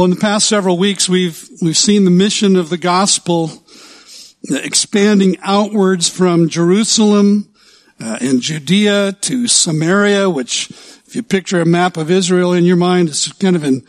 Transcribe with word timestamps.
Well, 0.00 0.06
in 0.06 0.12
the 0.12 0.16
past 0.16 0.48
several 0.48 0.78
weeks, 0.78 1.10
we've, 1.10 1.46
we've 1.60 1.76
seen 1.76 2.06
the 2.06 2.10
mission 2.10 2.56
of 2.56 2.70
the 2.70 2.78
gospel 2.78 3.50
expanding 4.48 5.36
outwards 5.42 6.08
from 6.08 6.48
Jerusalem 6.48 7.52
uh, 8.02 8.16
in 8.18 8.40
Judea 8.40 9.12
to 9.20 9.46
Samaria, 9.46 10.30
which, 10.30 10.70
if 11.06 11.14
you 11.14 11.22
picture 11.22 11.60
a 11.60 11.66
map 11.66 11.98
of 11.98 12.10
Israel 12.10 12.54
in 12.54 12.64
your 12.64 12.78
mind, 12.78 13.10
is 13.10 13.30
kind 13.34 13.54
of 13.54 13.62
in 13.62 13.84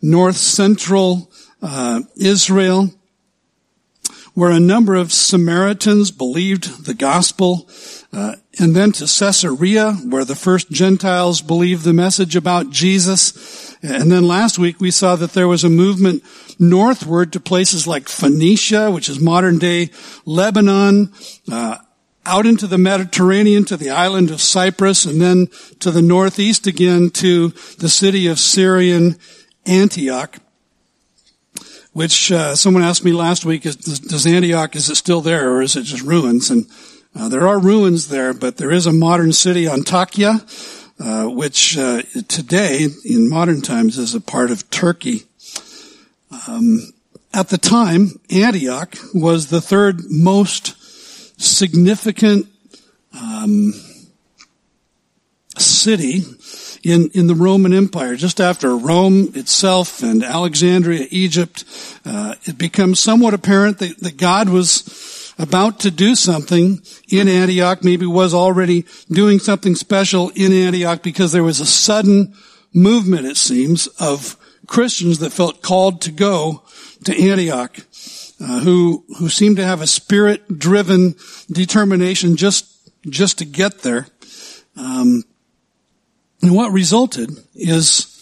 north 0.00 0.36
central 0.36 1.32
uh, 1.60 2.02
Israel, 2.14 2.92
where 4.34 4.52
a 4.52 4.60
number 4.60 4.94
of 4.94 5.12
Samaritans 5.12 6.12
believed 6.12 6.86
the 6.86 6.94
gospel, 6.94 7.68
uh, 8.16 8.34
and 8.58 8.74
then 8.74 8.92
to 8.92 9.04
Caesarea, 9.04 9.92
where 9.92 10.24
the 10.24 10.34
first 10.34 10.70
Gentiles 10.70 11.42
believed 11.42 11.84
the 11.84 11.92
message 11.92 12.34
about 12.34 12.70
Jesus. 12.70 13.76
And 13.82 14.10
then 14.10 14.26
last 14.26 14.58
week 14.58 14.80
we 14.80 14.90
saw 14.90 15.16
that 15.16 15.34
there 15.34 15.46
was 15.46 15.64
a 15.64 15.68
movement 15.68 16.22
northward 16.58 17.34
to 17.34 17.40
places 17.40 17.86
like 17.86 18.08
Phoenicia, 18.08 18.90
which 18.90 19.10
is 19.10 19.20
modern 19.20 19.58
day 19.58 19.90
Lebanon, 20.24 21.12
uh, 21.52 21.76
out 22.24 22.46
into 22.46 22.66
the 22.66 22.78
Mediterranean 22.78 23.66
to 23.66 23.76
the 23.76 23.90
island 23.90 24.30
of 24.30 24.40
Cyprus, 24.40 25.04
and 25.04 25.20
then 25.20 25.48
to 25.80 25.90
the 25.90 26.00
northeast 26.00 26.66
again 26.66 27.10
to 27.10 27.50
the 27.78 27.90
city 27.90 28.28
of 28.28 28.38
Syrian 28.38 29.16
Antioch, 29.66 30.38
which 31.92 32.32
uh, 32.32 32.54
someone 32.54 32.82
asked 32.82 33.04
me 33.04 33.12
last 33.12 33.44
week, 33.44 33.66
is, 33.66 33.76
does 33.76 34.26
Antioch, 34.26 34.74
is 34.74 34.88
it 34.88 34.96
still 34.96 35.20
there 35.20 35.52
or 35.52 35.60
is 35.60 35.76
it 35.76 35.82
just 35.82 36.02
ruins? 36.02 36.50
And 36.50 36.66
uh, 37.18 37.28
there 37.28 37.48
are 37.48 37.58
ruins 37.58 38.08
there, 38.08 38.34
but 38.34 38.58
there 38.58 38.70
is 38.70 38.86
a 38.86 38.92
modern 38.92 39.32
city, 39.32 39.64
Antakya, 39.64 40.42
uh, 41.00 41.30
which 41.30 41.78
uh, 41.78 42.02
today, 42.28 42.88
in 43.04 43.28
modern 43.28 43.62
times, 43.62 43.96
is 43.98 44.14
a 44.14 44.20
part 44.20 44.50
of 44.50 44.68
Turkey. 44.70 45.22
Um, 46.46 46.92
at 47.32 47.48
the 47.48 47.58
time, 47.58 48.20
Antioch 48.30 48.96
was 49.14 49.48
the 49.48 49.60
third 49.60 50.02
most 50.08 50.74
significant 51.40 52.46
um, 53.18 53.72
city 55.58 56.22
in, 56.82 57.10
in 57.14 57.26
the 57.26 57.34
Roman 57.34 57.72
Empire. 57.72 58.16
Just 58.16 58.40
after 58.40 58.76
Rome 58.76 59.32
itself 59.34 60.02
and 60.02 60.22
Alexandria, 60.22 61.06
Egypt, 61.10 61.64
uh, 62.04 62.34
it 62.44 62.58
becomes 62.58 63.00
somewhat 63.00 63.34
apparent 63.34 63.78
that, 63.78 63.98
that 63.98 64.16
God 64.16 64.48
was 64.48 65.25
about 65.38 65.80
to 65.80 65.90
do 65.90 66.14
something 66.14 66.80
in 67.08 67.28
Antioch, 67.28 67.84
maybe 67.84 68.06
was 68.06 68.32
already 68.32 68.86
doing 69.10 69.38
something 69.38 69.74
special 69.74 70.30
in 70.34 70.52
Antioch 70.52 71.02
because 71.02 71.32
there 71.32 71.42
was 71.42 71.60
a 71.60 71.66
sudden 71.66 72.34
movement, 72.72 73.26
it 73.26 73.36
seems, 73.36 73.86
of 74.00 74.36
Christians 74.66 75.18
that 75.18 75.32
felt 75.32 75.62
called 75.62 76.00
to 76.02 76.12
go 76.12 76.62
to 77.04 77.30
Antioch 77.30 77.78
uh, 78.40 78.60
who 78.60 79.04
who 79.18 79.28
seem 79.28 79.56
to 79.56 79.64
have 79.64 79.80
a 79.80 79.86
spirit 79.86 80.58
driven 80.58 81.14
determination 81.50 82.36
just 82.36 82.66
just 83.08 83.38
to 83.38 83.44
get 83.44 83.80
there. 83.80 84.08
Um, 84.76 85.24
and 86.42 86.54
what 86.54 86.72
resulted 86.72 87.30
is 87.54 88.12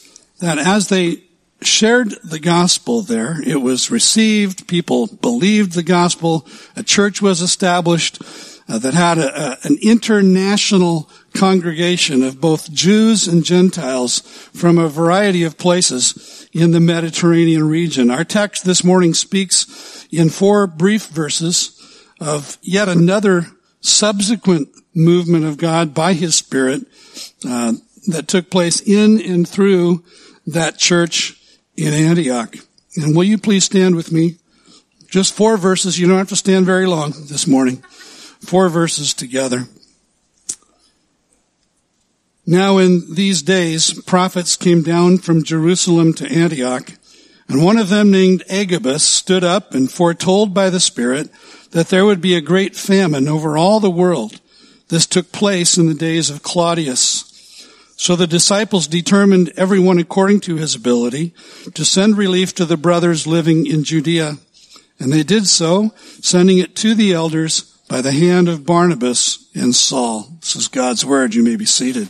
that 0.41 0.59
as 0.59 0.89
they 0.89 1.25
shared 1.67 2.11
the 2.23 2.39
gospel 2.39 3.03
there, 3.03 3.41
it 3.43 3.63
was 3.63 3.91
received. 3.91 4.69
People 4.69 5.07
believed 5.07 5.73
the 5.73 5.83
gospel. 5.83 6.47
A 6.77 6.83
church 6.83 7.21
was 7.21 7.41
established 7.41 8.23
uh, 8.69 8.79
that 8.79 8.95
had 8.95 9.19
a, 9.19 9.53
a, 9.53 9.59
an 9.65 9.79
international 9.83 11.11
congregation 11.35 12.23
of 12.23 12.41
both 12.41 12.73
Jews 12.73 13.27
and 13.27 13.45
Gentiles 13.45 14.21
from 14.55 14.79
a 14.79 14.89
variety 14.89 15.43
of 15.43 15.59
places 15.59 16.49
in 16.53 16.71
the 16.71 16.81
Mediterranean 16.81 17.69
region. 17.69 18.11
Our 18.11 18.25
text 18.25 18.65
this 18.65 18.85
morning 18.85 19.15
speaks 19.15 20.07
in 20.11 20.31
four 20.31 20.67
brief 20.67 21.07
verses 21.09 21.81
of 22.21 22.57
yet 22.63 22.89
another 22.89 23.47
subsequent 23.81 24.69
movement 24.95 25.45
of 25.45 25.59
God 25.59 25.93
by 25.93 26.13
His 26.13 26.35
Spirit 26.37 26.87
uh, 27.47 27.75
that 28.07 28.29
took 28.29 28.51
place 28.51 28.81
in 28.81 29.21
and 29.21 29.47
through 29.47 30.05
that 30.47 30.79
church 30.79 31.34
in 31.77 31.93
Antioch. 31.93 32.57
And 32.97 33.17
will 33.17 33.25
you 33.25 33.39
please 33.39 33.65
stand 33.65 33.97
with 33.97 34.13
me? 34.13 34.37
Just 35.09 35.35
four 35.35 35.57
verses. 35.57 35.99
You 35.99 36.09
don't 36.09 36.19
have 36.19 36.29
to 36.31 36.37
stand 36.37 36.67
very 36.67 36.87
long 36.87 37.13
this 37.29 37.47
morning. 37.47 37.77
Four 38.41 38.69
verses 38.69 39.15
together. 39.15 39.65
Now 42.47 42.79
in 42.79 43.15
these 43.15 43.43
days, 43.43 44.03
prophets 44.03 44.57
came 44.57 44.83
down 44.83 45.19
from 45.19 45.45
Jerusalem 45.45 46.13
to 46.15 46.31
Antioch, 46.31 46.93
and 47.49 47.65
one 47.65 47.79
of 47.79 47.89
them 47.89 48.11
named 48.11 48.45
Agabus 48.51 49.03
stood 49.03 49.43
up 49.43 49.73
and 49.73 49.91
foretold 49.91 50.53
by 50.53 50.69
the 50.69 50.81
Spirit 50.81 51.31
that 51.71 51.89
there 51.89 52.05
would 52.05 52.21
be 52.21 52.35
a 52.35 52.43
great 52.43 52.77
famine 52.77 53.29
over 53.29 53.57
all 53.57 53.81
the 53.81 53.91
world. 53.91 54.41
This 54.89 55.07
took 55.07 55.33
place 55.33 55.79
in 55.79 55.87
the 55.87 55.95
days 55.95 56.29
of 56.29 56.43
Claudius. 56.43 57.31
So 57.97 58.17
the 58.17 58.27
disciples 58.27 58.89
determined 58.89 59.53
everyone 59.57 59.99
according 59.99 60.41
to 60.41 60.57
his 60.57 60.75
ability 60.75 61.33
to 61.75 61.85
send 61.85 62.19
relief 62.19 62.55
to 62.57 62.65
the 62.65 62.77
brothers 62.77 63.27
living 63.27 63.67
in 63.67 63.85
Judea. 63.85 64.39
And 64.99 65.13
they 65.13 65.23
did 65.23 65.47
so, 65.47 65.91
sending 66.21 66.59
it 66.59 66.77
to 66.77 66.95
the 66.95 67.13
elders 67.13 67.63
by 67.89 68.01
the 68.01 68.13
hand 68.13 68.49
of 68.49 68.67
Barnabas 68.67 69.49
and 69.55 69.75
Saul. 69.75 70.29
This 70.41 70.57
is 70.57 70.69
God's 70.69 71.05
word. 71.05 71.35
You 71.35 71.43
may 71.43 71.57
be 71.57 71.67
seated. 71.67 72.09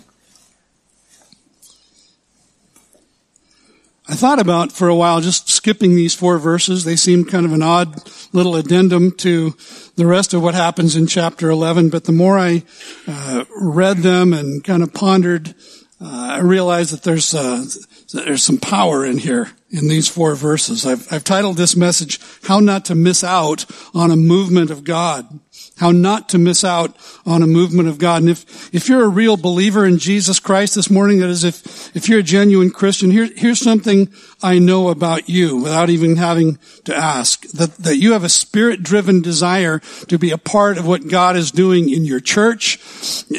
I 4.07 4.15
thought 4.17 4.39
about 4.39 4.71
for 4.71 4.89
a 4.89 4.95
while 4.95 5.23
just 5.23 5.49
skipping 5.49 5.95
these 5.95 6.15
four 6.15 6.39
verses. 6.39 6.85
They 6.85 6.97
seem 6.97 7.25
kind 7.25 7.47
of 7.47 7.55
an 7.55 7.63
odd 7.63 8.03
little 8.35 8.55
addendum 8.55 9.13
to 9.13 9.57
the 9.97 10.07
rest 10.07 10.35
of 10.35 10.43
what 10.43 10.55
happens 10.55 10.95
in 10.95 11.07
chapter 11.07 11.49
11. 11.49 11.89
But 11.89 12.05
the 12.05 12.13
more 12.13 12.39
I 12.39 12.65
uh, 13.09 13.45
read 13.57 13.99
them 13.99 14.35
and 14.35 14.63
kind 14.63 14.83
of 14.83 14.93
pondered, 14.93 15.55
uh, 16.03 16.33
I 16.33 16.41
realized 16.41 16.93
that 16.93 17.03
there's 17.03 17.33
uh, 17.33 17.65
there's 18.13 18.43
some 18.43 18.59
power 18.59 19.07
in 19.07 19.17
here 19.17 19.53
in 19.71 19.89
these 19.89 20.07
four 20.07 20.35
verses. 20.35 20.85
I've, 20.85 21.11
I've 21.11 21.25
titled 21.25 21.57
this 21.57 21.75
message 21.75 22.21
"How 22.43 22.61
Not 22.61 22.85
to 22.87 22.95
Miss 22.95 23.25
Out 23.25 23.65
on 23.95 24.11
a 24.11 24.17
Movement 24.17 24.71
of 24.71 24.85
God." 24.85 25.41
How 25.77 25.91
not 25.91 26.29
to 26.29 26.39
miss 26.39 26.63
out 26.63 26.97
on 27.27 27.43
a 27.43 27.49
movement 27.49 27.89
of 27.89 27.99
God. 27.99 28.23
And 28.23 28.31
if, 28.31 28.73
if 28.73 28.89
you're 28.89 29.05
a 29.05 29.09
real 29.09 29.37
believer 29.37 29.85
in 29.85 29.99
Jesus 29.99 30.39
Christ 30.39 30.77
this 30.77 30.89
morning, 30.89 31.19
that 31.19 31.29
is, 31.29 31.43
if, 31.43 31.97
if 31.97 32.09
you're 32.09 32.21
a 32.21 32.23
genuine 32.23 32.71
Christian, 32.71 33.11
here, 33.11 33.29
here's 33.35 33.59
something 33.59 34.13
I 34.41 34.61
know 34.61 34.89
about 34.89 35.29
you 35.29 35.57
without 35.57 35.91
even 35.91 36.15
having 36.15 36.59
to 36.85 36.95
ask. 36.95 37.43
That, 37.53 37.75
that 37.79 37.97
you 37.97 38.13
have 38.13 38.23
a 38.23 38.29
spirit-driven 38.29 39.23
desire 39.23 39.81
to 40.09 40.19
be 40.19 40.31
a 40.31 40.39
part 40.39 40.79
of 40.79 40.87
what 40.87 41.09
God 41.09 41.37
is 41.37 41.51
doing 41.51 41.91
in 41.91 42.05
your 42.05 42.21
church 42.21 42.79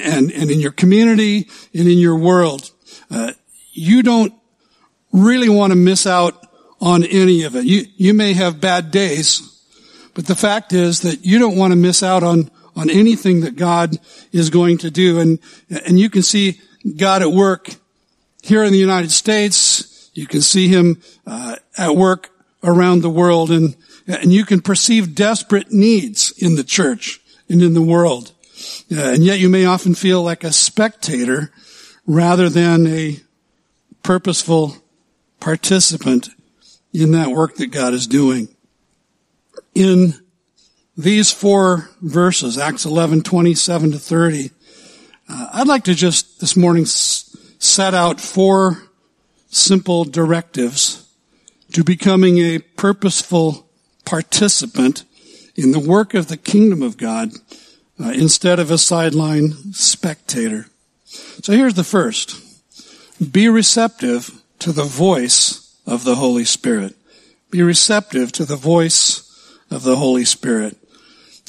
and, 0.03 0.29
and 0.31 0.52
in 0.52 0.59
your 0.59 0.73
community 0.73 1.50
and 1.73 1.88
in 1.88 1.97
your 1.97 2.17
world. 2.17 2.72
Uh, 3.09 3.31
you 3.72 4.03
don't 4.03 4.34
really 5.13 5.47
want 5.47 5.72
to 5.72 5.78
miss 5.78 6.06
out 6.06 6.46
on 6.81 7.06
any 7.06 7.44
of 7.44 7.56
it. 7.56 7.63
You, 7.63 7.85
you 7.96 8.13
may 8.13 8.34
have 8.34 8.59
bad 8.59 8.91
days, 8.91 9.54
but 10.16 10.26
the 10.26 10.36
fact 10.36 10.74
is 10.74 11.02
that 11.02 11.26
you 11.26 11.38
don't 11.38 11.58
want 11.58 11.72
to 11.72 11.76
miss 11.76 12.02
out 12.02 12.24
on, 12.24 12.50
on 12.76 12.90
anything 12.90 13.42
that 13.42 13.58
God 13.58 14.00
is 14.31 14.50
going 14.50 14.80
to 14.80 14.90
do. 14.90 15.20
And, 15.20 15.40
and 15.70 16.00
you 16.00 16.09
can 16.09 16.24
see 16.24 16.59
God 16.96 17.22
at 17.22 17.31
work 17.31 17.76
here 18.42 18.64
in 18.64 18.72
the 18.72 18.80
United 18.80 19.12
States. 19.12 20.09
You 20.14 20.26
can 20.26 20.42
see 20.42 20.70
him 20.70 21.02
uh, 21.28 21.58
at 21.78 21.98
work 21.98 22.31
around 22.64 23.02
the 23.02 23.09
world 23.09 23.52
and, 23.52 23.76
and 24.08 24.31
you 24.31 24.46
can 24.46 24.62
perceive 24.62 25.16
desperate 25.16 25.72
needs 25.72 26.32
in 26.38 26.56
the 26.56 26.64
church 26.64 27.20
and 27.50 27.62
in 27.62 27.74
the 27.74 27.82
world. 27.82 28.32
Uh, 28.90 29.12
and 29.12 29.24
yet 29.24 29.40
you 29.40 29.50
may 29.50 29.66
often 29.66 29.94
feel 29.94 30.24
like 30.24 30.46
a 30.46 30.53
spectator 30.53 31.52
rather 32.08 32.47
than 32.47 32.88
a 32.88 33.20
purposeful 34.02 34.78
participant 35.42 36.30
in 36.94 37.12
that 37.12 37.28
work 37.28 37.56
that 37.56 37.68
God 37.68 37.94
is 37.94 38.08
doing 38.08 38.54
in 39.75 40.13
these 40.97 41.31
four 41.31 41.89
verses, 42.01 42.57
Acts 42.57 42.85
11, 42.85 43.22
27 43.22 43.91
to 43.91 43.99
30, 43.99 44.51
uh, 45.27 45.49
I'd 45.53 45.67
like 45.67 45.83
to 45.83 45.93
just 45.93 46.39
this 46.39 46.55
morning 46.55 46.83
s- 46.83 47.35
set 47.59 47.93
out 47.93 48.22
four 48.22 48.83
simple 49.49 50.05
directives 50.05 51.05
to 51.73 51.83
becoming 51.83 52.37
a 52.37 52.59
purposeful 52.59 53.67
participant 54.05 55.03
in 55.55 55.72
the 55.72 55.79
work 55.79 56.13
of 56.13 56.27
the 56.27 56.37
kingdom 56.37 56.81
of 56.81 56.97
God 56.97 57.31
uh, 57.99 58.09
instead 58.09 58.59
of 58.59 58.72
a 58.72 58.77
sideline 58.77 59.73
spectator. 59.73 60.67
So 61.05 61.53
here's 61.53 61.73
the 61.73 61.83
first. 61.83 62.41
Be 63.31 63.49
receptive 63.49 64.41
to 64.59 64.72
the 64.72 64.83
voice 64.83 65.77
of 65.85 66.03
the 66.03 66.16
Holy 66.16 66.45
Spirit. 66.45 66.95
Be 67.51 67.61
receptive 67.61 68.31
to 68.33 68.45
the 68.45 68.57
voice 68.57 69.24
of 69.70 69.84
the 69.84 69.96
Holy 69.96 70.26
Spirit. 70.26 70.78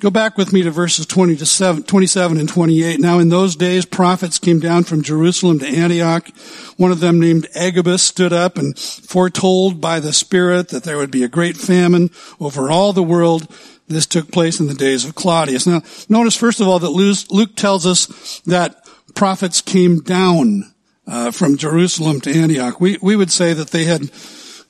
Go 0.01 0.11
back 0.11 0.37
with 0.37 0.53
me 0.53 0.63
to 0.63 0.71
verses 0.71 1.07
20 1.07 1.37
to 1.37 1.47
7, 1.47 1.83
27 1.85 2.39
and 2.39 2.49
28. 2.49 3.01
Now 3.01 3.19
in 3.19 3.31
those 3.31 3.57
days, 3.57 3.87
prophets 3.87 4.39
came 4.39 4.61
down 4.61 4.85
from 4.85 5.03
Jerusalem 5.03 5.59
to 5.61 5.67
Antioch. 5.67 6.29
One 6.77 6.93
of 6.93 7.01
them 7.01 7.19
named 7.19 7.49
Agabus 7.55 8.03
stood 8.03 8.33
up 8.33 8.59
and 8.59 8.79
foretold 8.79 9.81
by 9.81 10.01
the 10.01 10.13
Spirit 10.13 10.69
that 10.69 10.85
there 10.85 10.99
would 10.99 11.11
be 11.11 11.25
a 11.25 11.29
great 11.29 11.57
famine 11.57 12.11
over 12.39 12.71
all 12.71 12.93
the 12.93 13.03
world. 13.03 13.49
This 13.89 14.05
took 14.05 14.31
place 14.31 14.61
in 14.61 14.67
the 14.67 14.75
days 14.75 15.07
of 15.07 15.15
Claudius. 15.15 15.67
Now, 15.67 15.81
notice 16.11 16.37
first 16.37 16.61
of 16.61 16.69
all 16.69 16.79
that 16.81 16.91
Luke 16.91 17.57
tells 17.57 17.87
us 17.87 18.41
that 18.41 18.87
prophets 19.15 19.63
came 19.63 20.01
down 20.01 20.75
uh, 21.07 21.31
from 21.31 21.57
Jerusalem 21.57 22.21
to 22.21 22.39
Antioch. 22.39 22.81
We, 22.81 22.99
we 23.01 23.17
would 23.17 23.33
say 23.33 23.55
that 23.55 23.71
they 23.71 23.85
had 23.85 24.11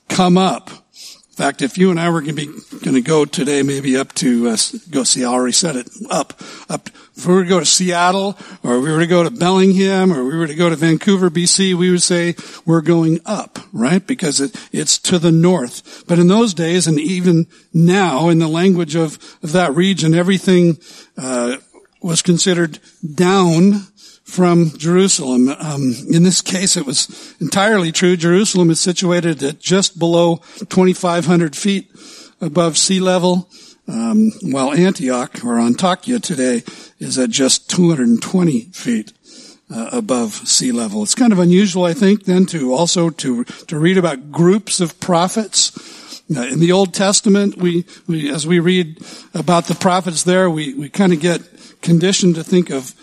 come 0.08 0.38
up. 0.38 0.70
In 1.36 1.44
fact, 1.44 1.60
if 1.60 1.76
you 1.76 1.90
and 1.90 2.00
I 2.00 2.08
were 2.08 2.22
going 2.22 2.62
to 2.80 3.02
go 3.02 3.26
today, 3.26 3.62
maybe 3.62 3.94
up 3.98 4.14
to 4.14 4.48
uh, 4.48 4.56
go 4.90 5.04
see, 5.04 5.22
I 5.22 5.28
already 5.28 5.52
said 5.52 5.76
it, 5.76 5.86
up, 6.08 6.32
up. 6.70 6.88
If 7.14 7.26
we 7.26 7.34
were 7.34 7.42
to 7.42 7.48
go 7.50 7.60
to 7.60 7.66
Seattle, 7.66 8.38
or 8.62 8.80
we 8.80 8.90
were 8.90 9.00
to 9.00 9.06
go 9.06 9.22
to 9.22 9.30
Bellingham, 9.30 10.14
or 10.14 10.24
we 10.24 10.34
were 10.34 10.46
to 10.46 10.54
go 10.54 10.70
to 10.70 10.76
Vancouver, 10.76 11.28
BC, 11.28 11.74
we 11.74 11.90
would 11.90 12.00
say 12.00 12.36
we're 12.64 12.80
going 12.80 13.20
up, 13.26 13.58
right? 13.74 14.06
Because 14.06 14.40
it, 14.40 14.56
it's 14.72 14.98
to 15.00 15.18
the 15.18 15.30
north. 15.30 16.04
But 16.08 16.18
in 16.18 16.28
those 16.28 16.54
days, 16.54 16.86
and 16.86 16.98
even 16.98 17.48
now, 17.70 18.30
in 18.30 18.38
the 18.38 18.48
language 18.48 18.94
of, 18.94 19.18
of 19.42 19.52
that 19.52 19.74
region, 19.74 20.14
everything 20.14 20.78
uh, 21.18 21.58
was 22.00 22.22
considered 22.22 22.78
down 23.14 23.88
from 24.26 24.76
Jerusalem. 24.76 25.48
Um, 25.48 25.94
in 26.10 26.24
this 26.24 26.42
case, 26.42 26.76
it 26.76 26.84
was 26.84 27.34
entirely 27.40 27.92
true. 27.92 28.16
Jerusalem 28.16 28.70
is 28.70 28.80
situated 28.80 29.42
at 29.42 29.60
just 29.60 29.98
below 29.98 30.38
2,500 30.68 31.56
feet 31.56 31.90
above 32.40 32.76
sea 32.76 33.00
level, 33.00 33.48
um, 33.88 34.32
while 34.42 34.74
Antioch 34.74 35.44
or 35.44 35.54
Antakya 35.54 36.20
today 36.20 36.64
is 36.98 37.18
at 37.18 37.30
just 37.30 37.70
220 37.70 38.62
feet. 38.72 39.12
Uh, 39.68 39.90
above 39.90 40.32
sea 40.32 40.70
level. 40.70 41.02
It's 41.02 41.16
kind 41.16 41.32
of 41.32 41.40
unusual, 41.40 41.86
I 41.86 41.92
think, 41.92 42.22
then 42.22 42.46
to 42.46 42.72
also 42.72 43.10
to 43.10 43.42
to 43.42 43.76
read 43.76 43.98
about 43.98 44.30
groups 44.30 44.78
of 44.78 45.00
prophets. 45.00 46.22
Uh, 46.32 46.42
in 46.42 46.60
the 46.60 46.70
Old 46.70 46.94
Testament, 46.94 47.56
we, 47.56 47.84
we 48.06 48.30
as 48.30 48.46
we 48.46 48.60
read 48.60 49.04
about 49.34 49.64
the 49.64 49.74
prophets 49.74 50.22
there, 50.22 50.48
we 50.48 50.72
we 50.74 50.88
kind 50.88 51.12
of 51.12 51.18
get 51.18 51.42
conditioned 51.82 52.36
to 52.36 52.44
think 52.44 52.70
of 52.70 52.94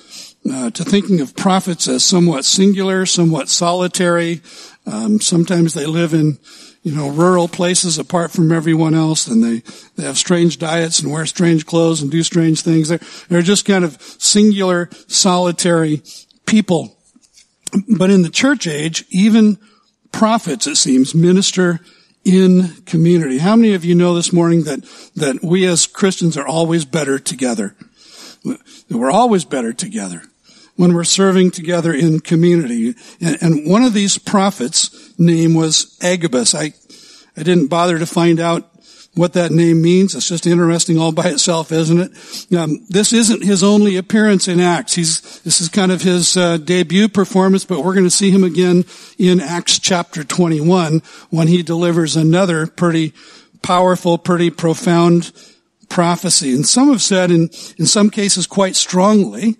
uh, 0.51 0.69
to 0.71 0.83
thinking 0.83 1.21
of 1.21 1.35
prophets 1.35 1.87
as 1.87 2.03
somewhat 2.03 2.45
singular, 2.45 3.05
somewhat 3.05 3.49
solitary. 3.49 4.41
Um, 4.85 5.21
sometimes 5.21 5.73
they 5.73 5.85
live 5.85 6.13
in, 6.13 6.37
you 6.81 6.93
know, 6.93 7.09
rural 7.09 7.47
places 7.47 7.97
apart 7.97 8.31
from 8.31 8.51
everyone 8.51 8.93
else, 8.93 9.27
and 9.27 9.43
they 9.43 9.63
they 9.95 10.03
have 10.03 10.17
strange 10.17 10.59
diets 10.59 10.99
and 10.99 11.11
wear 11.11 11.25
strange 11.25 11.65
clothes 11.65 12.01
and 12.01 12.11
do 12.11 12.23
strange 12.23 12.61
things. 12.61 12.89
They're 12.89 12.99
they're 13.29 13.41
just 13.41 13.65
kind 13.65 13.85
of 13.85 14.01
singular, 14.01 14.89
solitary 15.07 16.01
people. 16.45 16.97
But 17.87 18.09
in 18.09 18.21
the 18.21 18.29
church 18.29 18.67
age, 18.67 19.05
even 19.09 19.57
prophets, 20.11 20.67
it 20.67 20.75
seems, 20.75 21.15
minister 21.15 21.79
in 22.25 22.67
community. 22.85 23.37
How 23.39 23.55
many 23.55 23.73
of 23.73 23.83
you 23.85 23.95
know 23.95 24.13
this 24.13 24.33
morning 24.33 24.63
that 24.63 24.81
that 25.15 25.41
we 25.41 25.65
as 25.65 25.87
Christians 25.87 26.35
are 26.35 26.45
always 26.45 26.83
better 26.83 27.17
together? 27.17 27.75
We're 28.89 29.09
always 29.09 29.45
better 29.45 29.71
together 29.71 30.23
when 30.75 30.93
we're 30.93 31.03
serving 31.03 31.51
together 31.51 31.93
in 31.93 32.19
community. 32.19 32.95
And, 33.21 33.37
and 33.41 33.69
one 33.69 33.83
of 33.83 33.93
these 33.93 34.17
prophets' 34.17 35.17
name 35.19 35.53
was 35.53 35.97
Agabus. 36.01 36.55
I, 36.55 36.73
I 37.37 37.43
didn't 37.43 37.67
bother 37.67 37.99
to 37.99 38.05
find 38.05 38.39
out 38.39 38.69
what 39.15 39.33
that 39.33 39.51
name 39.51 39.81
means. 39.81 40.15
It's 40.15 40.27
just 40.27 40.47
interesting 40.47 40.97
all 40.97 41.11
by 41.11 41.29
itself, 41.29 41.71
isn't 41.71 41.99
it? 41.99 42.55
Um, 42.57 42.83
this 42.89 43.13
isn't 43.13 43.43
his 43.43 43.63
only 43.63 43.95
appearance 43.95 44.47
in 44.47 44.59
Acts. 44.59 44.95
He's 44.95 45.21
this 45.41 45.61
is 45.61 45.69
kind 45.69 45.91
of 45.91 46.01
his 46.01 46.35
uh, 46.35 46.57
debut 46.57 47.07
performance, 47.07 47.63
but 47.65 47.83
we're 47.83 47.93
going 47.93 48.05
to 48.05 48.09
see 48.09 48.31
him 48.31 48.43
again 48.43 48.85
in 49.19 49.39
Acts 49.39 49.77
chapter 49.77 50.23
21 50.23 51.03
when 51.29 51.47
he 51.47 51.61
delivers 51.61 52.15
another 52.15 52.65
pretty 52.65 53.13
powerful, 53.61 54.17
pretty 54.17 54.49
profound 54.49 55.31
prophecy. 55.93 56.55
And 56.55 56.65
some 56.65 56.89
have 56.89 57.03
said, 57.03 57.29
in, 57.29 57.51
in 57.77 57.85
some 57.85 58.09
cases 58.09 58.47
quite 58.47 58.75
strongly, 58.75 59.57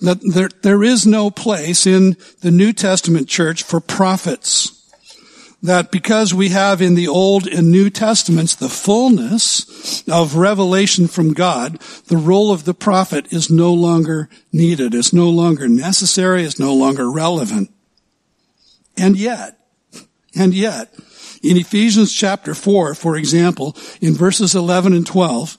that 0.00 0.18
there, 0.22 0.48
there 0.62 0.82
is 0.82 1.06
no 1.06 1.30
place 1.30 1.86
in 1.86 2.16
the 2.40 2.50
New 2.50 2.72
Testament 2.72 3.28
church 3.28 3.62
for 3.62 3.80
prophets. 3.80 4.80
That 5.62 5.90
because 5.90 6.32
we 6.32 6.48
have 6.48 6.80
in 6.80 6.94
the 6.94 7.08
Old 7.08 7.46
and 7.46 7.70
New 7.70 7.90
Testaments 7.90 8.54
the 8.54 8.70
fullness 8.70 10.02
of 10.08 10.36
revelation 10.36 11.06
from 11.06 11.34
God, 11.34 11.78
the 12.06 12.16
role 12.16 12.50
of 12.50 12.64
the 12.64 12.74
prophet 12.74 13.30
is 13.30 13.50
no 13.50 13.72
longer 13.72 14.30
needed, 14.52 14.94
It's 14.94 15.12
no 15.12 15.28
longer 15.28 15.68
necessary, 15.68 16.44
It's 16.44 16.58
no 16.58 16.74
longer 16.74 17.10
relevant. 17.10 17.70
And 18.96 19.18
yet, 19.18 19.58
and 20.34 20.54
yet, 20.54 20.94
in 21.42 21.58
Ephesians 21.58 22.10
chapter 22.10 22.54
4, 22.54 22.94
for 22.94 23.16
example, 23.16 23.76
in 24.00 24.14
verses 24.14 24.54
11 24.54 24.94
and 24.94 25.06
12, 25.06 25.58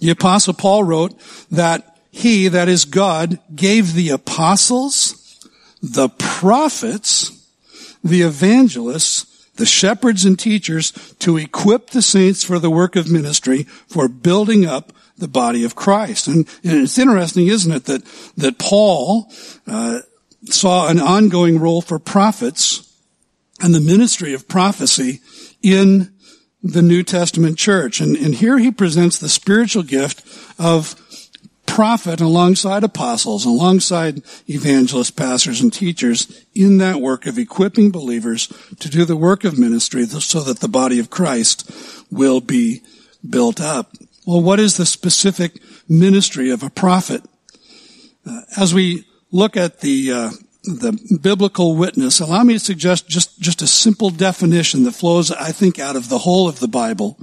the 0.00 0.10
apostle 0.10 0.54
Paul 0.54 0.84
wrote 0.84 1.18
that 1.50 1.96
he, 2.10 2.48
that 2.48 2.68
is 2.68 2.84
God, 2.84 3.38
gave 3.54 3.94
the 3.94 4.10
apostles, 4.10 5.48
the 5.82 6.08
prophets, 6.08 7.30
the 8.04 8.22
evangelists, 8.22 9.48
the 9.56 9.66
shepherds 9.66 10.24
and 10.24 10.38
teachers 10.38 10.92
to 11.18 11.36
equip 11.36 11.90
the 11.90 12.02
saints 12.02 12.42
for 12.44 12.58
the 12.58 12.70
work 12.70 12.96
of 12.96 13.10
ministry 13.10 13.64
for 13.64 14.08
building 14.08 14.66
up 14.66 14.92
the 15.18 15.28
body 15.28 15.64
of 15.64 15.74
Christ. 15.74 16.26
And, 16.26 16.48
and 16.64 16.82
it's 16.82 16.98
interesting, 16.98 17.46
isn't 17.46 17.72
it, 17.72 17.84
that, 17.84 18.04
that 18.36 18.58
Paul, 18.58 19.30
uh, 19.66 20.00
saw 20.46 20.88
an 20.88 21.00
ongoing 21.00 21.58
role 21.58 21.80
for 21.80 21.98
prophets 21.98 22.88
and 23.60 23.74
the 23.74 23.80
ministry 23.80 24.34
of 24.34 24.48
prophecy 24.48 25.20
in 25.62 26.11
the 26.62 26.82
New 26.82 27.02
Testament 27.02 27.58
church. 27.58 28.00
And, 28.00 28.16
and 28.16 28.34
here 28.34 28.58
he 28.58 28.70
presents 28.70 29.18
the 29.18 29.28
spiritual 29.28 29.82
gift 29.82 30.24
of 30.58 30.94
prophet 31.66 32.20
alongside 32.20 32.84
apostles, 32.84 33.46
alongside 33.46 34.22
evangelists, 34.48 35.10
pastors, 35.10 35.60
and 35.60 35.72
teachers 35.72 36.44
in 36.54 36.78
that 36.78 37.00
work 37.00 37.26
of 37.26 37.38
equipping 37.38 37.90
believers 37.90 38.46
to 38.78 38.90
do 38.90 39.04
the 39.04 39.16
work 39.16 39.42
of 39.42 39.58
ministry 39.58 40.04
so 40.04 40.40
that 40.40 40.60
the 40.60 40.68
body 40.68 40.98
of 40.98 41.08
Christ 41.08 41.70
will 42.10 42.40
be 42.40 42.82
built 43.28 43.60
up. 43.60 43.92
Well, 44.26 44.42
what 44.42 44.60
is 44.60 44.76
the 44.76 44.86
specific 44.86 45.60
ministry 45.88 46.50
of 46.50 46.62
a 46.62 46.70
prophet? 46.70 47.22
Uh, 48.26 48.42
as 48.56 48.74
we 48.74 49.04
look 49.30 49.56
at 49.56 49.80
the 49.80 50.12
uh, 50.12 50.30
the 50.64 50.92
biblical 51.20 51.74
witness, 51.74 52.20
allow 52.20 52.44
me 52.44 52.54
to 52.54 52.60
suggest 52.60 53.08
just, 53.08 53.40
just 53.40 53.62
a 53.62 53.66
simple 53.66 54.10
definition 54.10 54.84
that 54.84 54.92
flows, 54.92 55.32
I 55.32 55.50
think, 55.50 55.80
out 55.80 55.96
of 55.96 56.08
the 56.08 56.18
whole 56.18 56.48
of 56.48 56.60
the 56.60 56.68
Bible. 56.68 57.16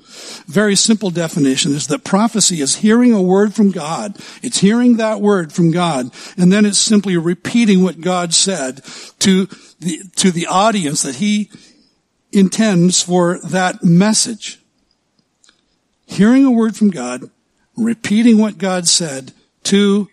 Very 0.45 0.75
simple 0.75 1.09
definition 1.09 1.71
is 1.71 1.87
that 1.87 2.03
prophecy 2.03 2.59
is 2.59 2.77
hearing 2.77 3.13
a 3.13 3.21
word 3.21 3.53
from 3.53 3.71
God. 3.71 4.17
It's 4.43 4.57
hearing 4.57 4.97
that 4.97 5.21
word 5.21 5.53
from 5.53 5.71
God, 5.71 6.11
and 6.37 6.51
then 6.51 6.65
it's 6.65 6.77
simply 6.77 7.15
repeating 7.15 7.81
what 7.81 8.01
God 8.01 8.33
said 8.33 8.81
to 9.19 9.45
the, 9.79 10.01
to 10.17 10.31
the 10.31 10.47
audience 10.47 11.03
that 11.03 11.15
He 11.15 11.49
intends 12.33 13.01
for 13.01 13.39
that 13.39 13.85
message. 13.85 14.59
Hearing 16.07 16.43
a 16.43 16.51
word 16.51 16.75
from 16.75 16.89
God, 16.89 17.29
repeating 17.77 18.37
what 18.37 18.57
God 18.57 18.85
said 18.85 19.31
to 19.63 20.09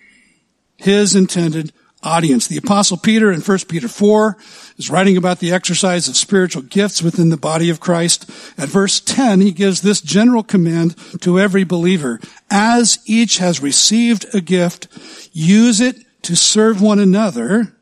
His 0.76 1.16
intended 1.16 1.72
audience. 2.06 2.46
The 2.46 2.56
apostle 2.56 2.96
Peter 2.96 3.30
in 3.32 3.40
1 3.40 3.58
Peter 3.68 3.88
4 3.88 4.36
is 4.78 4.90
writing 4.90 5.16
about 5.16 5.40
the 5.40 5.52
exercise 5.52 6.08
of 6.08 6.16
spiritual 6.16 6.62
gifts 6.62 7.02
within 7.02 7.30
the 7.30 7.36
body 7.36 7.68
of 7.68 7.80
Christ. 7.80 8.30
At 8.56 8.68
verse 8.68 9.00
10, 9.00 9.40
he 9.40 9.50
gives 9.50 9.82
this 9.82 10.00
general 10.00 10.42
command 10.42 10.94
to 11.22 11.40
every 11.40 11.64
believer. 11.64 12.20
As 12.50 12.98
each 13.06 13.38
has 13.38 13.60
received 13.60 14.26
a 14.32 14.40
gift, 14.40 14.88
use 15.32 15.80
it 15.80 15.96
to 16.22 16.36
serve 16.36 16.80
one 16.80 16.98
another 16.98 17.74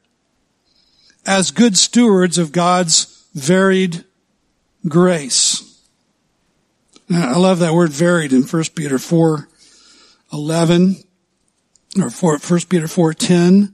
as 1.26 1.50
good 1.50 1.76
stewards 1.76 2.38
of 2.38 2.52
God's 2.52 3.26
varied 3.34 4.04
grace. 4.88 5.80
Now, 7.08 7.32
I 7.32 7.36
love 7.36 7.58
that 7.58 7.74
word 7.74 7.90
varied 7.90 8.32
in 8.32 8.42
1 8.42 8.64
Peter 8.74 8.98
4, 8.98 9.48
11 10.32 10.96
or 12.00 12.10
4, 12.10 12.38
1 12.38 12.60
Peter 12.68 12.86
4:10. 12.86 13.72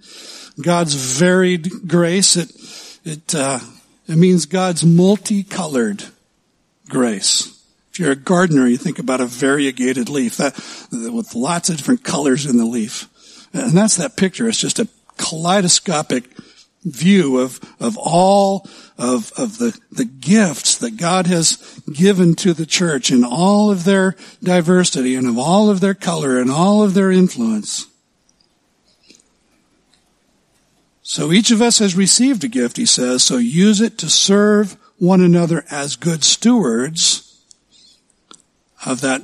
God's 0.63 0.95
varied 0.95 1.89
grace. 1.89 2.37
It, 2.37 2.53
it, 3.05 3.35
uh, 3.35 3.61
it 4.09 4.17
means 4.17 4.47
God's 4.47 4.85
multicolored 4.85 6.05
grace. 6.89 7.57
If 7.93 7.99
you're 7.99 8.13
a 8.13 8.17
gardener, 8.17 8.67
you 8.67 8.77
think 8.77 8.99
about 8.99 9.21
a 9.21 9.27
variegated 9.27 10.09
leaf 10.09 10.37
that, 10.37 10.55
with 10.93 11.35
lots 11.35 11.71
of 11.71 11.77
different 11.77 12.05
colors 12.05 12.47
in 12.47 12.57
the 12.57 12.65
leaf. 12.65 13.09
And 13.53 13.73
that's 13.73 13.97
that 13.97 14.17
picture. 14.17 14.49
It's 14.49 14.61
just 14.61 14.79
a 14.79 14.89
kaleidoscopic 15.17 16.25
view 16.85 17.39
of, 17.39 17.61
of 17.79 17.99
all 17.99 18.67
of, 18.97 19.33
of 19.37 19.59
the, 19.59 19.79
the 19.93 20.05
gifts 20.05 20.79
that 20.79 20.97
God 20.97 21.27
has 21.27 21.81
given 21.93 22.35
to 22.37 22.53
the 22.53 22.67
church 22.67 23.11
in 23.11 23.25
all 23.25 23.71
of 23.71 23.85
their 23.85 24.17
diversity 24.43 25.15
and 25.15 25.27
of 25.27 25.39
all 25.39 25.69
of 25.69 25.81
their 25.81 25.95
color 25.95 26.39
and 26.39 26.51
all 26.51 26.83
of 26.83 26.95
their 26.95 27.11
influence. 27.11 27.87
So 31.11 31.33
each 31.33 31.51
of 31.51 31.61
us 31.61 31.81
has 31.81 31.97
received 31.97 32.45
a 32.45 32.49
gift, 32.49 32.77
he 32.77 32.87
says, 32.87 33.25
so 33.25 33.37
use 33.37 33.81
it 33.81 33.99
to 33.99 34.09
serve 34.09 34.77
one 34.97 35.21
another 35.21 35.65
as 35.69 35.97
good 35.97 36.23
stewards 36.23 37.43
of 38.87 39.01
that 39.01 39.21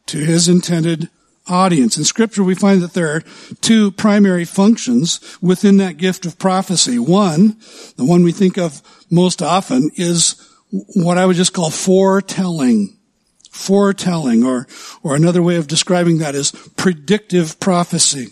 to 0.07 0.19
his 0.19 0.49
intended 0.49 1.09
audience. 1.49 1.99
In 1.99 2.05
scripture, 2.05 2.45
we 2.45 2.55
find 2.55 2.81
that 2.83 2.93
there 2.95 3.15
are 3.15 3.23
two 3.61 3.91
primary 3.91 4.45
functions 4.45 5.21
within 5.43 5.79
that 5.79 5.97
gift 5.97 6.25
of 6.27 6.39
prophecy. 6.39 6.99
One, 6.99 7.57
the 7.97 8.05
one 8.05 8.23
we 8.23 8.33
think 8.33 8.57
of 8.57 8.83
most 9.11 9.43
often 9.43 9.91
is 9.97 10.37
what 10.71 11.19
I 11.19 11.27
would 11.27 11.37
just 11.37 11.53
call 11.53 11.71
foretelling. 11.71 12.97
Foretelling, 13.51 14.45
or, 14.45 14.69
or 15.03 15.17
another 15.17 15.43
way 15.43 15.57
of 15.57 15.67
describing 15.67 16.19
that 16.19 16.37
is 16.37 16.53
predictive 16.77 17.59
prophecy. 17.59 18.29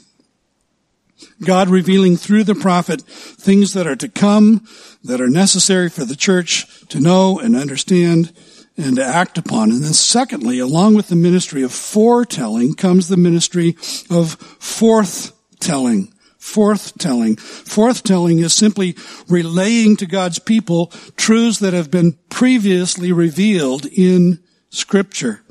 God 1.42 1.68
revealing 1.68 2.16
through 2.16 2.44
the 2.44 2.54
prophet 2.54 3.02
things 3.02 3.72
that 3.74 3.86
are 3.86 3.96
to 3.96 4.08
come, 4.08 4.66
that 5.04 5.20
are 5.20 5.28
necessary 5.28 5.88
for 5.88 6.04
the 6.04 6.16
church 6.16 6.86
to 6.88 7.00
know 7.00 7.38
and 7.38 7.54
understand 7.54 8.32
and 8.76 8.96
to 8.96 9.04
act 9.04 9.38
upon. 9.38 9.70
And 9.70 9.82
then 9.82 9.92
secondly, 9.92 10.58
along 10.58 10.94
with 10.94 11.08
the 11.08 11.16
ministry 11.16 11.62
of 11.62 11.72
foretelling 11.72 12.74
comes 12.74 13.08
the 13.08 13.16
ministry 13.16 13.70
of 14.10 14.38
forthtelling. 14.60 16.12
Forthtelling. 16.38 17.36
Forthtelling 17.36 18.42
is 18.42 18.54
simply 18.54 18.96
relaying 19.28 19.96
to 19.96 20.06
God's 20.06 20.38
people 20.38 20.86
truths 21.16 21.58
that 21.58 21.74
have 21.74 21.90
been 21.90 22.16
previously 22.30 23.12
revealed 23.12 23.86
in 23.86 24.40
scripture. 24.70 25.42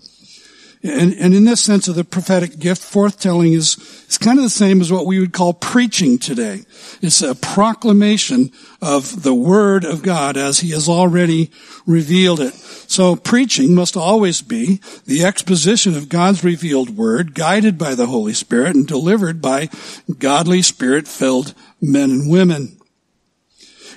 And, 0.88 1.13
and 1.13 1.34
in 1.34 1.44
this 1.44 1.62
sense 1.62 1.88
of 1.88 1.96
the 1.96 2.03
prophetic 2.03 2.60
gift, 2.60 2.82
forthtelling 2.82 3.53
is, 3.53 3.77
is 4.08 4.17
kind 4.17 4.39
of 4.39 4.44
the 4.44 4.50
same 4.50 4.82
as 4.82 4.91
what 4.91 5.06
we 5.06 5.20
would 5.20 5.34
call 5.34 5.53
preaching 5.53 6.17
today. 6.17 6.62
It's 7.01 7.22
a 7.22 7.36
proclamation 7.36 8.51
of 8.82 9.24
the 9.24 9.34
Word 9.34 9.84
of 9.84 10.01
God 10.01 10.38
as 10.38 10.60
He 10.60 10.72
has 10.72 10.88
already 10.88 11.51
revealed 11.86 12.39
it. 12.39 12.53
So 12.53 13.15
preaching 13.15 13.75
must 13.75 13.98
always 13.98 14.41
be 14.41 14.82
the 15.06 15.24
exposition 15.24 15.96
of 15.96 16.10
God's 16.10 16.44
revealed 16.44 16.91
Word, 16.91 17.34
guided 17.34 17.77
by 17.77 17.96
the 17.96 18.08
Holy 18.08 18.34
Spirit 18.34 18.75
and 18.75 18.88
delivered 18.88 19.41
by 19.41 19.70
godly 20.17 20.62
Spirit-filled 20.62 21.53
men 21.82 22.12
and 22.12 22.32
women. 22.32 22.77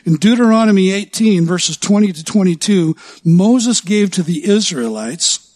In 0.04 0.16
Deuteronomy 0.16 0.90
18 0.90 1.44
verses 1.44 1.76
20 1.76 2.12
to 2.12 2.24
22, 2.24 2.96
Moses 3.24 3.80
gave 3.80 4.10
to 4.12 4.22
the 4.22 4.48
Israelites 4.48 5.49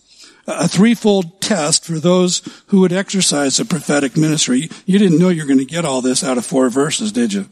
a 0.46 0.68
threefold 0.68 1.40
test 1.40 1.84
for 1.84 1.98
those 1.98 2.42
who 2.66 2.80
would 2.80 2.92
exercise 2.92 3.56
the 3.56 3.64
prophetic 3.64 4.16
ministry. 4.16 4.68
You 4.86 4.98
didn't 4.98 5.18
know 5.18 5.28
you're 5.28 5.46
going 5.46 5.58
to 5.58 5.64
get 5.64 5.84
all 5.84 6.02
this 6.02 6.22
out 6.22 6.38
of 6.38 6.46
four 6.46 6.68
verses, 6.68 7.12
did 7.12 7.32
you? 7.32 7.46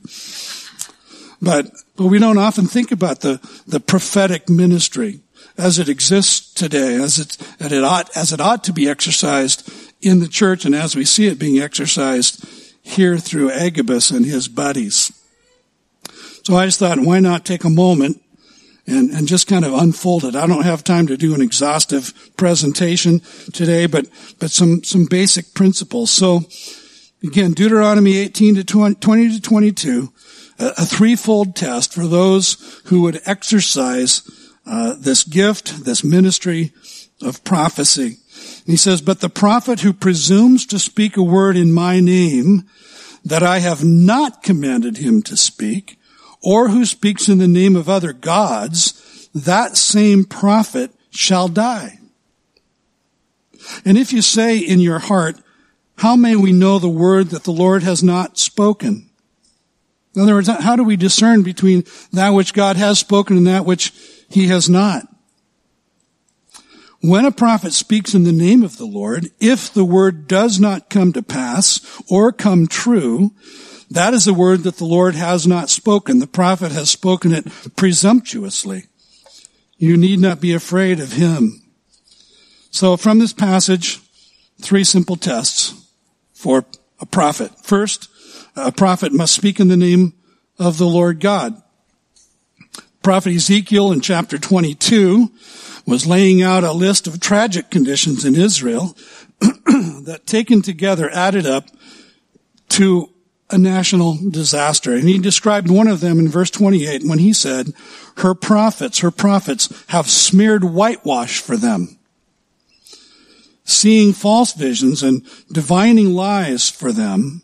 But, 1.41 1.71
but 1.97 2.07
we 2.07 2.19
don't 2.19 2.39
often 2.39 2.67
think 2.67 2.93
about 2.93 3.21
the, 3.21 3.41
the 3.67 3.81
prophetic 3.81 4.49
ministry 4.49 5.21
as 5.59 5.79
it 5.79 5.89
exists 5.89 6.53
today, 6.53 6.95
as 6.95 7.19
it, 7.19 7.37
as 7.61 7.73
it 7.73 7.85
ought, 7.85 8.17
as 8.17 8.33
it 8.33 8.41
ought 8.41 8.65
to 8.65 8.73
be 8.73 8.89
exercised 8.89 9.71
in 10.01 10.21
the 10.21 10.29
church 10.29 10.65
and 10.65 10.75
as 10.75 10.95
we 10.95 11.05
see 11.05 11.27
it 11.27 11.39
being 11.39 11.61
exercised 11.61 12.47
here 12.83 13.19
through 13.19 13.51
Agabus 13.51 14.11
and 14.11 14.25
his 14.25 14.49
buddies. 14.49 15.13
So 16.45 16.57
I 16.57 16.67
just 16.67 16.79
thought, 16.79 17.01
why 17.01 17.21
not 17.21 17.45
take 17.45 17.65
a 17.65 17.71
moment 17.71 18.22
and, 18.87 19.11
and 19.11 19.29
just 19.29 19.47
kind 19.47 19.65
of 19.65 19.75
unfold 19.75 20.25
it. 20.25 20.35
I 20.35 20.47
don't 20.47 20.65
have 20.65 20.83
time 20.83 21.07
to 21.07 21.17
do 21.17 21.35
an 21.35 21.41
exhaustive 21.41 22.13
presentation 22.37 23.21
today, 23.53 23.87
but, 23.87 24.07
but 24.39 24.51
some, 24.51 24.83
some 24.83 25.07
basic 25.07 25.55
principles. 25.55 26.11
So 26.11 26.43
again, 27.23 27.53
Deuteronomy 27.53 28.17
18 28.17 28.57
to 28.57 28.65
20, 28.65 28.97
20 28.97 29.35
to 29.35 29.41
22, 29.41 30.13
a, 30.59 30.67
a, 30.79 30.85
threefold 30.85 31.55
test 31.55 31.95
for 31.95 32.07
those 32.07 32.83
who 32.87 33.03
would 33.03 33.21
exercise 33.25 34.23
uh, 34.67 34.95
this 34.99 35.25
gift, 35.25 35.85
this 35.85 36.03
ministry 36.03 36.73
of 37.21 37.45
prophecy. 37.45 38.17
And 38.65 38.67
he 38.67 38.77
says, 38.77 39.01
but 39.01 39.21
the 39.21 39.29
prophet 39.29 39.81
who 39.81 39.93
presumes 39.93 40.67
to 40.67 40.79
speak 40.79 41.17
a 41.17 41.23
word 41.23 41.57
in 41.57 41.73
my 41.73 42.01
name 42.01 42.65
that 43.25 43.43
I 43.43 43.61
have 43.61 43.85
not 43.85 44.43
commanded 44.43 44.99
him 44.99 45.23
to 45.23 45.37
speak, 45.37 45.99
or 46.43 46.69
who 46.69 46.85
speaks 46.85 47.29
in 47.29 47.39
the 47.39 47.49
name 47.49 47.77
of 47.77 47.89
other 47.89 48.13
gods, 48.13 49.29
that 49.35 49.77
same 49.77 50.25
prophet 50.25 50.91
shall 51.11 51.49
die. 51.49 51.99
And 53.85 53.97
if 53.97 54.13
you 54.13 54.23
say 54.23 54.59
in 54.59 54.81
your 54.81 54.99
heart, 54.99 55.37
how 55.99 56.17
may 56.17 56.37
we 56.37 56.53
know 56.53 56.79
the 56.79 56.89
word 56.89 57.29
that 57.29 57.45
the 57.45 57.53
Lord 57.53 57.83
has 57.83 58.03
not 58.03 58.39
spoken? 58.39 59.09
In 60.15 60.23
other 60.23 60.35
words, 60.35 60.49
how 60.49 60.77
do 60.77 60.85
we 60.85 60.97
discern 60.97 61.43
between 61.43 61.85
that 62.13 62.31
which 62.31 62.55
God 62.55 62.77
has 62.77 62.99
spoken 62.99 63.37
and 63.37 63.47
that 63.47 63.65
which 63.65 63.93
he 64.29 64.49
has 64.49 64.69
not? 64.69 65.07
When 67.01 67.25
a 67.25 67.33
prophet 67.33 67.73
speaks 67.73 68.15
in 68.15 68.25
the 68.25 68.33
name 68.33 68.63
of 68.63 68.77
the 68.77 68.85
Lord, 68.85 69.31
if 69.41 69.73
the 69.73 69.85
word 69.85 70.29
does 70.29 70.61
not 70.61 70.91
come 70.91 71.13
to 71.15 71.23
pass 71.23 71.81
or 72.09 72.31
come 72.31 72.67
true, 72.67 73.33
that 73.95 74.15
is 74.15 74.27
a 74.27 74.35
word 74.35 74.63
that 74.65 74.77
the 74.77 74.85
Lord 74.85 75.15
has 75.15 75.47
not 75.47 75.71
spoken. 75.71 76.19
The 76.19 76.27
prophet 76.27 76.73
has 76.73 76.91
spoken 76.91 77.33
it 77.33 77.47
presumptuously. 77.77 78.85
You 79.79 79.97
need 79.97 80.21
not 80.21 80.41
be 80.41 80.53
afraid 80.53 81.01
of 81.01 81.13
him. 81.13 81.63
So 82.71 82.97
from 82.97 83.19
this 83.19 83.33
passage, 83.33 84.01
three 84.61 84.85
simple 84.85 85.17
tests 85.17 85.75
for 86.33 86.65
a 87.01 87.07
prophet. 87.07 87.53
First, 87.63 88.09
a 88.57 88.73
prophet 88.73 89.13
must 89.13 89.35
speak 89.35 89.61
in 89.61 89.69
the 89.69 89.77
name 89.77 90.15
of 90.59 90.79
the 90.79 90.87
Lord 90.87 91.21
God. 91.21 91.61
Prophet 93.03 93.35
Ezekiel 93.35 93.91
in 93.91 94.01
chapter 94.01 94.39
22 94.39 95.31
was 95.87 96.07
laying 96.07 96.43
out 96.43 96.63
a 96.63 96.73
list 96.73 97.07
of 97.07 97.19
tragic 97.19 97.71
conditions 97.71 98.25
in 98.25 98.37
Israel 98.37 98.97
that 99.41 100.23
taken 100.25 100.63
together 100.63 101.11
added 101.11 101.47
up 101.47 101.69
to 102.69 103.12
a 103.53 103.59
national 103.59 104.19
disaster. 104.31 104.95
And 104.95 105.09
he 105.09 105.19
described 105.19 105.71
one 105.71 105.89
of 105.89 106.01
them 106.01 106.19
in 106.19 106.29
verse 106.29 106.51
28 106.51 107.03
when 107.05 107.19
he 107.19 107.33
said, 107.33 107.73
her 108.19 108.35
prophets, 108.35 109.01
her 109.01 109.11
prophets 109.11 109.73
have 109.89 110.09
smeared 110.09 110.65
whitewash 110.65 111.41
for 111.41 111.57
them, 111.57 111.99
seeing 113.65 114.13
false 114.13 114.53
visions 114.53 115.03
and 115.03 115.25
divining 115.51 116.15
lies 116.15 116.71
for 116.71 116.93
them, 116.93 117.43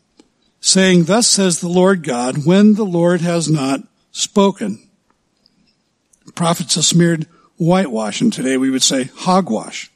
saying, 0.61 1.05
thus 1.05 1.29
says 1.29 1.61
the 1.61 1.69
Lord 1.69 2.03
God, 2.03 2.45
when 2.45 2.75
the 2.75 2.85
Lord 2.85 3.21
has 3.21 3.49
not 3.49 3.81
spoken. 4.11 4.83
Prophets 6.35 6.75
have 6.75 6.85
smeared 6.85 7.27
whitewash, 7.57 8.21
and 8.21 8.33
today 8.33 8.57
we 8.57 8.71
would 8.71 8.83
say 8.83 9.05
hogwash. 9.15 9.91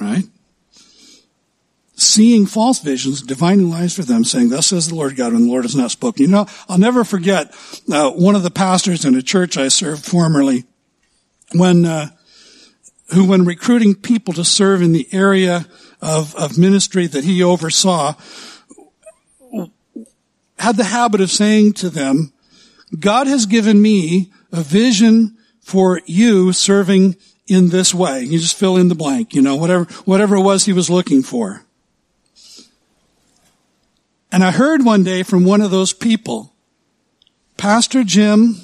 Right? 0.00 0.24
Seeing 2.00 2.46
false 2.46 2.78
visions, 2.78 3.20
divining 3.20 3.70
lies 3.70 3.94
for 3.94 4.02
them, 4.02 4.24
saying, 4.24 4.48
thus 4.48 4.68
says 4.68 4.88
the 4.88 4.94
Lord 4.94 5.16
God, 5.16 5.32
when 5.32 5.42
the 5.42 5.50
Lord 5.50 5.64
has 5.64 5.76
not 5.76 5.90
spoken. 5.90 6.22
You 6.22 6.28
know, 6.28 6.46
I'll 6.68 6.78
never 6.78 7.04
forget, 7.04 7.54
uh, 7.92 8.10
one 8.10 8.34
of 8.34 8.42
the 8.42 8.50
pastors 8.50 9.04
in 9.04 9.14
a 9.14 9.22
church 9.22 9.58
I 9.58 9.68
served 9.68 10.04
formerly, 10.04 10.64
when, 11.52 11.84
uh, 11.84 12.08
who 13.12 13.26
when 13.26 13.44
recruiting 13.44 13.94
people 13.94 14.32
to 14.34 14.44
serve 14.44 14.82
in 14.82 14.92
the 14.92 15.08
area 15.12 15.66
of, 16.00 16.34
of 16.36 16.56
ministry 16.56 17.06
that 17.06 17.24
he 17.24 17.42
oversaw, 17.42 18.14
had 20.58 20.76
the 20.76 20.84
habit 20.84 21.20
of 21.20 21.30
saying 21.30 21.74
to 21.74 21.90
them, 21.90 22.32
God 22.98 23.26
has 23.26 23.46
given 23.46 23.80
me 23.80 24.32
a 24.52 24.62
vision 24.62 25.36
for 25.60 26.00
you 26.06 26.52
serving 26.52 27.16
in 27.46 27.68
this 27.68 27.92
way. 27.92 28.22
You 28.22 28.38
just 28.38 28.56
fill 28.56 28.76
in 28.76 28.88
the 28.88 28.94
blank, 28.94 29.34
you 29.34 29.42
know, 29.42 29.56
whatever, 29.56 29.84
whatever 30.04 30.36
it 30.36 30.42
was 30.42 30.64
he 30.64 30.72
was 30.72 30.88
looking 30.88 31.22
for. 31.22 31.64
And 34.32 34.44
I 34.44 34.50
heard 34.52 34.84
one 34.84 35.02
day 35.02 35.22
from 35.22 35.44
one 35.44 35.60
of 35.60 35.70
those 35.70 35.92
people, 35.92 36.54
Pastor 37.56 38.04
Jim, 38.04 38.56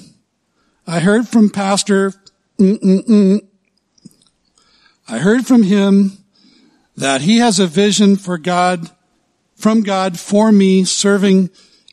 I 0.85 0.99
heard 1.01 1.27
from 1.27 1.49
Pastor, 1.49 2.13
mm-mm-mm. 2.57 3.41
I 5.07 5.19
heard 5.19 5.45
from 5.45 5.63
him 5.63 6.17
that 6.95 7.21
he 7.21 7.37
has 7.37 7.59
a 7.59 7.67
vision 7.67 8.15
for 8.15 8.37
God, 8.37 8.89
from 9.55 9.81
God 9.81 10.19
for 10.19 10.51
me 10.51 10.85
serving 10.85 11.49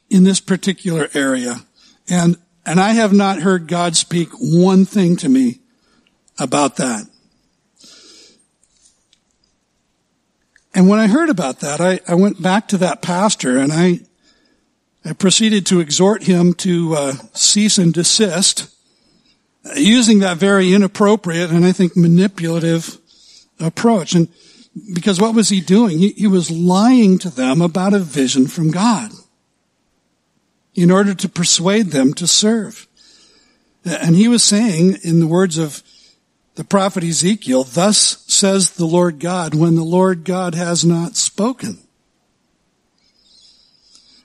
in 0.09 0.25
this 0.25 0.41
particular 0.41 1.09
area. 1.13 1.61
And, 2.09 2.37
and 2.65 2.81
I 2.81 2.91
have 2.93 3.13
not 3.13 3.43
heard 3.43 3.67
God 3.67 3.97
speak 3.97 4.29
one 4.39 4.85
thing 4.85 5.17
to 5.17 5.29
me 5.29 5.61
about 6.39 6.77
that. 6.77 7.07
And 10.75 10.89
when 10.89 10.99
I 10.99 11.07
heard 11.07 11.31
about 11.31 11.61
that, 11.61 11.81
I, 11.81 12.01
I 12.09 12.15
went 12.15 12.43
back 12.43 12.69
to 12.69 12.79
that 12.79 13.01
pastor 13.01 13.59
and 13.59 13.73
I, 13.73 14.01
I 15.05 15.13
proceeded 15.13 15.67
to 15.67 15.81
exhort 15.81 16.25
him 16.25 16.53
to 16.55 16.95
uh, 16.95 17.13
cease 17.33 17.79
and 17.79 17.95
desist, 17.95 18.75
using 19.77 20.19
that 20.19 20.37
very 20.37 20.75
inappropriate 20.75 21.51
and 21.51 21.65
I 21.65 21.73
think 21.73 21.97
manipulative 21.97 22.99
approach. 23.61 24.15
And 24.15 24.29
because 24.93 25.21
what 25.21 25.35
was 25.35 25.49
he 25.49 25.61
doing? 25.61 25.99
He, 25.99 26.11
he 26.11 26.27
was 26.27 26.51
lying 26.51 27.19
to 27.19 27.31
them 27.31 27.63
about 27.63 27.95
a 27.95 28.01
vision 28.01 28.47
from 28.49 28.71
God 28.71 29.13
in 30.75 30.91
order 30.91 31.15
to 31.15 31.29
persuade 31.29 31.87
them 31.87 32.13
to 32.15 32.27
serve. 32.27 32.89
And 33.85 34.17
he 34.17 34.29
was 34.29 34.43
saying, 34.43 34.99
in 35.05 35.21
the 35.21 35.27
words 35.27 35.57
of 35.57 35.83
the 36.57 36.65
prophet 36.65 37.05
Ezekiel, 37.05 37.65
thus 37.65 38.24
says 38.35 38.71
the 38.71 38.85
Lord 38.85 39.21
God, 39.21 39.55
when 39.55 39.75
the 39.77 39.85
Lord 39.85 40.25
God 40.25 40.55
has 40.55 40.85
not 40.85 41.17
spoken. 41.17 41.79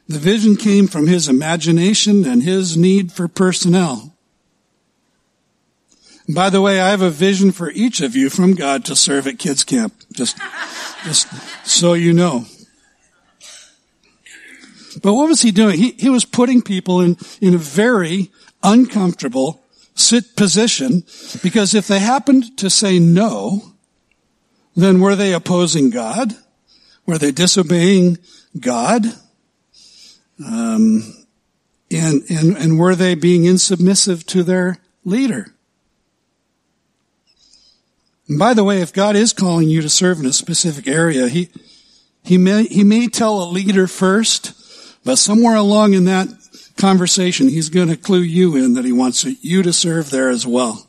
The 0.07 0.19
vision 0.19 0.55
came 0.55 0.87
from 0.87 1.07
his 1.07 1.29
imagination 1.29 2.25
and 2.25 2.41
his 2.41 2.75
need 2.75 3.11
for 3.11 3.27
personnel. 3.27 4.15
By 6.27 6.49
the 6.49 6.61
way, 6.61 6.79
I 6.79 6.89
have 6.89 7.01
a 7.01 7.09
vision 7.09 7.51
for 7.51 7.71
each 7.71 8.01
of 8.01 8.15
you 8.15 8.29
from 8.29 8.53
God 8.53 8.85
to 8.85 8.95
serve 8.95 9.27
at 9.27 9.39
kids 9.39 9.63
camp. 9.63 9.93
Just, 10.11 10.37
just 11.03 11.27
so 11.67 11.93
you 11.93 12.13
know. 12.13 12.45
But 15.01 15.13
what 15.13 15.29
was 15.29 15.41
he 15.41 15.51
doing? 15.51 15.77
He, 15.77 15.91
he 15.91 16.09
was 16.09 16.25
putting 16.25 16.61
people 16.61 17.01
in, 17.01 17.17
in 17.39 17.53
a 17.53 17.59
very 17.59 18.31
uncomfortable 18.63 19.61
sit 19.95 20.35
position 20.35 21.03
because 21.43 21.73
if 21.73 21.87
they 21.87 21.99
happened 21.99 22.57
to 22.57 22.69
say 22.69 22.99
no, 22.99 23.73
then 24.81 24.99
were 24.99 25.15
they 25.15 25.33
opposing 25.33 25.89
God? 25.89 26.33
Were 27.05 27.17
they 27.17 27.31
disobeying 27.31 28.17
God? 28.59 29.05
Um, 30.45 31.25
and, 31.91 32.21
and, 32.29 32.57
and 32.57 32.79
were 32.79 32.95
they 32.95 33.15
being 33.15 33.43
insubmissive 33.43 34.25
to 34.27 34.43
their 34.43 34.77
leader? 35.03 35.53
And 38.27 38.37
by 38.37 38.53
the 38.53 38.63
way, 38.63 38.81
if 38.81 38.93
God 38.93 39.15
is 39.15 39.33
calling 39.33 39.69
you 39.69 39.81
to 39.81 39.89
serve 39.89 40.19
in 40.19 40.25
a 40.27 40.33
specific 40.33 40.87
area, 40.87 41.27
he, 41.27 41.49
he 42.23 42.37
may, 42.37 42.65
he 42.65 42.83
may 42.83 43.07
tell 43.07 43.41
a 43.41 43.49
leader 43.49 43.87
first, 43.87 44.53
but 45.03 45.17
somewhere 45.17 45.55
along 45.55 45.93
in 45.93 46.05
that 46.05 46.27
conversation, 46.77 47.47
he's 47.47 47.69
going 47.69 47.87
to 47.87 47.97
clue 47.97 48.21
you 48.21 48.55
in 48.55 48.75
that 48.75 48.85
he 48.85 48.91
wants 48.91 49.23
you 49.23 49.63
to 49.63 49.73
serve 49.73 50.11
there 50.11 50.29
as 50.29 50.45
well. 50.45 50.88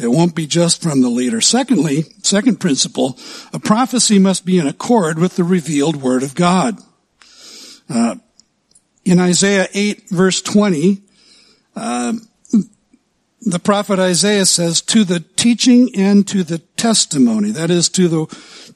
It 0.00 0.10
won't 0.10 0.34
be 0.34 0.46
just 0.46 0.82
from 0.82 1.02
the 1.02 1.10
leader. 1.10 1.40
Secondly, 1.40 2.04
second 2.22 2.58
principle, 2.58 3.18
a 3.52 3.58
prophecy 3.58 4.18
must 4.18 4.46
be 4.46 4.58
in 4.58 4.66
accord 4.66 5.18
with 5.18 5.36
the 5.36 5.44
revealed 5.44 5.96
word 5.96 6.22
of 6.22 6.34
God. 6.34 6.78
Uh, 7.88 8.16
in 9.04 9.18
Isaiah 9.18 9.68
8 9.74 10.08
verse 10.08 10.40
20, 10.40 11.02
uh, 11.76 12.14
the 13.42 13.58
prophet 13.58 13.98
Isaiah 13.98 14.46
says, 14.46 14.80
to 14.82 15.04
the 15.04 15.20
teaching 15.20 15.90
and 15.96 16.26
to 16.28 16.44
the 16.44 16.58
testimony, 16.58 17.50
that 17.50 17.70
is 17.70 17.88
to 17.90 18.08
the, 18.08 18.26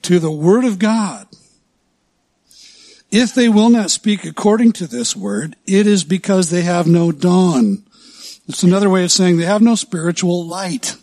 to 0.03 0.19
the 0.19 0.31
word 0.31 0.65
of 0.65 0.79
God, 0.79 1.27
if 3.11 3.35
they 3.35 3.49
will 3.49 3.71
not 3.71 3.91
speak 3.91 4.25
according 4.25 4.73
to 4.73 4.87
this 4.87 5.15
word, 5.15 5.57
it 5.67 5.87
is 5.87 6.03
because 6.03 6.51
they 6.51 6.63
have 6.63 6.87
no 6.87 7.13
dawn. 7.13 7.85
It's 8.49 8.63
another 8.63 8.91
way 8.91 9.05
of 9.05 9.13
saying 9.13 9.37
they 9.37 9.45
have 9.45 9.63
no 9.63 9.75
spiritual 9.75 10.47
light. 10.47 10.97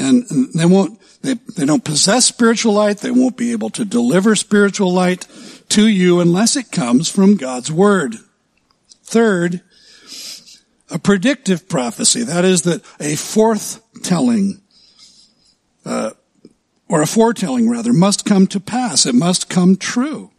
And 0.00 0.24
they 0.54 0.66
won't, 0.66 0.98
they, 1.22 1.34
they 1.34 1.66
don't 1.66 1.84
possess 1.84 2.26
spiritual 2.26 2.72
light. 2.72 2.98
They 2.98 3.10
won't 3.10 3.36
be 3.36 3.52
able 3.52 3.70
to 3.70 3.84
deliver 3.84 4.34
spiritual 4.34 4.92
light 4.92 5.26
to 5.70 5.86
you 5.86 6.20
unless 6.20 6.56
it 6.56 6.72
comes 6.72 7.08
from 7.08 7.36
God's 7.36 7.70
word. 7.70 8.16
Third, 9.04 9.60
a 10.90 10.98
predictive 10.98 11.68
prophecy. 11.68 12.22
That 12.22 12.44
is 12.44 12.62
that 12.62 12.82
a 12.98 13.14
forthtelling, 13.14 14.60
uh, 15.84 16.10
or 16.88 17.02
a 17.02 17.06
foretelling 17.06 17.68
rather, 17.68 17.92
must 17.92 18.24
come 18.24 18.46
to 18.48 18.60
pass. 18.60 19.06
It 19.06 19.14
must 19.14 19.48
come 19.48 19.76
true. 19.76 20.30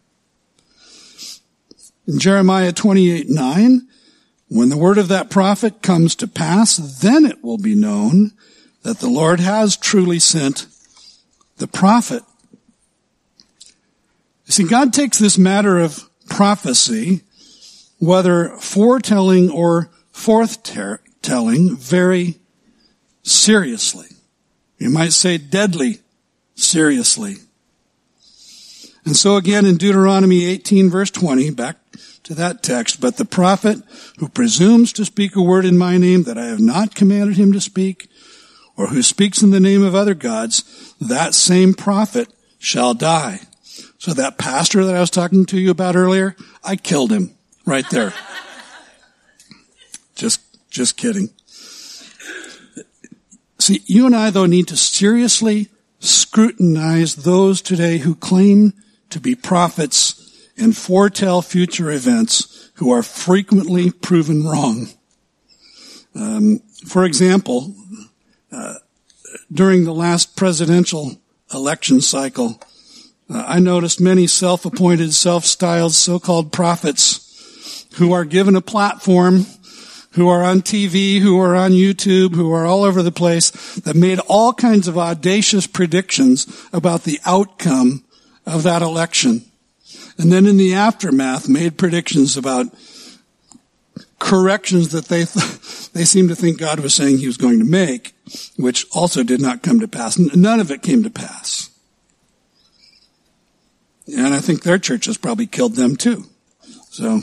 In 2.06 2.18
Jeremiah 2.18 2.72
28, 2.72 3.28
9, 3.28 3.88
when 4.48 4.68
the 4.68 4.76
word 4.76 4.98
of 4.98 5.08
that 5.08 5.30
prophet 5.30 5.80
comes 5.80 6.14
to 6.16 6.26
pass, 6.26 6.76
then 6.76 7.24
it 7.24 7.42
will 7.42 7.58
be 7.58 7.74
known 7.74 8.32
that 8.82 8.98
the 8.98 9.08
Lord 9.08 9.40
has 9.40 9.76
truly 9.76 10.18
sent 10.18 10.66
the 11.56 11.68
prophet. 11.68 12.22
You 14.46 14.52
see, 14.52 14.64
God 14.64 14.92
takes 14.92 15.18
this 15.18 15.38
matter 15.38 15.78
of 15.78 16.08
prophecy, 16.28 17.22
whether 17.98 18.48
foretelling 18.56 19.50
or 19.50 19.90
forthtelling, 20.12 21.76
very 21.76 22.38
seriously. 23.22 24.08
You 24.78 24.90
might 24.90 25.12
say 25.12 25.38
deadly 25.38 26.00
seriously. 26.54 27.36
And 29.04 29.16
so 29.16 29.36
again 29.36 29.64
in 29.66 29.76
Deuteronomy 29.76 30.44
18 30.44 30.90
verse 30.90 31.10
20, 31.10 31.50
back 31.50 31.76
to 32.24 32.34
that 32.34 32.62
text, 32.62 33.00
but 33.00 33.16
the 33.16 33.24
prophet 33.24 33.78
who 34.18 34.28
presumes 34.28 34.92
to 34.92 35.04
speak 35.04 35.34
a 35.34 35.42
word 35.42 35.64
in 35.64 35.76
my 35.76 35.98
name 35.98 36.22
that 36.24 36.38
I 36.38 36.46
have 36.46 36.60
not 36.60 36.94
commanded 36.94 37.36
him 37.36 37.52
to 37.52 37.60
speak, 37.60 38.08
or 38.76 38.88
who 38.88 39.02
speaks 39.02 39.42
in 39.42 39.50
the 39.50 39.60
name 39.60 39.82
of 39.82 39.94
other 39.94 40.14
gods, 40.14 40.94
that 41.00 41.34
same 41.34 41.74
prophet 41.74 42.32
shall 42.58 42.94
die. 42.94 43.40
So 43.98 44.12
that 44.14 44.38
pastor 44.38 44.84
that 44.84 44.96
I 44.96 45.00
was 45.00 45.10
talking 45.10 45.46
to 45.46 45.58
you 45.58 45.70
about 45.70 45.96
earlier, 45.96 46.34
I 46.64 46.76
killed 46.76 47.12
him 47.12 47.34
right 47.64 47.88
there. 47.90 48.12
just, 50.14 50.40
just 50.70 50.96
kidding. 50.96 51.30
See, 53.58 53.82
you 53.86 54.06
and 54.06 54.16
I 54.16 54.30
though 54.30 54.46
need 54.46 54.68
to 54.68 54.76
seriously 54.76 55.68
scrutinize 56.00 57.14
those 57.14 57.62
today 57.62 57.98
who 57.98 58.16
claim 58.16 58.72
to 59.10 59.20
be 59.20 59.36
prophets 59.36 60.48
and 60.56 60.76
foretell 60.76 61.42
future 61.42 61.90
events 61.90 62.70
who 62.74 62.90
are 62.90 63.02
frequently 63.02 63.90
proven 63.90 64.44
wrong. 64.44 64.88
Um, 66.14 66.58
for 66.86 67.04
example, 67.04 67.74
during 69.52 69.84
the 69.84 69.94
last 69.94 70.36
presidential 70.36 71.20
election 71.52 72.00
cycle, 72.00 72.60
uh, 73.30 73.44
I 73.46 73.60
noticed 73.60 74.00
many 74.00 74.26
self-appointed, 74.26 75.12
self-styled 75.14 75.92
so-called 75.92 76.52
prophets 76.52 77.86
who 77.96 78.12
are 78.12 78.24
given 78.24 78.56
a 78.56 78.60
platform, 78.60 79.46
who 80.12 80.28
are 80.28 80.42
on 80.42 80.60
TV, 80.60 81.20
who 81.20 81.40
are 81.40 81.56
on 81.56 81.72
YouTube, 81.72 82.34
who 82.34 82.52
are 82.52 82.66
all 82.66 82.84
over 82.84 83.02
the 83.02 83.12
place, 83.12 83.50
that 83.76 83.96
made 83.96 84.18
all 84.28 84.52
kinds 84.52 84.88
of 84.88 84.98
audacious 84.98 85.66
predictions 85.66 86.46
about 86.72 87.04
the 87.04 87.20
outcome 87.24 88.04
of 88.46 88.62
that 88.62 88.82
election. 88.82 89.44
And 90.18 90.30
then 90.30 90.46
in 90.46 90.56
the 90.56 90.74
aftermath 90.74 91.48
made 91.48 91.78
predictions 91.78 92.36
about 92.36 92.66
corrections 94.18 94.92
that 94.92 95.06
they 95.06 95.24
th- 95.24 95.81
they 95.92 96.04
seemed 96.04 96.30
to 96.30 96.34
think 96.34 96.58
God 96.58 96.80
was 96.80 96.94
saying 96.94 97.18
he 97.18 97.26
was 97.26 97.36
going 97.36 97.58
to 97.58 97.64
make, 97.64 98.14
which 98.56 98.86
also 98.92 99.22
did 99.22 99.40
not 99.40 99.62
come 99.62 99.80
to 99.80 99.88
pass. 99.88 100.18
None 100.18 100.60
of 100.60 100.70
it 100.70 100.82
came 100.82 101.02
to 101.02 101.10
pass. 101.10 101.70
And 104.06 104.34
I 104.34 104.40
think 104.40 104.62
their 104.62 104.78
churches 104.78 105.16
probably 105.18 105.46
killed 105.46 105.74
them 105.74 105.96
too. 105.96 106.24
So, 106.90 107.20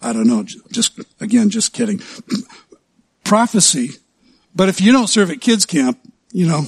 I 0.00 0.12
don't 0.12 0.26
know. 0.26 0.44
Just, 0.70 1.00
again, 1.20 1.50
just 1.50 1.72
kidding. 1.72 2.00
Prophecy. 3.24 3.90
But 4.54 4.68
if 4.68 4.80
you 4.80 4.92
don't 4.92 5.06
serve 5.06 5.30
at 5.30 5.40
kids 5.40 5.64
camp, 5.64 5.98
you 6.32 6.46
know, 6.46 6.64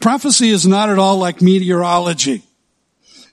prophecy 0.00 0.50
is 0.50 0.66
not 0.66 0.90
at 0.90 0.98
all 0.98 1.16
like 1.16 1.40
meteorology. 1.40 2.42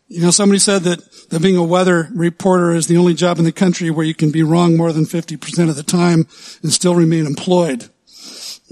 You 0.08 0.22
know, 0.22 0.32
somebody 0.32 0.60
said 0.60 0.84
that, 0.84 1.00
that 1.36 1.42
being 1.42 1.58
a 1.58 1.64
weather 1.64 2.08
reporter 2.14 2.72
is 2.72 2.88
the 2.88 2.96
only 2.96 3.14
job 3.14 3.40
in 3.40 3.44
the 3.44 3.52
country 3.52 3.90
where 3.90 4.06
you 4.06 4.16
can 4.16 4.32
be 4.32 4.42
wrong 4.42 4.78
more 4.78 4.94
than 4.94 5.04
50% 5.04 5.68
of 5.68 5.76
the 5.76 5.84
time 5.84 6.28
and 6.64 6.72
still 6.72 6.96
remain 6.96 7.26
employed. 7.26 7.90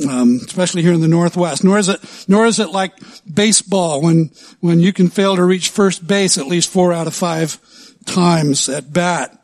Um, 0.10 0.40
especially 0.46 0.82
here 0.82 0.94
in 0.94 1.02
the 1.02 1.10
Northwest. 1.10 1.66
Nor 1.66 1.78
is 1.78 1.90
it, 1.90 2.00
nor 2.30 2.46
is 2.46 2.60
it 2.60 2.70
like 2.70 2.94
baseball 3.32 4.02
when, 4.02 4.32
when 4.62 4.80
you 4.80 4.94
can 4.94 5.10
fail 5.10 5.36
to 5.36 5.44
reach 5.44 5.72
first 5.72 6.08
base 6.08 6.38
at 6.38 6.48
least 6.48 6.70
four 6.70 6.94
out 6.94 7.06
of 7.06 7.14
five 7.14 7.60
times 8.06 8.70
at 8.70 8.94
bat. 8.94 9.38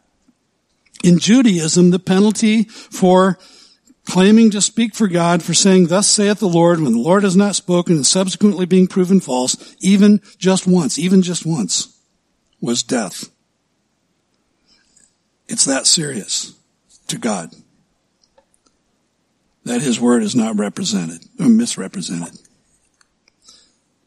In 1.03 1.19
Judaism, 1.19 1.89
the 1.89 1.99
penalty 1.99 2.63
for 2.63 3.37
claiming 4.05 4.49
to 4.51 4.61
speak 4.61 4.95
for 4.95 5.09
God, 5.09 5.43
for 5.43 5.53
saying, 5.53 5.87
thus 5.87 6.07
saith 6.07 6.39
the 6.39 6.47
Lord, 6.47 6.79
when 6.79 6.93
the 6.93 6.99
Lord 6.99 7.23
has 7.23 7.35
not 7.35 7.57
spoken 7.57 7.97
and 7.97 8.07
subsequently 8.07 8.65
being 8.65 8.87
proven 8.87 9.19
false, 9.19 9.75
even 9.81 10.21
just 10.37 10.65
once, 10.65 10.97
even 10.97 11.21
just 11.21 11.45
once, 11.45 11.98
was 12.61 12.83
death. 12.83 13.29
It's 15.47 15.65
that 15.65 15.87
serious 15.87 16.53
to 17.07 17.17
God 17.17 17.53
that 19.65 19.81
his 19.81 19.99
word 19.99 20.23
is 20.23 20.35
not 20.35 20.57
represented 20.57 21.23
or 21.39 21.47
misrepresented. 21.47 22.38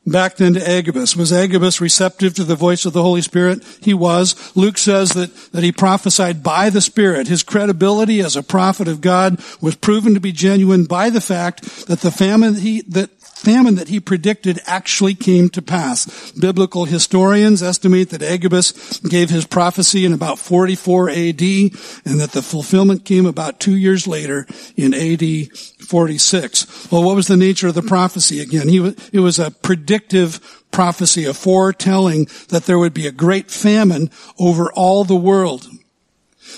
Back 0.04 0.36
then 0.36 0.54
to 0.54 0.68
Agabus. 0.68 1.14
Was 1.14 1.32
Agabus 1.32 1.80
receptive 1.80 2.34
to 2.34 2.44
the 2.44 2.56
voice 2.56 2.84
of 2.84 2.92
the 2.92 3.02
Holy 3.02 3.22
Spirit? 3.22 3.62
He 3.80 3.94
was. 3.94 4.56
Luke 4.56 4.76
says 4.76 5.10
that, 5.10 5.32
that 5.52 5.62
he 5.62 5.70
prophesied 5.70 6.42
by 6.42 6.70
the 6.70 6.80
Spirit. 6.80 7.28
His 7.28 7.44
credibility 7.44 8.20
as 8.20 8.34
a 8.34 8.42
prophet 8.42 8.88
of 8.88 9.00
God 9.00 9.40
was 9.60 9.76
proven 9.76 10.14
to 10.14 10.20
be 10.20 10.32
genuine 10.32 10.86
by 10.86 11.08
the 11.08 11.20
fact 11.20 11.86
that 11.86 12.00
the 12.00 12.10
famine 12.10 12.56
he, 12.56 12.82
that 12.82 13.10
famine 13.42 13.74
that 13.74 13.88
he 13.88 13.98
predicted 13.98 14.60
actually 14.66 15.14
came 15.14 15.48
to 15.50 15.60
pass. 15.60 16.30
Biblical 16.32 16.84
historians 16.84 17.62
estimate 17.62 18.10
that 18.10 18.22
Agabus 18.22 18.98
gave 19.00 19.30
his 19.30 19.46
prophecy 19.46 20.04
in 20.04 20.12
about 20.12 20.38
44 20.38 21.10
AD 21.10 21.42
and 21.42 22.20
that 22.20 22.30
the 22.32 22.42
fulfillment 22.42 23.04
came 23.04 23.26
about 23.26 23.58
two 23.58 23.76
years 23.76 24.06
later 24.06 24.46
in 24.76 24.94
AD 24.94 25.52
46. 25.56 26.90
Well, 26.92 27.02
what 27.02 27.16
was 27.16 27.26
the 27.26 27.36
nature 27.36 27.68
of 27.68 27.74
the 27.74 27.82
prophecy 27.82 28.40
again? 28.40 28.68
He, 28.68 28.94
it 29.12 29.20
was 29.20 29.40
a 29.40 29.50
predictive 29.92 30.64
prophecy, 30.70 31.26
a 31.26 31.34
foretelling 31.34 32.26
that 32.48 32.64
there 32.64 32.78
would 32.78 32.94
be 32.94 33.06
a 33.06 33.12
great 33.12 33.50
famine 33.50 34.10
over 34.38 34.72
all 34.72 35.04
the 35.04 35.14
world. 35.14 35.66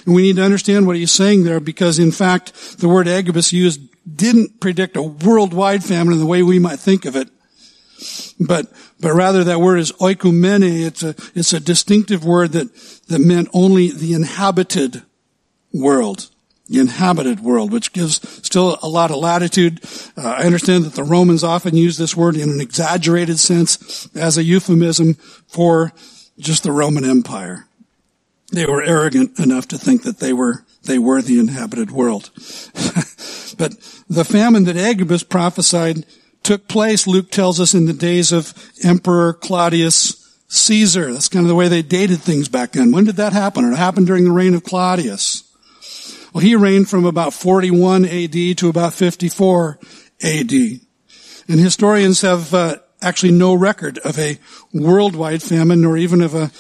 And 0.07 0.15
we 0.15 0.23
need 0.23 0.37
to 0.37 0.45
understand 0.45 0.87
what 0.87 0.95
he's 0.95 1.11
saying 1.11 1.43
there 1.43 1.59
because 1.59 1.99
in 1.99 2.13
fact, 2.13 2.79
the 2.79 2.89
word 2.89 3.09
Agabus 3.09 3.53
used 3.53 3.81
didn't 4.07 4.61
predict 4.61 4.97
a 4.97 5.03
worldwide 5.03 5.83
famine 5.83 6.13
in 6.13 6.21
the 6.21 6.27
way 6.27 6.45
we 6.45 6.61
might 6.61 6.79
think 6.79 7.05
of 7.07 7.17
it. 7.17 7.29
But, 8.39 8.73
but 9.01 9.15
rather 9.15 9.43
that 9.43 9.61
word 9.61 9.81
is 9.81 9.91
oikumene. 9.93 10.87
It's 10.87 11.03
a, 11.03 11.17
it's 11.35 11.53
a 11.53 11.59
distinctive 11.59 12.25
word 12.25 12.53
that, 12.53 12.73
that 13.09 13.19
meant 13.19 13.49
only 13.53 13.91
the 13.91 14.13
inhabited 14.13 15.03
world. 15.73 16.31
Inhabited 16.71 17.41
world, 17.41 17.73
which 17.73 17.93
gives 17.93 18.27
still 18.45 18.79
a 18.83 18.89
lot 18.89 19.11
of 19.11 19.19
latitude. 19.19 19.81
Uh, 20.17 20.29
I 20.39 20.45
understand 20.45 20.85
that 20.85 20.95
the 20.95 21.05
Romans 21.05 21.45
often 21.45 21.77
use 21.77 21.99
this 21.99 22.17
word 22.17 22.37
in 22.37 22.49
an 22.49 22.61
exaggerated 22.61 23.39
sense 23.39 24.09
as 24.15 24.39
a 24.39 24.45
euphemism 24.45 25.15
for 25.47 25.93
just 26.39 26.63
the 26.63 26.73
Roman 26.73 27.05
Empire. 27.05 27.67
They 28.51 28.67
were 28.67 28.83
arrogant 28.83 29.39
enough 29.39 29.69
to 29.69 29.79
think 29.79 30.05
that 30.05 30.21
they 30.21 30.33
were, 30.33 30.65
they 30.85 30.99
were 30.99 31.21
the 31.21 31.39
inhabited 31.39 31.91
world. 31.91 32.31
but 33.59 33.75
the 34.09 34.25
famine 34.27 34.65
that 34.65 34.77
Agabus 34.77 35.23
prophesied 35.23 36.07
took 36.43 36.69
place, 36.69 37.07
Luke 37.07 37.31
tells 37.31 37.61
us, 37.61 37.75
in 37.75 37.87
the 37.87 37.93
days 37.93 38.33
of 38.33 38.55
Emperor 38.83 39.33
Claudius 39.33 40.25
Caesar. 40.49 41.13
That's 41.13 41.29
kind 41.29 41.45
of 41.45 41.49
the 41.49 41.55
way 41.55 41.69
they 41.69 41.83
dated 41.83 42.21
things 42.21 42.49
back 42.49 42.73
then. 42.73 42.93
When 42.93 43.05
did 43.05 43.17
that 43.17 43.33
happen? 43.33 43.71
It 43.71 43.77
happened 43.77 44.07
during 44.07 44.25
the 44.25 44.31
reign 44.31 44.55
of 44.55 44.63
Claudius. 44.63 45.43
Well, 46.35 46.43
he 46.43 46.57
reigned 46.57 46.91
from 46.91 47.05
about 47.05 47.33
41 47.33 48.05
AD 48.05 48.59
to 48.59 48.69
about 48.69 48.93
54 48.93 49.79
AD. 50.21 50.53
And 50.53 51.61
historians 51.61 52.23
have 52.23 52.53
uh, 52.53 52.77
actually 53.01 53.33
no 53.33 53.55
record 53.55 53.99
of 53.99 54.19
a 54.19 54.39
worldwide 54.73 55.45
famine 55.45 55.83
nor 55.83 55.97
even 55.97 56.21
of 56.21 56.35
a, 56.35 56.51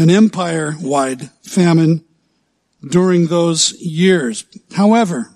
an 0.00 0.08
empire-wide 0.08 1.30
famine 1.42 2.02
during 2.82 3.26
those 3.26 3.72
years. 3.80 4.46
However, 4.74 5.30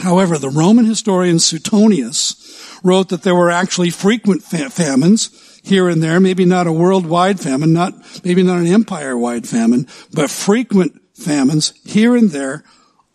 However, 0.00 0.38
the 0.38 0.48
Roman 0.48 0.84
historian 0.84 1.40
Suetonius 1.40 2.80
wrote 2.84 3.08
that 3.08 3.22
there 3.22 3.34
were 3.34 3.50
actually 3.50 3.90
frequent 3.90 4.42
famines 4.42 5.60
here 5.64 5.88
and 5.88 6.00
there, 6.00 6.20
maybe 6.20 6.44
not 6.44 6.68
a 6.68 6.72
worldwide 6.72 7.40
famine, 7.40 7.72
not, 7.72 7.94
maybe 8.24 8.44
not 8.44 8.58
an 8.58 8.68
empire-wide 8.68 9.48
famine, 9.48 9.88
but 10.12 10.30
frequent 10.30 10.97
famines 11.18 11.72
here 11.84 12.16
and 12.16 12.30
there 12.30 12.64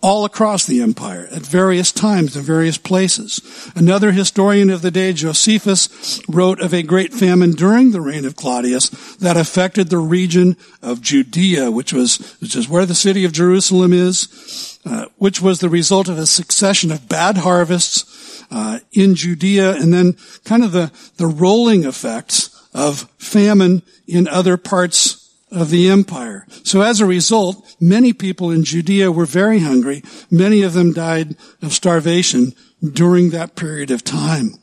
all 0.03 0.25
across 0.25 0.65
the 0.65 0.81
empire 0.81 1.29
at 1.31 1.41
various 1.41 1.89
times 1.89 2.35
in 2.35 2.43
various 2.43 2.77
places. 2.77 3.71
Another 3.73 4.11
historian 4.11 4.69
of 4.69 4.81
the 4.81 4.91
day, 4.91 5.13
Josephus, 5.13 6.21
wrote 6.27 6.59
of 6.59 6.73
a 6.73 6.83
great 6.83 7.13
famine 7.13 7.51
during 7.51 7.91
the 7.91 8.01
reign 8.01 8.25
of 8.25 8.35
Claudius 8.35 8.89
that 9.15 9.37
affected 9.37 9.87
the 9.87 9.97
region 9.97 10.57
of 10.81 11.01
Judea, 11.01 11.71
which 11.71 11.93
was, 11.93 12.17
which 12.41 12.53
is 12.53 12.67
where 12.67 12.85
the 12.85 12.93
city 12.93 13.23
of 13.23 13.31
Jerusalem 13.31 13.93
is, 13.93 14.77
uh, 14.85 15.05
which 15.19 15.41
was 15.41 15.61
the 15.61 15.69
result 15.69 16.09
of 16.09 16.17
a 16.17 16.25
succession 16.25 16.91
of 16.91 17.07
bad 17.07 17.37
harvests 17.37 18.43
uh, 18.51 18.79
in 18.91 19.15
Judea 19.15 19.71
and 19.71 19.93
then 19.93 20.17
kind 20.43 20.65
of 20.65 20.73
the, 20.73 20.91
the 21.15 21.27
rolling 21.27 21.85
effects 21.85 22.49
of 22.73 23.09
famine 23.17 23.83
in 24.05 24.27
other 24.27 24.57
parts 24.57 25.22
of 25.53 25.69
the 25.69 25.89
empire. 25.89 26.45
So 26.63 26.81
as 26.81 26.99
a 26.99 27.05
result, 27.05 27.75
many 27.79 28.11
people 28.11 28.51
in 28.51 28.63
Judea 28.63 29.11
were 29.11 29.25
very 29.25 29.59
hungry. 29.59 30.03
Many 30.29 30.63
of 30.63 30.73
them 30.73 30.93
died 30.93 31.35
of 31.61 31.73
starvation 31.73 32.53
during 32.83 33.29
that 33.29 33.55
period 33.55 33.91
of 33.91 34.03
time. 34.03 34.55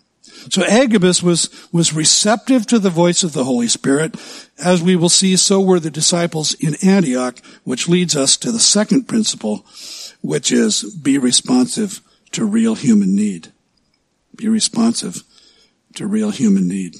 So 0.49 0.65
Agabus 0.65 1.23
was, 1.23 1.51
was 1.71 1.93
receptive 1.93 2.67
to 2.67 2.79
the 2.79 2.91
voice 2.91 3.23
of 3.23 3.35
the 3.35 3.45
Holy 3.45 3.69
Spirit. 3.69 4.17
As 4.59 4.83
we 4.83 4.97
will 4.97 5.11
see, 5.11 5.37
so 5.37 5.61
were 5.61 5.81
the 5.81 5.91
disciples 5.91 6.55
in 6.55 6.77
Antioch, 6.83 7.41
which 7.65 7.89
leads 7.89 8.17
us 8.17 8.37
to 8.39 8.51
the 8.51 8.59
second 8.59 9.07
principle, 9.07 9.67
which 10.23 10.51
is 10.51 10.83
be 10.95 11.19
responsive 11.19 12.01
to 12.33 12.45
real 12.45 12.75
human 12.75 13.15
need. 13.15 13.53
Be 14.35 14.49
responsive 14.49 15.23
to 15.95 16.07
real 16.07 16.31
human 16.31 16.67
need. 16.67 16.97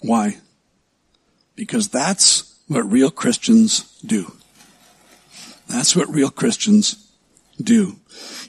Why? 0.00 0.38
Because 1.56 1.88
that's 1.88 2.54
what 2.68 2.90
real 2.90 3.10
Christians 3.10 4.00
do. 4.04 4.32
That's 5.68 5.94
what 5.94 6.08
real 6.08 6.30
Christians 6.30 7.10
do. 7.60 7.96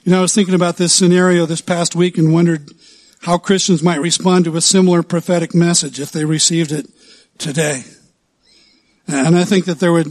You 0.04 0.12
know, 0.12 0.18
I 0.18 0.22
was 0.22 0.34
thinking 0.34 0.54
about 0.54 0.76
this 0.76 0.92
scenario 0.92 1.46
this 1.46 1.60
past 1.60 1.94
week 1.94 2.18
and 2.18 2.32
wondered 2.32 2.70
how 3.22 3.38
Christians 3.38 3.82
might 3.82 4.00
respond 4.00 4.44
to 4.44 4.56
a 4.56 4.60
similar 4.60 5.02
prophetic 5.02 5.54
message 5.54 6.00
if 6.00 6.12
they 6.12 6.24
received 6.24 6.72
it 6.72 6.86
today. 7.38 7.84
And 9.08 9.36
I 9.36 9.44
think 9.44 9.64
that 9.66 9.80
there 9.80 9.92
would 9.92 10.08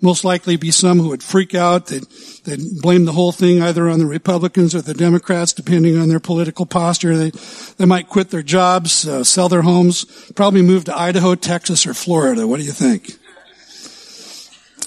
most 0.00 0.24
likely 0.24 0.56
be 0.56 0.70
some 0.70 0.98
who 0.98 1.08
would 1.08 1.22
freak 1.22 1.54
out. 1.54 1.86
They'd, 1.86 2.04
they'd 2.44 2.80
blame 2.80 3.04
the 3.04 3.12
whole 3.12 3.32
thing 3.32 3.60
either 3.60 3.88
on 3.88 3.98
the 3.98 4.06
Republicans 4.06 4.74
or 4.74 4.80
the 4.80 4.94
Democrats, 4.94 5.52
depending 5.52 5.98
on 5.98 6.08
their 6.08 6.20
political 6.20 6.66
posture. 6.66 7.16
They, 7.16 7.30
they 7.78 7.84
might 7.84 8.08
quit 8.08 8.30
their 8.30 8.42
jobs, 8.42 9.06
uh, 9.06 9.24
sell 9.24 9.48
their 9.48 9.62
homes, 9.62 10.04
probably 10.36 10.62
move 10.62 10.84
to 10.84 10.96
Idaho, 10.96 11.34
Texas, 11.34 11.86
or 11.86 11.94
Florida. 11.94 12.46
What 12.46 12.60
do 12.60 12.66
you 12.66 12.72
think? 12.72 13.10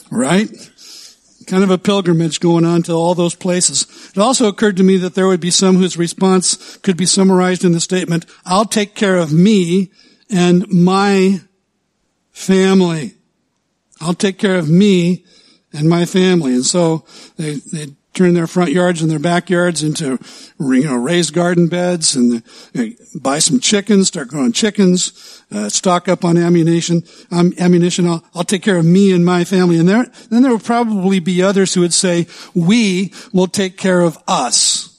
Right? 0.10 0.50
Kind 1.48 1.64
of 1.64 1.72
a 1.72 1.78
pilgrimage 1.78 2.40
going 2.40 2.64
on 2.64 2.84
to 2.84 2.94
all 2.94 3.14
those 3.14 3.36
places. 3.36 4.12
It 4.16 4.20
also 4.20 4.48
occurred 4.48 4.78
to 4.78 4.84
me 4.84 4.96
that 4.98 5.16
there 5.16 5.28
would 5.28 5.42
be 5.42 5.52
some 5.52 5.76
whose 5.76 5.98
response 5.98 6.78
could 6.78 6.96
be 6.96 7.06
summarized 7.06 7.66
in 7.66 7.74
the 7.74 7.82
statement, 7.82 8.26
I'll 8.46 8.66
take 8.66 8.96
care 8.96 9.18
of 9.18 9.34
me 9.34 9.92
and 10.30 10.66
my 10.72 11.42
family. 12.32 13.16
I'll 14.02 14.14
take 14.14 14.38
care 14.38 14.58
of 14.58 14.70
me 14.70 15.26
and 15.74 15.88
my 15.88 16.06
family. 16.06 16.54
And 16.54 16.66
so 16.66 17.06
they, 17.38 17.56
they 17.56 17.88
turn 18.14 18.34
their 18.34 18.48
front 18.48 18.72
yards 18.72 19.02
and 19.02 19.10
their 19.10 19.20
backyards 19.20 19.84
into, 19.84 20.20
you 20.60 20.84
know, 20.84 20.96
raised 20.96 21.34
garden 21.34 21.68
beds 21.68 22.16
and 22.16 22.44
buy 23.16 23.40
some 23.40 23.60
chickens, 23.60 24.10
start 24.10 24.28
growing 24.28 24.52
chickens, 24.52 25.44
uh, 25.52 25.70
stock 25.70 26.10
up 26.10 26.26
on 26.26 26.38
ammunition, 26.38 27.04
um, 27.32 27.54
ammunition. 27.58 28.08
I'll, 28.08 28.24
I'll 28.36 28.44
take 28.44 28.64
care 28.64 28.78
of 28.78 28.86
me 28.86 29.14
and 29.14 29.26
my 29.26 29.46
family. 29.46 29.78
And 29.78 29.88
there, 29.88 30.06
then 30.30 30.42
there 30.42 30.52
will 30.52 30.60
probably 30.60 31.20
be 31.20 31.42
others 31.42 31.74
who 31.74 31.82
would 31.82 31.94
say, 31.94 32.28
we 32.54 33.14
will 33.32 33.48
take 33.48 33.78
care 33.78 34.02
of 34.02 34.18
us. 34.28 34.90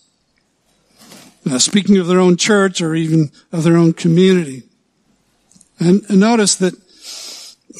Uh, 1.50 1.58
speaking 1.58 1.98
of 1.98 2.06
their 2.06 2.20
own 2.20 2.36
church 2.36 2.80
or 2.80 2.94
even 2.94 3.30
of 3.50 3.64
their 3.64 3.76
own 3.76 3.92
community. 3.92 4.62
And, 5.80 6.02
and 6.08 6.20
notice 6.20 6.54
that 6.56 6.74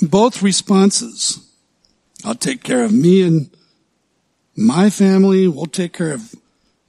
both 0.03 0.43
responses. 0.43 1.49
I'll 2.25 2.35
take 2.35 2.63
care 2.63 2.85
of 2.85 2.93
me 2.93 3.23
and 3.23 3.49
my 4.55 4.91
family. 4.91 5.49
We'll 5.49 5.65
take 5.67 5.95
care 5.95 6.13
of 6.13 6.35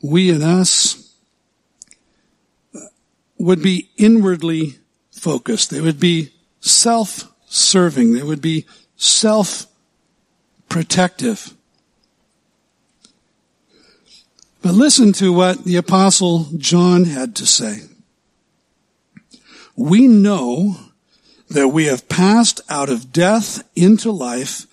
we 0.01 0.29
and 0.31 0.43
us. 0.43 0.99
Would 3.37 3.61
be 3.61 3.89
inwardly 3.97 4.79
focused. 5.11 5.69
They 5.69 5.81
would 5.81 5.99
be 5.99 6.31
self-serving. 6.59 8.13
They 8.13 8.23
would 8.23 8.41
be 8.41 8.65
self-protective. 8.95 11.53
But 14.61 14.73
listen 14.73 15.13
to 15.13 15.31
what 15.33 15.63
the 15.65 15.75
apostle 15.75 16.47
John 16.57 17.03
had 17.03 17.35
to 17.35 17.45
say. 17.45 17.81
We 19.75 20.07
know 20.07 20.77
that 21.53 21.69
we 21.69 21.85
have 21.85 22.09
passed 22.09 22.61
out 22.67 22.89
of 22.89 23.13
death 23.13 23.63
into 23.75 24.11
life 24.11 24.65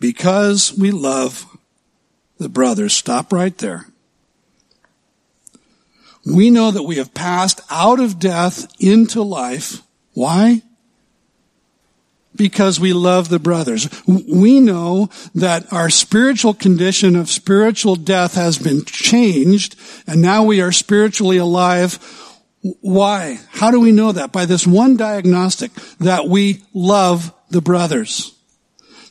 because 0.00 0.72
we 0.76 0.90
love 0.90 1.46
the 2.38 2.48
brothers. 2.48 2.94
Stop 2.94 3.32
right 3.32 3.56
there. 3.58 3.86
We 6.24 6.50
know 6.50 6.70
that 6.70 6.84
we 6.84 6.96
have 6.96 7.14
passed 7.14 7.60
out 7.70 8.00
of 8.00 8.18
death 8.18 8.66
into 8.80 9.22
life. 9.22 9.82
Why? 10.14 10.62
Because 12.34 12.80
we 12.80 12.94
love 12.94 13.28
the 13.28 13.38
brothers. 13.38 13.88
We 14.06 14.58
know 14.58 15.10
that 15.34 15.70
our 15.70 15.90
spiritual 15.90 16.54
condition 16.54 17.14
of 17.14 17.28
spiritual 17.28 17.96
death 17.96 18.36
has 18.36 18.58
been 18.58 18.84
changed 18.84 19.76
and 20.06 20.22
now 20.22 20.44
we 20.44 20.62
are 20.62 20.72
spiritually 20.72 21.36
alive. 21.36 21.98
Why? 22.62 23.40
How 23.50 23.70
do 23.70 23.80
we 23.80 23.92
know 23.92 24.12
that? 24.12 24.32
By 24.32 24.46
this 24.46 24.66
one 24.66 24.96
diagnostic 24.96 25.72
that 25.98 26.28
we 26.28 26.62
love 26.72 27.34
the 27.50 27.60
brothers. 27.60 28.34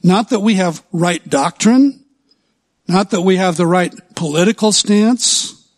Not 0.03 0.29
that 0.29 0.39
we 0.39 0.55
have 0.55 0.83
right 0.91 1.27
doctrine, 1.29 2.03
not 2.87 3.11
that 3.11 3.21
we 3.21 3.35
have 3.35 3.57
the 3.57 3.67
right 3.67 3.93
political 4.15 4.71
stance, 4.71 5.69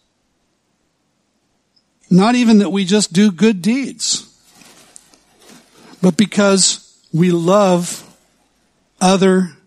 not 2.10 2.36
even 2.36 2.60
that 2.60 2.70
we 2.70 2.86
just 2.86 3.12
do 3.12 3.32
good 3.32 3.62
deeds, 3.62 4.30
but 6.02 6.16
because 6.16 7.02
we 7.12 7.32
love 7.32 8.04
other 9.02 9.58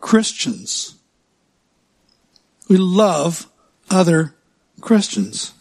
Christians. 0.00 0.94
We 2.68 2.76
love 2.76 3.48
other 3.90 4.34
Christians. 4.80 5.52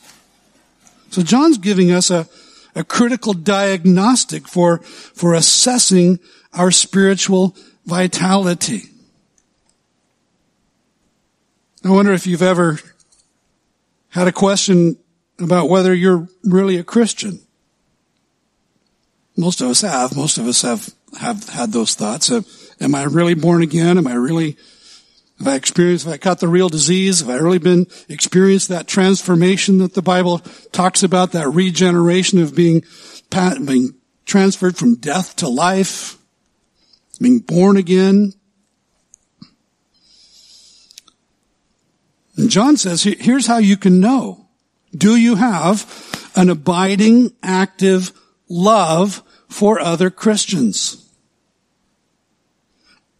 So 1.12 1.22
John's 1.22 1.58
giving 1.58 1.92
us 1.92 2.10
a, 2.10 2.28
a 2.74 2.84
critical 2.84 3.34
diagnostic 3.34 4.48
for, 4.48 4.80
for 4.80 5.34
assessing 5.34 6.20
our 6.54 6.72
spiritual 6.72 7.56
vitality. 7.86 8.84
I 11.84 11.90
wonder 11.90 12.14
if 12.14 12.26
you've 12.26 12.42
ever 12.42 12.80
had 14.10 14.28
a 14.28 14.32
question 14.32 14.98
about 15.40 15.70
whether 15.70 15.94
you're 15.94 16.28
really 16.44 16.78
a 16.78 16.84
Christian. 16.84 17.40
Most 19.36 19.60
of 19.62 19.70
us 19.70 19.82
have. 19.82 20.16
Most 20.16 20.38
of 20.38 20.48
us 20.48 20.62
have, 20.62 20.94
have 21.20 21.50
had 21.50 21.72
those 21.72 21.96
thoughts. 21.96 22.32
Uh, 22.32 22.42
am 22.80 22.96
I 22.96 23.04
really 23.04 23.34
born 23.34 23.62
again? 23.62 23.98
Am 23.98 24.08
I 24.08 24.14
really, 24.14 24.58
have 25.42 25.54
I 25.54 25.56
experienced, 25.56 26.06
have 26.06 26.14
I 26.14 26.18
caught 26.18 26.40
the 26.40 26.48
real 26.48 26.70
disease? 26.70 27.22
Have 27.22 27.30
I 27.30 27.38
really 27.38 27.58
been, 27.58 27.88
experienced 28.08 28.70
that 28.70 28.86
transformation 28.86 29.80
that 29.80 29.96
the 29.96 30.02
Bible 30.04 30.38
talks 30.72 31.02
about, 31.02 31.32
that 31.32 31.50
regeneration 31.50 32.40
of 32.40 32.54
being, 32.54 32.84
being 33.66 33.96
transferred 34.26 34.78
from 34.78 34.96
death 34.96 35.36
to 35.38 35.48
life, 35.48 36.20
being 37.20 37.40
born 37.40 37.76
again? 37.76 38.34
And 42.38 42.52
John 42.52 42.78
says, 42.78 43.02
here's 43.02 43.48
how 43.48 43.58
you 43.58 43.78
can 43.78 44.00
know. 44.00 44.48
Do 44.96 45.16
you 45.16 45.36
have 45.36 46.32
an 46.36 46.52
abiding, 46.52 47.34
active 47.42 48.12
love 48.48 49.24
for 49.50 49.80
other 49.80 50.12
Christians? 50.12 51.01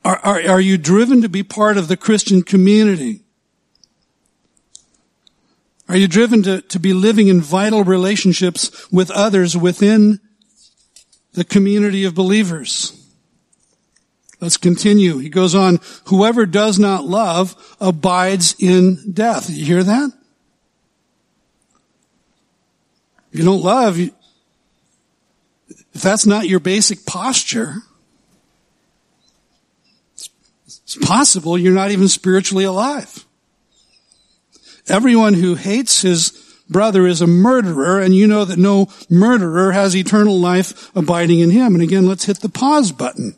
Are, 0.04 0.18
are, 0.18 0.42
are, 0.50 0.62
you 0.62 0.78
driven 0.78 1.22
to 1.22 1.30
be 1.30 1.44
part 1.44 1.78
of 1.78 1.88
the 1.88 1.98
Christian 1.98 2.42
community? 2.42 3.22
Are 5.88 5.98
you 5.98 6.08
driven 6.08 6.42
to, 6.44 6.62
to 6.62 6.80
be 6.80 6.94
living 6.94 7.28
in 7.28 7.42
vital 7.42 7.84
relationships 7.84 8.92
with 8.92 9.12
others 9.12 9.56
within 9.56 10.20
the 11.34 11.44
community 11.44 12.04
of 12.04 12.16
believers? 12.16 12.98
Let's 14.40 14.58
continue. 14.58 15.20
He 15.20 15.30
goes 15.30 15.54
on, 15.54 15.80
whoever 16.06 16.48
does 16.48 16.80
not 16.80 17.06
love 17.06 17.56
abides 17.80 18.56
in 18.58 19.14
death. 19.14 19.52
You 19.52 19.66
hear 19.66 19.84
that? 19.84 20.12
If 23.32 23.40
you 23.40 23.46
don't 23.46 23.62
love, 23.62 24.00
if 24.00 24.12
that's 25.94 26.26
not 26.26 26.48
your 26.48 26.60
basic 26.60 27.06
posture, 27.06 27.76
it's 30.94 31.08
possible 31.08 31.58
you're 31.58 31.74
not 31.74 31.92
even 31.92 32.10
spiritually 32.10 32.66
alive. 32.66 33.26
Everyone 34.90 35.36
who 35.36 35.56
hates 35.56 36.02
his 36.02 36.32
brother 36.70 37.08
is 37.08 37.22
a 37.22 37.28
murderer, 37.28 38.00
and 38.00 38.14
you 38.14 38.28
know 38.28 38.44
that 38.44 38.60
no 38.60 38.88
murderer 39.10 39.72
has 39.72 39.96
eternal 39.96 40.38
life 40.38 40.94
abiding 40.96 41.40
in 41.40 41.52
him. 41.52 41.76
And 41.76 41.84
again, 41.84 42.08
let's 42.08 42.26
hit 42.26 42.40
the 42.40 42.50
pause 42.50 42.92
button. 42.92 43.36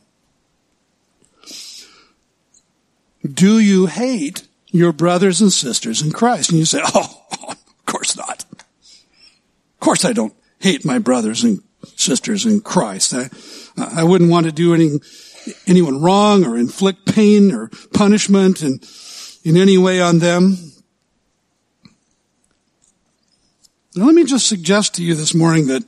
Do 3.24 3.60
you 3.60 3.86
hate 3.86 4.48
your 4.72 4.92
brothers 4.92 5.40
and 5.40 5.54
sisters 5.54 6.02
in 6.02 6.12
Christ? 6.12 6.50
And 6.50 6.58
you 6.58 6.66
say, 6.66 6.82
oh, 6.96 7.24
of 7.50 7.86
course 7.86 8.18
not 8.18 8.46
Of 8.52 9.80
course 9.80 10.06
I 10.06 10.14
don't 10.14 10.34
hate 10.60 10.86
my 10.86 10.98
brothers 10.98 11.44
and 11.44 11.62
sisters 11.96 12.48
in 12.48 12.62
Christ. 12.62 13.14
I, 13.14 13.30
I 13.78 14.04
wouldn't 14.04 14.32
want 14.32 14.48
to 14.48 14.52
do 14.52 14.74
any, 14.74 15.00
anyone 15.68 16.02
wrong 16.02 16.46
or 16.46 16.58
inflict 16.58 17.06
pain 17.06 17.52
or 17.52 17.70
punishment 17.94 18.62
in, 18.62 18.80
in 19.44 19.58
any 19.58 19.78
way 19.78 20.02
on 20.02 20.20
them. 20.20 20.58
Now 23.96 24.06
let 24.06 24.16
me 24.16 24.24
just 24.24 24.48
suggest 24.48 24.96
to 24.96 25.04
you 25.04 25.14
this 25.16 25.36
morning 25.36 25.68
that, 25.68 25.84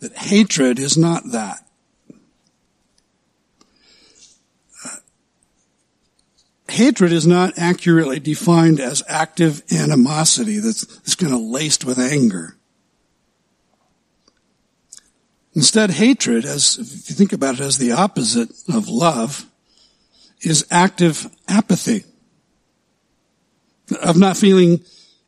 that 0.00 0.16
hatred 0.16 0.78
is 0.78 0.96
not 0.96 1.22
that. 1.32 1.58
Uh, 4.84 4.96
hatred 6.68 7.12
is 7.12 7.26
not 7.26 7.58
accurately 7.58 8.20
defined 8.20 8.80
as 8.80 9.02
active 9.06 9.62
animosity 9.70 10.58
that's, 10.58 10.86
that's 10.86 11.14
kind 11.14 11.34
of 11.34 11.40
laced 11.40 11.84
with 11.84 11.98
anger. 11.98 12.56
Instead, 15.54 15.90
hatred, 15.90 16.44
as 16.44 16.78
if 16.78 17.10
you 17.10 17.14
think 17.14 17.32
about 17.32 17.54
it 17.54 17.60
as 17.60 17.78
the 17.78 17.92
opposite 17.92 18.50
of 18.72 18.88
love, 18.88 19.46
is 20.40 20.66
active 20.70 21.28
apathy. 21.46 22.04
Of 24.02 24.16
not 24.16 24.36
feeling 24.36 24.80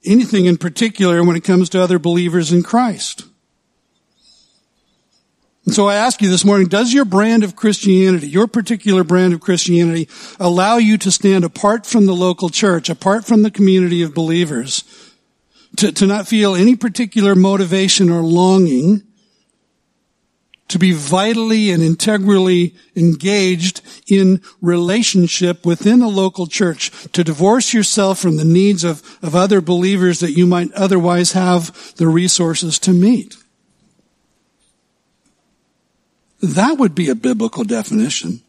anything 0.04 0.46
in 0.46 0.56
particular 0.56 1.22
when 1.22 1.36
it 1.36 1.44
comes 1.44 1.68
to 1.70 1.82
other 1.82 1.98
believers 1.98 2.52
in 2.52 2.62
Christ. 2.62 3.24
And 5.66 5.74
so 5.74 5.88
I 5.88 5.94
ask 5.94 6.20
you 6.20 6.30
this 6.30 6.44
morning, 6.44 6.68
does 6.68 6.92
your 6.92 7.06
brand 7.06 7.42
of 7.42 7.56
Christianity, 7.56 8.28
your 8.28 8.46
particular 8.46 9.02
brand 9.02 9.32
of 9.32 9.40
Christianity, 9.40 10.08
allow 10.38 10.76
you 10.76 10.98
to 10.98 11.10
stand 11.10 11.44
apart 11.44 11.86
from 11.86 12.04
the 12.06 12.14
local 12.14 12.50
church, 12.50 12.90
apart 12.90 13.24
from 13.24 13.42
the 13.42 13.50
community 13.50 14.02
of 14.02 14.14
believers, 14.14 14.84
to, 15.76 15.90
to 15.92 16.06
not 16.06 16.28
feel 16.28 16.54
any 16.54 16.76
particular 16.76 17.34
motivation 17.34 18.10
or 18.10 18.20
longing 18.20 19.02
to 20.68 20.78
be 20.78 20.92
vitally 20.92 21.70
and 21.70 21.82
integrally 21.82 22.74
engaged 22.96 23.82
in 24.08 24.40
relationship 24.60 25.64
within 25.66 26.00
a 26.00 26.08
local 26.08 26.46
church, 26.46 26.90
to 27.12 27.22
divorce 27.22 27.74
yourself 27.74 28.18
from 28.18 28.36
the 28.36 28.44
needs 28.44 28.82
of, 28.82 29.02
of 29.22 29.36
other 29.36 29.60
believers 29.60 30.20
that 30.20 30.32
you 30.32 30.46
might 30.46 30.72
otherwise 30.72 31.32
have 31.32 31.94
the 31.96 32.08
resources 32.08 32.78
to 32.78 32.92
meet. 32.92 33.36
That 36.40 36.78
would 36.78 36.94
be 36.94 37.08
a 37.08 37.14
biblical 37.14 37.64
definition 37.64 38.40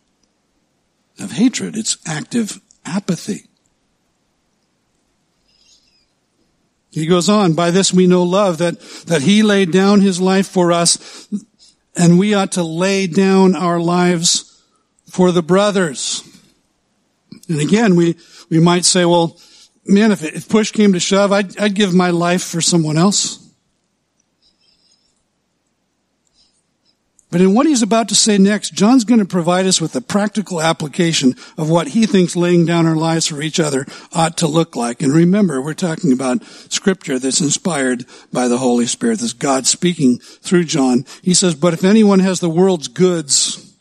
of 1.19 1.31
hatred. 1.31 1.75
It's 1.75 1.97
active 2.05 2.59
apathy. 2.85 3.45
He 6.91 7.05
goes 7.07 7.27
on, 7.27 7.53
by 7.53 7.71
this 7.71 7.93
we 7.93 8.07
know 8.07 8.23
love, 8.23 8.57
that, 8.59 8.79
that 9.07 9.21
he 9.21 9.43
laid 9.43 9.71
down 9.71 9.99
his 9.99 10.21
life 10.21 10.47
for 10.47 10.71
us, 10.71 11.27
and 11.95 12.19
we 12.19 12.33
ought 12.33 12.53
to 12.53 12.63
lay 12.63 13.07
down 13.07 13.55
our 13.55 13.79
lives 13.79 14.61
for 15.09 15.31
the 15.31 15.43
brothers. 15.43 16.23
And 17.47 17.59
again, 17.59 17.95
we, 17.95 18.17
we 18.49 18.59
might 18.59 18.85
say, 18.85 19.05
well, 19.05 19.39
man, 19.85 20.11
if, 20.11 20.23
if 20.23 20.49
push 20.49 20.71
came 20.71 20.93
to 20.93 20.99
shove, 20.99 21.31
I'd, 21.31 21.57
I'd 21.57 21.73
give 21.75 21.93
my 21.93 22.09
life 22.09 22.43
for 22.43 22.61
someone 22.61 22.97
else. 22.97 23.44
But 27.31 27.41
in 27.41 27.53
what 27.53 27.65
he's 27.65 27.81
about 27.81 28.07
to 28.09 28.15
say 28.15 28.37
next, 28.37 28.73
John's 28.73 29.03
going 29.03 29.19
to 29.19 29.25
provide 29.25 29.65
us 29.65 29.81
with 29.81 29.95
a 29.95 29.99
practical 29.99 30.61
application 30.61 31.35
of 31.57 31.69
what 31.69 31.89
he 31.89 32.05
thinks 32.05 32.35
laying 32.35 32.65
down 32.65 32.85
our 32.85 32.95
lives 32.95 33.27
for 33.27 33.41
each 33.41 33.59
other 33.59 33.85
ought 34.13 34.37
to 34.37 34.47
look 34.47 34.75
like. 34.75 35.01
And 35.01 35.11
remember, 35.11 35.61
we're 35.61 35.73
talking 35.73 36.13
about 36.13 36.45
scripture 36.45 37.19
that's 37.19 37.41
inspired 37.41 38.05
by 38.31 38.47
the 38.47 38.59
Holy 38.59 38.85
Spirit. 38.85 39.19
That's 39.19 39.33
God 39.33 39.65
speaking 39.65 40.19
through 40.19 40.65
John. 40.65 41.05
He 41.23 41.33
says, 41.33 41.55
but 41.55 41.73
if 41.73 41.83
anyone 41.83 42.19
has 42.19 42.39
the 42.39 42.49
world's 42.49 42.87
goods 42.87 43.73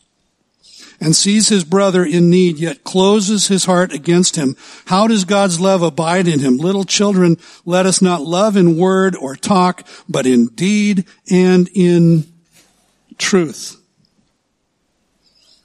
and 0.98 1.14
sees 1.14 1.48
his 1.48 1.64
brother 1.64 2.02
in 2.02 2.30
need, 2.30 2.56
yet 2.56 2.82
closes 2.82 3.48
his 3.48 3.66
heart 3.66 3.92
against 3.92 4.36
him, 4.36 4.56
how 4.86 5.06
does 5.06 5.26
God's 5.26 5.60
love 5.60 5.82
abide 5.82 6.26
in 6.26 6.40
him? 6.40 6.56
Little 6.56 6.84
children, 6.84 7.36
let 7.64 7.84
us 7.84 8.00
not 8.00 8.22
love 8.22 8.56
in 8.56 8.78
word 8.78 9.14
or 9.14 9.36
talk, 9.36 9.86
but 10.08 10.26
in 10.26 10.46
deed 10.46 11.04
and 11.30 11.68
in 11.74 12.24
truth. 13.18 13.80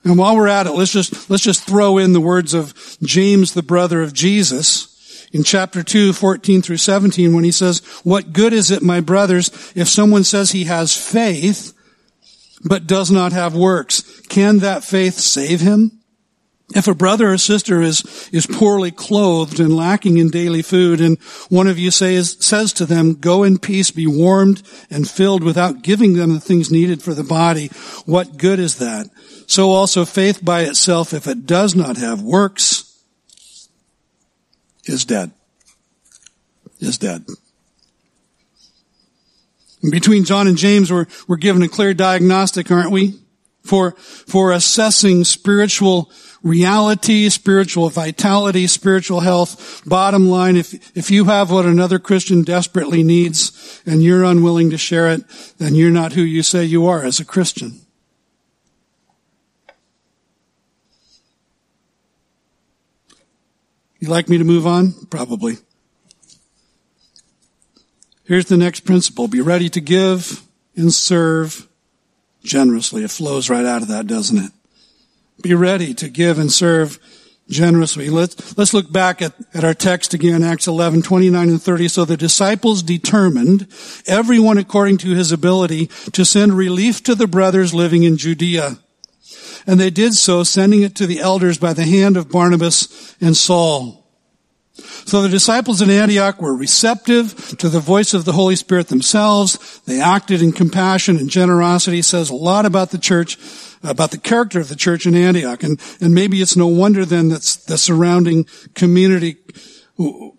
And 0.04 0.18
while 0.18 0.36
we're 0.36 0.48
at 0.48 0.68
it, 0.68 0.72
let's 0.72 0.92
just, 0.92 1.30
let's 1.30 1.44
just 1.44 1.64
throw 1.64 1.98
in 1.98 2.14
the 2.14 2.22
words 2.22 2.54
of 2.54 2.74
James, 3.02 3.54
the 3.54 3.64
brother 3.64 4.02
of 4.02 4.14
Jesus, 4.14 5.28
in 5.32 5.44
chapter 5.44 5.84
2, 5.84 6.14
14 6.14 6.62
through 6.62 6.78
17, 6.78 7.34
when 7.34 7.44
he 7.44 7.52
says, 7.52 7.80
What 8.04 8.34
good 8.34 8.54
is 8.54 8.72
it, 8.72 8.82
my 8.82 9.02
brothers, 9.02 9.50
if 9.76 9.88
someone 9.88 10.24
says 10.24 10.52
he 10.52 10.64
has 10.64 10.96
faith, 10.96 11.74
but 12.64 12.88
does 12.88 13.12
not 13.12 13.34
have 13.34 13.56
works? 13.56 14.22
Can 14.22 14.60
that 14.60 14.84
faith 14.84 15.16
save 15.16 15.62
him? 15.62 15.99
If 16.76 16.88
a 16.88 16.94
brother 16.94 17.34
or 17.34 17.38
sister 17.40 17.82
is, 17.82 18.30
is 18.32 18.46
poorly 18.46 18.92
clothed 18.92 19.60
and 19.60 19.76
lacking 19.76 20.18
in 20.18 20.30
daily 20.30 20.62
food, 20.62 21.02
and 21.02 21.18
one 21.50 21.68
of 21.68 21.80
you 21.80 21.90
says, 21.90 22.38
says 22.40 22.74
to 22.74 22.86
them, 22.86 23.16
go 23.16 23.44
in 23.44 23.58
peace, 23.58 23.90
be 23.90 24.06
warmed 24.06 24.62
and 24.92 25.10
filled 25.10 25.44
without 25.44 25.82
giving 25.82 26.14
them 26.14 26.34
the 26.34 26.40
things 26.40 26.72
needed 26.72 27.02
for 27.02 27.16
the 27.16 27.24
body, 27.24 27.68
what 28.06 28.38
good 28.38 28.60
is 28.60 28.78
that? 28.78 29.10
So 29.48 29.72
also 29.72 30.06
faith 30.06 30.46
by 30.46 30.62
itself, 30.62 31.12
if 31.12 31.26
it 31.26 31.48
does 31.48 31.76
not 31.76 31.98
have 31.98 32.22
works, 32.22 33.00
is 34.86 35.06
dead. 35.06 35.32
Is 36.80 37.00
dead. 37.00 37.26
Between 39.90 40.24
John 40.24 40.48
and 40.48 40.58
James, 40.58 40.92
we're, 40.92 41.08
we're 41.28 41.38
given 41.38 41.64
a 41.64 41.68
clear 41.68 41.96
diagnostic, 41.96 42.70
aren't 42.70 42.92
we? 42.92 43.20
For, 43.64 43.92
for 43.92 44.52
assessing 44.52 45.24
spiritual 45.24 46.12
reality, 46.42 47.30
spiritual 47.30 47.90
vitality, 47.90 48.68
spiritual 48.68 49.20
health. 49.20 49.82
Bottom 49.86 50.30
line, 50.30 50.56
if, 50.56 50.98
if 50.98 51.12
you 51.12 51.26
have 51.26 51.52
what 51.52 51.66
another 51.66 52.00
Christian 52.00 52.44
desperately 52.44 53.04
needs 53.04 53.82
and 53.86 54.04
you're 54.04 54.24
unwilling 54.24 54.70
to 54.70 54.78
share 54.78 55.10
it, 55.10 55.24
then 55.58 55.76
you're 55.76 55.92
not 55.92 56.14
who 56.14 56.22
you 56.22 56.44
say 56.44 56.64
you 56.64 56.88
are 56.88 57.04
as 57.04 57.20
a 57.20 57.26
Christian. 57.26 57.82
You 64.00 64.08
like 64.08 64.30
me 64.30 64.38
to 64.38 64.46
move 64.46 64.66
on? 64.66 64.94
Probably. 65.10 65.58
Here's 68.24 68.46
the 68.46 68.58
next 68.58 68.82
principle. 68.82 69.28
Be 69.28 69.42
ready 69.42 69.70
to 69.70 69.82
give 69.82 70.44
and 70.76 70.94
serve 70.94 71.68
generously. 72.44 73.04
It 73.04 73.12
flows 73.12 73.50
right 73.50 73.66
out 73.66 73.82
of 73.82 73.90
that, 73.90 74.08
doesn't 74.08 74.38
it? 74.38 74.52
Be 75.42 75.54
ready 75.54 75.94
to 75.96 76.10
give 76.10 76.38
and 76.38 76.52
serve 76.52 77.00
generously. 77.50 78.10
Let's, 78.10 78.58
let's 78.58 78.74
look 78.74 78.92
back 78.92 79.22
at, 79.22 79.34
at 79.54 79.64
our 79.64 79.74
text 79.74 80.14
again, 80.14 80.44
Acts 80.44 80.68
11, 80.68 81.02
29 81.02 81.50
and 81.50 81.62
30. 81.62 81.88
So 81.88 82.06
the 82.06 82.18
disciples 82.18 82.84
determined, 82.84 83.68
everyone 84.06 84.58
according 84.58 84.98
to 85.00 85.10
his 85.10 85.32
ability, 85.32 85.88
to 86.14 86.26
send 86.26 86.54
relief 86.54 87.04
to 87.04 87.16
the 87.16 87.28
brothers 87.28 87.74
living 87.74 88.04
in 88.04 88.18
Judea. 88.18 88.78
And 89.66 89.80
they 89.80 89.90
did 89.90 90.14
so, 90.14 90.44
sending 90.44 90.84
it 90.84 90.96
to 90.96 91.08
the 91.08 91.20
elders 91.20 91.58
by 91.58 91.74
the 91.74 91.86
hand 91.86 92.18
of 92.18 92.30
Barnabas 92.30 93.16
and 93.20 93.36
Saul. 93.36 94.00
So 95.06 95.22
the 95.22 95.30
disciples 95.30 95.82
in 95.82 95.90
Antioch 95.90 96.42
were 96.42 96.56
receptive 96.56 97.58
to 97.58 97.68
the 97.68 97.80
voice 97.80 98.14
of 98.14 98.26
the 98.26 98.32
Holy 98.32 98.56
Spirit 98.56 98.88
themselves. 98.88 99.82
They 99.86 100.00
acted 100.00 100.42
in 100.42 100.52
compassion 100.52 101.18
and 101.18 101.30
generosity. 101.30 102.00
It 102.00 102.06
says 102.06 102.30
a 102.30 102.36
lot 102.36 102.66
about 102.66 102.92
the 102.92 102.98
church, 102.98 103.38
about 103.84 104.12
the 104.12 104.18
character 104.18 104.60
of 104.60 104.70
the 104.70 104.76
church 104.76 105.06
in 105.06 105.16
Antioch. 105.16 105.64
And, 105.64 105.80
and 106.02 106.14
maybe 106.14 106.42
it's 106.42 106.56
no 106.56 106.68
wonder 106.68 107.06
then 107.06 107.30
that 107.30 107.42
the 107.68 107.78
surrounding 107.78 108.46
community 108.74 109.38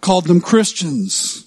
called 0.00 0.26
them 0.26 0.40
Christians. 0.40 1.46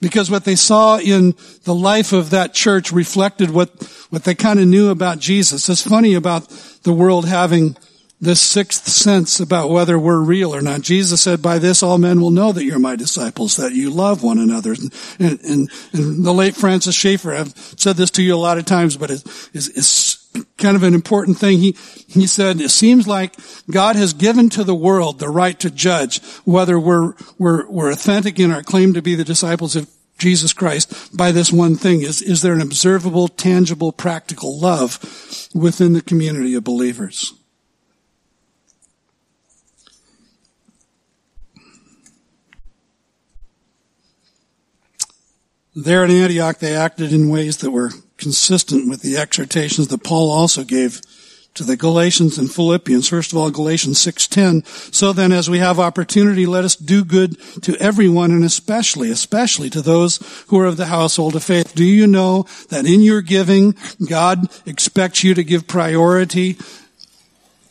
Because 0.00 0.30
what 0.30 0.44
they 0.44 0.54
saw 0.54 0.98
in 0.98 1.34
the 1.64 1.74
life 1.74 2.12
of 2.12 2.30
that 2.30 2.54
church 2.54 2.92
reflected 2.92 3.50
what, 3.50 3.70
what 4.10 4.24
they 4.24 4.34
kind 4.34 4.60
of 4.60 4.68
knew 4.68 4.90
about 4.90 5.18
Jesus. 5.18 5.68
It's 5.68 5.82
funny 5.82 6.14
about 6.14 6.48
the 6.84 6.92
world 6.92 7.26
having 7.26 7.76
this 8.20 8.40
sixth 8.40 8.88
sense 8.88 9.38
about 9.38 9.70
whether 9.70 9.98
we're 9.98 10.20
real 10.20 10.54
or 10.54 10.60
not. 10.60 10.80
Jesus 10.80 11.20
said, 11.20 11.40
by 11.40 11.58
this 11.58 11.82
all 11.82 11.98
men 11.98 12.20
will 12.20 12.32
know 12.32 12.50
that 12.50 12.64
you're 12.64 12.78
my 12.78 12.96
disciples, 12.96 13.56
that 13.56 13.72
you 13.72 13.90
love 13.90 14.24
one 14.24 14.38
another. 14.38 14.72
And, 14.72 14.92
and, 15.20 15.70
and 15.92 16.24
the 16.24 16.34
late 16.34 16.56
Francis 16.56 16.96
Schaeffer, 16.96 17.32
I've 17.32 17.56
said 17.76 17.96
this 17.96 18.10
to 18.12 18.22
you 18.22 18.34
a 18.34 18.36
lot 18.36 18.58
of 18.58 18.64
times, 18.64 18.96
but 18.96 19.10
it's, 19.10 19.50
it's 19.54 20.07
kind 20.58 20.76
of 20.76 20.82
an 20.82 20.94
important 20.94 21.38
thing. 21.38 21.58
He, 21.58 21.76
he 22.08 22.26
said, 22.26 22.60
it 22.60 22.70
seems 22.70 23.06
like 23.06 23.34
God 23.70 23.96
has 23.96 24.12
given 24.12 24.50
to 24.50 24.64
the 24.64 24.74
world 24.74 25.18
the 25.18 25.28
right 25.28 25.58
to 25.60 25.70
judge 25.70 26.22
whether 26.44 26.78
we're, 26.78 27.14
we're, 27.38 27.66
we're 27.68 27.90
authentic 27.90 28.38
in 28.38 28.50
our 28.50 28.62
claim 28.62 28.92
to 28.94 29.02
be 29.02 29.14
the 29.14 29.24
disciples 29.24 29.76
of 29.76 29.88
Jesus 30.18 30.52
Christ 30.52 31.16
by 31.16 31.30
this 31.32 31.52
one 31.52 31.76
thing. 31.76 32.02
Is, 32.02 32.20
is 32.20 32.42
there 32.42 32.52
an 32.52 32.60
observable, 32.60 33.28
tangible, 33.28 33.92
practical 33.92 34.58
love 34.58 34.98
within 35.54 35.92
the 35.92 36.02
community 36.02 36.54
of 36.54 36.64
believers? 36.64 37.34
There 45.76 46.04
in 46.04 46.10
Antioch, 46.10 46.58
they 46.58 46.74
acted 46.74 47.12
in 47.12 47.28
ways 47.28 47.58
that 47.58 47.70
were 47.70 47.92
consistent 48.18 48.88
with 48.88 49.00
the 49.00 49.16
exhortations 49.16 49.88
that 49.88 50.04
Paul 50.04 50.30
also 50.30 50.64
gave 50.64 51.00
to 51.54 51.64
the 51.64 51.76
Galatians 51.76 52.38
and 52.38 52.52
Philippians. 52.52 53.08
First 53.08 53.32
of 53.32 53.38
all, 53.38 53.50
Galatians 53.50 53.98
6:10. 53.98 54.62
So 54.92 55.12
then 55.12 55.32
as 55.32 55.50
we 55.50 55.58
have 55.58 55.80
opportunity, 55.80 56.46
let 56.46 56.64
us 56.64 56.76
do 56.76 57.04
good 57.04 57.36
to 57.62 57.76
everyone 57.78 58.30
and 58.30 58.44
especially, 58.44 59.10
especially 59.10 59.70
to 59.70 59.82
those 59.82 60.20
who 60.48 60.60
are 60.60 60.66
of 60.66 60.76
the 60.76 60.86
household 60.86 61.34
of 61.34 61.42
faith. 61.42 61.74
Do 61.74 61.84
you 61.84 62.06
know 62.06 62.46
that 62.68 62.86
in 62.86 63.00
your 63.00 63.22
giving, 63.22 63.74
God 64.08 64.48
expects 64.66 65.24
you 65.24 65.34
to 65.34 65.42
give 65.42 65.66
priority 65.66 66.58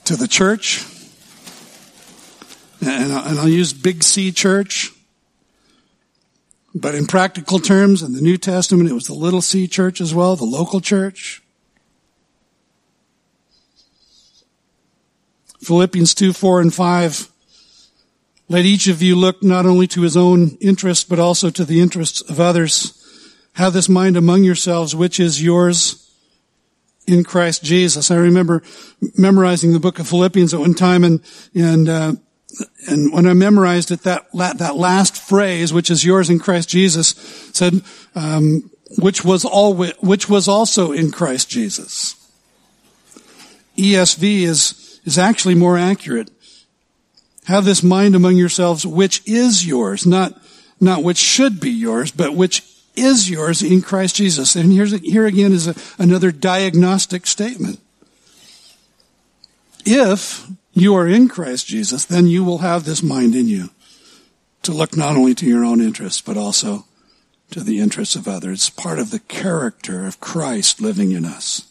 to 0.03 0.17
the 0.17 0.27
church? 0.27 0.83
And 2.85 3.13
I'll 3.13 3.47
use 3.47 3.73
big 3.73 4.03
C 4.03 4.31
church 4.31 4.91
but 6.75 6.95
in 6.95 7.07
practical 7.07 7.59
terms, 7.59 8.03
in 8.03 8.13
the 8.13 8.21
New 8.21 8.37
Testament, 8.37 8.89
it 8.89 8.93
was 8.93 9.07
the 9.07 9.13
little 9.13 9.41
c 9.41 9.67
church 9.67 10.01
as 10.01 10.13
well, 10.13 10.35
the 10.35 10.45
local 10.45 10.81
church. 10.81 11.41
Philippians 15.61 16.13
2, 16.13 16.33
4, 16.33 16.61
and 16.61 16.73
5. 16.73 17.29
Let 18.49 18.65
each 18.65 18.87
of 18.87 19.01
you 19.01 19.15
look 19.15 19.43
not 19.43 19.65
only 19.65 19.87
to 19.87 20.01
his 20.01 20.15
own 20.15 20.57
interests, 20.61 21.03
but 21.03 21.19
also 21.19 21.49
to 21.49 21.65
the 21.65 21.81
interests 21.81 22.21
of 22.21 22.39
others. 22.39 22.93
Have 23.53 23.73
this 23.73 23.89
mind 23.89 24.15
among 24.15 24.43
yourselves, 24.43 24.95
which 24.95 25.19
is 25.19 25.43
yours 25.43 26.09
in 27.07 27.23
Christ 27.23 27.63
Jesus. 27.63 28.11
I 28.11 28.15
remember 28.15 28.61
memorizing 29.17 29.73
the 29.73 29.79
book 29.79 29.99
of 29.99 30.07
Philippians 30.07 30.53
at 30.53 30.59
one 30.59 30.73
time 30.73 31.03
and, 31.03 31.21
and, 31.55 31.89
uh, 31.89 32.13
and 32.87 33.11
when 33.13 33.27
I 33.27 33.33
memorized 33.33 33.91
it, 33.91 34.01
that 34.03 34.27
that 34.33 34.75
last 34.75 35.17
phrase, 35.17 35.73
which 35.73 35.89
is 35.89 36.05
yours 36.05 36.29
in 36.29 36.39
Christ 36.39 36.69
Jesus, 36.69 37.09
said, 37.53 37.81
um, 38.15 38.69
which 38.97 39.23
was 39.23 39.45
all 39.45 39.75
which 39.75 40.29
was 40.29 40.47
also 40.47 40.91
in 40.91 41.11
Christ 41.11 41.49
Jesus. 41.49 42.15
ESV 43.77 44.41
is 44.41 44.99
is 45.05 45.17
actually 45.17 45.55
more 45.55 45.77
accurate. 45.77 46.31
Have 47.45 47.65
this 47.65 47.83
mind 47.83 48.15
among 48.15 48.35
yourselves, 48.35 48.85
which 48.85 49.21
is 49.25 49.65
yours, 49.65 50.05
not 50.05 50.39
not 50.79 51.03
which 51.03 51.17
should 51.17 51.59
be 51.59 51.71
yours, 51.71 52.11
but 52.11 52.35
which 52.35 52.63
is 52.95 53.29
yours 53.29 53.61
in 53.61 53.81
Christ 53.81 54.15
Jesus. 54.15 54.55
And 54.55 54.71
here's 54.71 54.91
here 55.01 55.25
again 55.25 55.51
is 55.51 55.67
a, 55.67 55.75
another 55.99 56.31
diagnostic 56.31 57.27
statement. 57.27 57.79
If 59.85 60.45
you 60.79 60.95
are 60.95 61.07
in 61.07 61.27
Christ 61.27 61.67
Jesus, 61.67 62.05
then 62.05 62.27
you 62.27 62.43
will 62.43 62.59
have 62.59 62.83
this 62.83 63.01
mind 63.01 63.35
in 63.35 63.47
you 63.47 63.69
to 64.63 64.71
look 64.71 64.95
not 64.95 65.15
only 65.15 65.33
to 65.35 65.45
your 65.45 65.65
own 65.65 65.81
interests, 65.81 66.21
but 66.21 66.37
also 66.37 66.85
to 67.51 67.61
the 67.61 67.79
interests 67.79 68.15
of 68.15 68.27
others. 68.27 68.59
It's 68.59 68.69
part 68.69 68.99
of 68.99 69.11
the 69.11 69.19
character 69.19 70.05
of 70.05 70.19
Christ 70.19 70.81
living 70.81 71.13
in 71.13 71.25
us. 71.25 71.67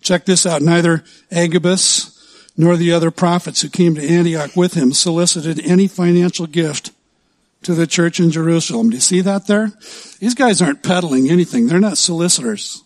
Check 0.00 0.24
this 0.24 0.44
out. 0.44 0.62
Neither 0.62 1.04
Agabus 1.30 2.16
nor 2.56 2.76
the 2.76 2.92
other 2.92 3.10
prophets 3.10 3.62
who 3.62 3.68
came 3.68 3.94
to 3.94 4.08
Antioch 4.08 4.56
with 4.56 4.74
him 4.74 4.92
solicited 4.92 5.60
any 5.60 5.86
financial 5.86 6.46
gift 6.46 6.90
to 7.62 7.74
the 7.74 7.86
church 7.86 8.18
in 8.18 8.30
Jerusalem. 8.30 8.90
Do 8.90 8.96
you 8.96 9.00
see 9.00 9.20
that 9.20 9.46
there? 9.46 9.72
These 10.18 10.34
guys 10.34 10.60
aren't 10.60 10.82
peddling 10.82 11.30
anything. 11.30 11.66
They're 11.66 11.78
not 11.78 11.96
solicitors. 11.96 12.82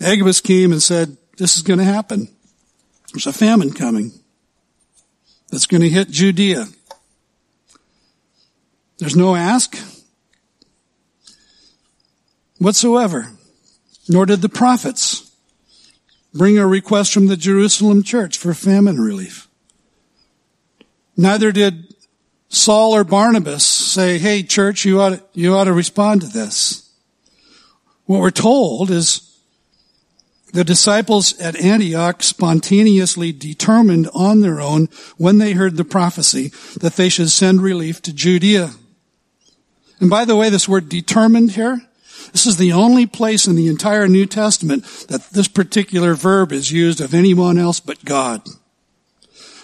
Agabus 0.00 0.40
came 0.40 0.72
and 0.72 0.82
said, 0.82 1.17
this 1.38 1.56
is 1.56 1.62
going 1.62 1.78
to 1.78 1.84
happen. 1.84 2.28
There's 3.12 3.26
a 3.26 3.32
famine 3.32 3.72
coming 3.72 4.12
that's 5.50 5.66
going 5.66 5.80
to 5.80 5.88
hit 5.88 6.10
Judea. 6.10 6.66
There's 8.98 9.16
no 9.16 9.34
ask 9.34 9.78
whatsoever. 12.58 13.30
Nor 14.08 14.26
did 14.26 14.42
the 14.42 14.48
prophets 14.48 15.30
bring 16.34 16.58
a 16.58 16.66
request 16.66 17.12
from 17.12 17.26
the 17.26 17.36
Jerusalem 17.36 18.02
church 18.02 18.36
for 18.36 18.54
famine 18.54 19.00
relief. 19.00 19.48
Neither 21.16 21.52
did 21.52 21.94
Saul 22.48 22.94
or 22.94 23.04
Barnabas 23.04 23.66
say, 23.66 24.18
hey, 24.18 24.42
church, 24.42 24.84
you 24.84 25.00
ought 25.00 25.10
to, 25.10 25.22
you 25.34 25.54
ought 25.54 25.64
to 25.64 25.72
respond 25.72 26.22
to 26.22 26.26
this. 26.26 26.90
What 28.06 28.20
we're 28.20 28.30
told 28.30 28.90
is 28.90 29.27
the 30.52 30.64
disciples 30.64 31.38
at 31.40 31.56
Antioch 31.56 32.22
spontaneously 32.22 33.32
determined 33.32 34.08
on 34.14 34.40
their 34.40 34.60
own 34.60 34.88
when 35.16 35.38
they 35.38 35.52
heard 35.52 35.76
the 35.76 35.84
prophecy 35.84 36.52
that 36.80 36.94
they 36.94 37.08
should 37.08 37.30
send 37.30 37.60
relief 37.60 38.00
to 38.02 38.12
Judea. 38.12 38.70
And 40.00 40.08
by 40.08 40.24
the 40.24 40.36
way, 40.36 40.48
this 40.48 40.68
word 40.68 40.88
determined 40.88 41.52
here, 41.52 41.82
this 42.32 42.46
is 42.46 42.56
the 42.56 42.72
only 42.72 43.06
place 43.06 43.46
in 43.46 43.56
the 43.56 43.68
entire 43.68 44.06
New 44.06 44.26
Testament 44.26 44.84
that 45.08 45.30
this 45.30 45.48
particular 45.48 46.14
verb 46.14 46.52
is 46.52 46.72
used 46.72 47.00
of 47.00 47.14
anyone 47.14 47.58
else 47.58 47.80
but 47.80 48.04
God. 48.04 48.42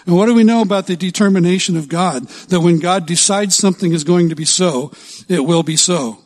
And 0.05 0.15
what 0.15 0.27
do 0.27 0.35
we 0.35 0.43
know 0.43 0.61
about 0.61 0.87
the 0.87 0.95
determination 0.95 1.77
of 1.77 1.89
God? 1.89 2.27
That 2.49 2.61
when 2.61 2.79
God 2.79 3.07
decides 3.07 3.55
something 3.55 3.91
is 3.91 4.03
going 4.03 4.29
to 4.29 4.35
be 4.35 4.45
so, 4.45 4.91
it 5.27 5.45
will 5.45 5.63
be 5.63 5.75
so. 5.75 6.24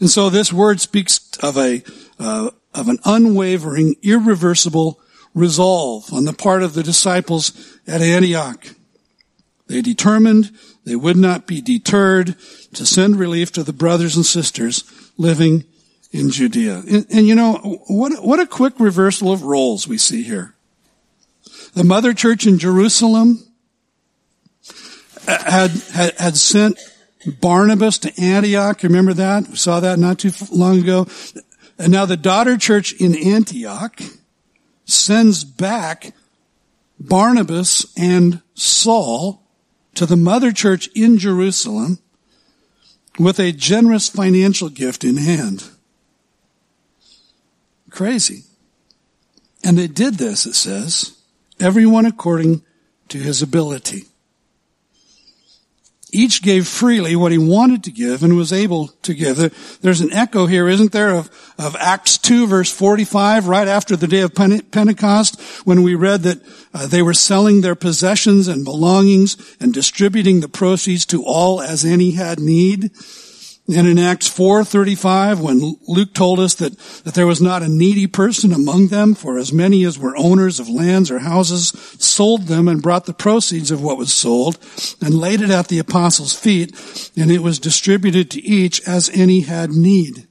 And 0.00 0.10
so 0.10 0.30
this 0.30 0.52
word 0.52 0.80
speaks 0.80 1.30
of 1.42 1.56
a, 1.56 1.82
uh, 2.18 2.50
of 2.74 2.88
an 2.88 2.98
unwavering, 3.04 3.96
irreversible 4.02 5.00
resolve 5.34 6.12
on 6.12 6.24
the 6.24 6.32
part 6.32 6.62
of 6.62 6.74
the 6.74 6.82
disciples 6.82 7.78
at 7.86 8.00
Antioch. 8.00 8.74
They 9.66 9.82
determined 9.82 10.50
they 10.84 10.96
would 10.96 11.16
not 11.16 11.46
be 11.46 11.60
deterred 11.60 12.36
to 12.74 12.86
send 12.86 13.16
relief 13.16 13.52
to 13.52 13.62
the 13.62 13.72
brothers 13.72 14.16
and 14.16 14.24
sisters 14.24 14.84
living 15.16 15.64
in 16.10 16.30
Judea. 16.30 16.82
And, 16.88 17.06
and, 17.10 17.26
you 17.26 17.34
know, 17.34 17.54
what, 17.88 18.24
what 18.24 18.40
a 18.40 18.46
quick 18.46 18.74
reversal 18.78 19.32
of 19.32 19.42
roles 19.42 19.86
we 19.86 19.98
see 19.98 20.22
here. 20.22 20.54
The 21.74 21.84
mother 21.84 22.14
church 22.14 22.46
in 22.46 22.58
Jerusalem 22.58 23.44
had, 25.26 25.70
had, 25.92 26.14
had 26.18 26.36
sent 26.36 26.78
Barnabas 27.28 27.98
to 27.98 28.20
Antioch. 28.20 28.82
Remember 28.82 29.14
that? 29.14 29.48
We 29.48 29.56
saw 29.56 29.80
that 29.80 29.98
not 29.98 30.18
too 30.18 30.32
long 30.50 30.80
ago. 30.80 31.06
And 31.78 31.92
now 31.92 32.06
the 32.06 32.16
daughter 32.16 32.56
church 32.56 32.92
in 32.94 33.16
Antioch 33.16 34.00
sends 34.84 35.44
back 35.44 36.12
Barnabas 36.98 37.86
and 37.96 38.42
Saul 38.54 39.42
to 39.94 40.06
the 40.06 40.16
mother 40.16 40.52
church 40.52 40.88
in 40.94 41.18
Jerusalem 41.18 41.98
with 43.18 43.38
a 43.38 43.52
generous 43.52 44.08
financial 44.08 44.68
gift 44.68 45.04
in 45.04 45.16
hand. 45.16 45.64
Crazy. 47.90 48.44
And 49.64 49.76
they 49.76 49.88
did 49.88 50.14
this, 50.14 50.46
it 50.46 50.54
says, 50.54 51.18
everyone 51.58 52.06
according 52.06 52.62
to 53.08 53.18
his 53.18 53.42
ability. 53.42 54.04
Each 56.10 56.42
gave 56.42 56.66
freely 56.66 57.14
what 57.16 57.32
he 57.32 57.38
wanted 57.38 57.84
to 57.84 57.90
give 57.90 58.22
and 58.22 58.36
was 58.36 58.52
able 58.52 58.88
to 59.02 59.12
give. 59.12 59.36
There's 59.82 60.00
an 60.00 60.12
echo 60.12 60.46
here, 60.46 60.66
isn't 60.68 60.92
there, 60.92 61.10
of, 61.10 61.30
of 61.58 61.76
Acts 61.76 62.16
2 62.18 62.46
verse 62.46 62.72
45, 62.72 63.46
right 63.46 63.68
after 63.68 63.94
the 63.94 64.06
day 64.06 64.20
of 64.20 64.34
Pentecost, 64.34 65.40
when 65.66 65.82
we 65.82 65.94
read 65.94 66.22
that 66.22 66.40
uh, 66.72 66.86
they 66.86 67.02
were 67.02 67.14
selling 67.14 67.60
their 67.60 67.74
possessions 67.74 68.48
and 68.48 68.64
belongings 68.64 69.36
and 69.60 69.74
distributing 69.74 70.40
the 70.40 70.48
proceeds 70.48 71.04
to 71.06 71.22
all 71.24 71.60
as 71.60 71.84
any 71.84 72.12
had 72.12 72.40
need. 72.40 72.90
And 73.68 73.86
in 73.86 73.98
Acts 73.98 74.28
4:35, 74.28 75.40
when 75.40 75.76
Luke 75.86 76.14
told 76.14 76.40
us 76.40 76.54
that, 76.54 76.78
that 77.04 77.12
there 77.12 77.26
was 77.26 77.42
not 77.42 77.62
a 77.62 77.68
needy 77.68 78.06
person 78.06 78.50
among 78.50 78.88
them, 78.88 79.14
for 79.14 79.36
as 79.36 79.52
many 79.52 79.84
as 79.84 79.98
were 79.98 80.16
owners 80.16 80.58
of 80.58 80.70
lands 80.70 81.10
or 81.10 81.18
houses 81.18 81.74
sold 81.98 82.46
them 82.46 82.66
and 82.66 82.82
brought 82.82 83.04
the 83.04 83.12
proceeds 83.12 83.70
of 83.70 83.82
what 83.82 83.98
was 83.98 84.12
sold 84.12 84.58
and 85.02 85.14
laid 85.14 85.42
it 85.42 85.50
at 85.50 85.68
the 85.68 85.78
apostles' 85.78 86.32
feet, 86.32 86.74
and 87.14 87.30
it 87.30 87.42
was 87.42 87.58
distributed 87.58 88.30
to 88.30 88.42
each 88.42 88.80
as 88.88 89.10
any 89.12 89.40
had 89.40 89.70
need. 89.70 90.26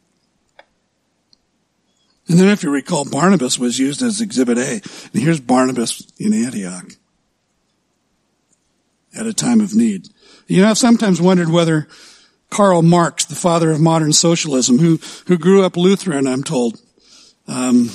And 2.28 2.40
then 2.40 2.50
if 2.50 2.64
you 2.64 2.72
recall, 2.72 3.06
Barnabas 3.06 3.60
was 3.60 3.78
used 3.78 4.02
as 4.02 4.20
exhibit 4.20 4.58
A. 4.58 4.82
And 5.14 5.22
here's 5.22 5.40
Barnabas 5.40 6.06
in 6.18 6.34
Antioch 6.34 6.94
at 9.16 9.28
a 9.28 9.34
time 9.34 9.62
of 9.62 9.76
need. 9.76 10.10
You 10.48 10.62
know, 10.62 10.70
I've 10.70 10.78
sometimes 10.78 11.22
wondered 11.22 11.50
whether 11.50 11.88
Karl 12.50 12.82
Marx, 12.82 13.26
the 13.26 13.36
father 13.36 13.72
of 13.72 13.80
modern 13.80 14.14
socialism, 14.14 14.80
who, 14.80 15.00
who 15.28 15.38
grew 15.38 15.64
up 15.64 15.78
Lutheran, 15.78 16.28
I'm 16.28 16.44
told, 16.44 16.80
um, 17.48 17.90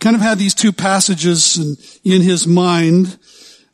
kind 0.00 0.16
of 0.16 0.22
had 0.22 0.38
these 0.38 0.54
two 0.54 0.72
passages 0.72 1.56
in, 1.56 1.76
in 2.12 2.22
his 2.22 2.46
mind 2.46 3.18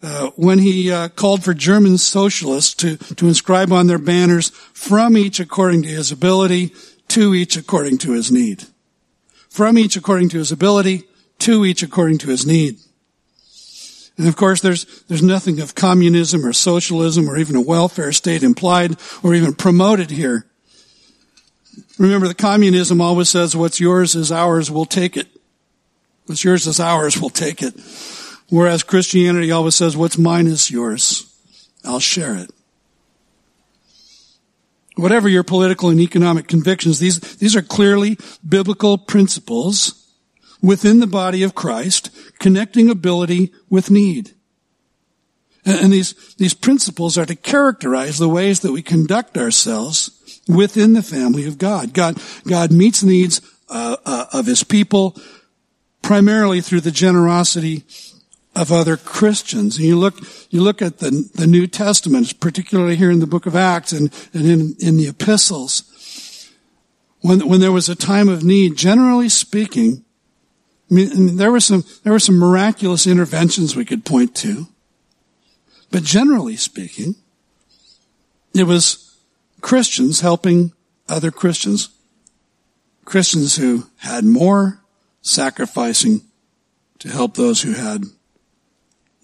uh, 0.02 0.30
when 0.36 0.58
he 0.58 0.92
uh, 0.92 1.08
called 1.08 1.42
for 1.42 1.54
German 1.54 1.98
socialists 1.98 2.74
to, 2.74 2.96
to 2.96 3.26
inscribe 3.26 3.72
on 3.72 3.86
their 3.86 3.98
banners, 3.98 4.50
from 4.50 5.16
each 5.16 5.40
according 5.40 5.82
to 5.82 5.88
his 5.88 6.12
ability, 6.12 6.72
to 7.08 7.34
each 7.34 7.56
according 7.56 7.98
to 7.98 8.12
his 8.12 8.30
need. 8.30 8.64
From 9.48 9.78
each 9.78 9.96
according 9.96 10.28
to 10.30 10.38
his 10.38 10.52
ability, 10.52 11.04
to 11.40 11.64
each 11.64 11.82
according 11.82 12.18
to 12.18 12.28
his 12.28 12.46
need. 12.46 12.78
And 14.18 14.26
of 14.26 14.34
course, 14.34 14.60
there's, 14.60 14.84
there's 15.04 15.22
nothing 15.22 15.60
of 15.60 15.76
communism 15.76 16.44
or 16.44 16.52
socialism 16.52 17.30
or 17.30 17.38
even 17.38 17.54
a 17.54 17.60
welfare 17.60 18.10
state 18.12 18.42
implied 18.42 18.96
or 19.22 19.32
even 19.32 19.54
promoted 19.54 20.10
here. 20.10 20.44
Remember, 21.98 22.26
the 22.26 22.34
communism 22.34 23.00
always 23.00 23.28
says 23.28 23.54
what's 23.54 23.78
yours 23.78 24.16
is 24.16 24.32
ours, 24.32 24.70
we'll 24.70 24.84
take 24.84 25.16
it. 25.16 25.28
What's 26.26 26.42
yours 26.42 26.66
is 26.66 26.80
ours, 26.80 27.18
we'll 27.20 27.30
take 27.30 27.62
it. 27.62 27.74
Whereas 28.50 28.82
Christianity 28.82 29.52
always 29.52 29.76
says 29.76 29.96
what's 29.96 30.18
mine 30.18 30.48
is 30.48 30.70
yours. 30.70 31.24
I'll 31.84 32.00
share 32.00 32.34
it. 32.34 32.50
Whatever 34.96 35.28
your 35.28 35.44
political 35.44 35.90
and 35.90 36.00
economic 36.00 36.48
convictions, 36.48 36.98
these, 36.98 37.20
these 37.36 37.54
are 37.54 37.62
clearly 37.62 38.18
biblical 38.46 38.98
principles 38.98 39.97
within 40.62 41.00
the 41.00 41.06
body 41.06 41.42
of 41.42 41.54
Christ, 41.54 42.10
connecting 42.38 42.90
ability 42.90 43.52
with 43.68 43.90
need. 43.90 44.34
And 45.64 45.92
these, 45.92 46.14
these 46.36 46.54
principles 46.54 47.18
are 47.18 47.26
to 47.26 47.34
characterize 47.34 48.18
the 48.18 48.28
ways 48.28 48.60
that 48.60 48.72
we 48.72 48.80
conduct 48.80 49.36
ourselves 49.36 50.40
within 50.48 50.94
the 50.94 51.02
family 51.02 51.46
of 51.46 51.58
God. 51.58 51.92
God, 51.92 52.20
God 52.46 52.72
meets 52.72 53.02
needs 53.02 53.42
uh, 53.68 53.96
uh, 54.06 54.26
of 54.32 54.46
His 54.46 54.64
people 54.64 55.16
primarily 56.00 56.60
through 56.62 56.80
the 56.80 56.90
generosity 56.90 57.84
of 58.56 58.72
other 58.72 58.96
Christians. 58.96 59.76
And 59.76 59.86
you 59.86 59.98
look, 59.98 60.18
you 60.50 60.62
look 60.62 60.80
at 60.80 60.98
the, 60.98 61.28
the 61.34 61.46
New 61.46 61.66
Testament, 61.66 62.40
particularly 62.40 62.96
here 62.96 63.10
in 63.10 63.20
the 63.20 63.26
book 63.26 63.44
of 63.44 63.54
Acts 63.54 63.92
and, 63.92 64.12
and 64.32 64.46
in, 64.46 64.76
in 64.80 64.96
the 64.96 65.08
epistles. 65.08 65.84
When, 67.20 67.46
when 67.46 67.60
there 67.60 67.72
was 67.72 67.88
a 67.88 67.94
time 67.94 68.28
of 68.28 68.42
need, 68.42 68.76
generally 68.76 69.28
speaking, 69.28 70.04
I 70.90 70.94
mean, 70.94 71.36
there 71.36 71.52
were 71.52 71.60
some, 71.60 71.84
there 72.02 72.12
were 72.12 72.18
some 72.18 72.38
miraculous 72.38 73.06
interventions 73.06 73.76
we 73.76 73.84
could 73.84 74.04
point 74.04 74.34
to. 74.36 74.68
But 75.90 76.02
generally 76.02 76.56
speaking, 76.56 77.14
it 78.54 78.64
was 78.64 79.16
Christians 79.60 80.20
helping 80.20 80.72
other 81.08 81.30
Christians. 81.30 81.90
Christians 83.04 83.56
who 83.56 83.86
had 83.98 84.24
more 84.24 84.82
sacrificing 85.22 86.22
to 86.98 87.08
help 87.08 87.34
those 87.34 87.62
who 87.62 87.72
had 87.72 88.04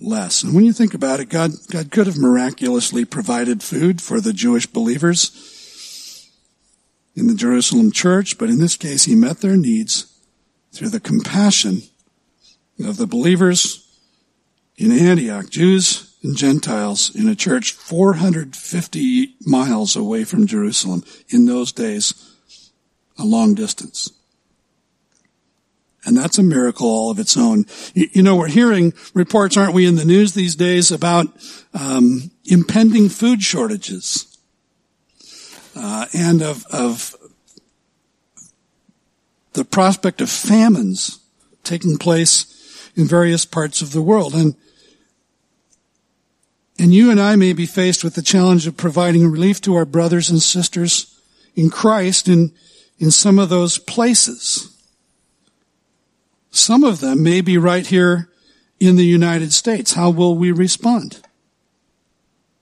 less. 0.00 0.42
And 0.42 0.54
when 0.54 0.64
you 0.64 0.72
think 0.72 0.94
about 0.94 1.20
it, 1.20 1.28
God, 1.28 1.52
God 1.70 1.90
could 1.90 2.06
have 2.06 2.18
miraculously 2.18 3.04
provided 3.04 3.62
food 3.62 4.00
for 4.00 4.20
the 4.20 4.32
Jewish 4.32 4.66
believers 4.66 6.30
in 7.14 7.26
the 7.26 7.34
Jerusalem 7.34 7.92
church, 7.92 8.38
but 8.38 8.48
in 8.48 8.58
this 8.58 8.76
case, 8.76 9.04
He 9.04 9.14
met 9.14 9.40
their 9.40 9.56
needs 9.56 10.13
through 10.74 10.88
the 10.88 11.00
compassion 11.00 11.82
of 12.84 12.96
the 12.96 13.06
believers 13.06 13.80
in 14.76 14.90
Antioch, 14.90 15.48
Jews 15.48 16.16
and 16.22 16.36
Gentiles, 16.36 17.14
in 17.14 17.28
a 17.28 17.36
church 17.36 17.72
450 17.72 19.36
miles 19.46 19.94
away 19.94 20.24
from 20.24 20.46
Jerusalem 20.46 21.04
in 21.28 21.46
those 21.46 21.70
days, 21.70 22.12
a 23.16 23.24
long 23.24 23.54
distance. 23.54 24.10
And 26.04 26.16
that's 26.16 26.38
a 26.38 26.42
miracle 26.42 26.88
all 26.88 27.10
of 27.10 27.18
its 27.18 27.36
own. 27.36 27.66
You, 27.94 28.22
know, 28.22 28.36
we're 28.36 28.48
hearing 28.48 28.92
reports, 29.14 29.56
aren't 29.56 29.74
we, 29.74 29.86
in 29.86 29.94
the 29.94 30.04
news 30.04 30.34
these 30.34 30.56
days 30.56 30.90
about 30.90 31.28
um, 31.72 32.30
impending 32.44 33.08
food 33.08 33.42
shortages 33.42 34.36
uh, 35.76 36.06
and 36.12 36.42
of, 36.42 36.66
of 36.66 37.16
the 39.54 39.64
prospect 39.64 40.20
of 40.20 40.30
famines 40.30 41.20
taking 41.62 41.96
place 41.96 42.90
in 42.94 43.06
various 43.06 43.44
parts 43.44 43.82
of 43.82 43.92
the 43.92 44.02
world. 44.02 44.34
And, 44.34 44.54
and 46.78 46.92
you 46.92 47.10
and 47.10 47.20
I 47.20 47.36
may 47.36 47.52
be 47.52 47.66
faced 47.66 48.04
with 48.04 48.14
the 48.14 48.22
challenge 48.22 48.66
of 48.66 48.76
providing 48.76 49.30
relief 49.30 49.60
to 49.62 49.74
our 49.74 49.84
brothers 49.84 50.30
and 50.30 50.42
sisters 50.42 51.20
in 51.56 51.70
Christ 51.70 52.28
in, 52.28 52.52
in 52.98 53.10
some 53.10 53.38
of 53.38 53.48
those 53.48 53.78
places. 53.78 54.70
Some 56.50 56.84
of 56.84 57.00
them 57.00 57.22
may 57.22 57.40
be 57.40 57.58
right 57.58 57.86
here 57.86 58.28
in 58.78 58.96
the 58.96 59.06
United 59.06 59.52
States. 59.52 59.94
How 59.94 60.10
will 60.10 60.36
we 60.36 60.52
respond? 60.52 61.20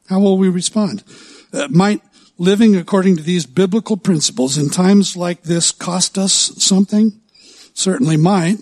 How 0.08 0.20
will 0.20 0.38
we 0.38 0.48
respond? 0.48 1.04
Uh, 1.52 1.68
might, 1.68 2.00
living 2.38 2.76
according 2.76 3.16
to 3.16 3.22
these 3.22 3.46
biblical 3.46 3.96
principles 3.96 4.58
in 4.58 4.70
times 4.70 5.16
like 5.16 5.42
this 5.42 5.70
cost 5.70 6.18
us 6.18 6.32
something? 6.62 7.12
Certainly 7.74 8.16
might. 8.18 8.58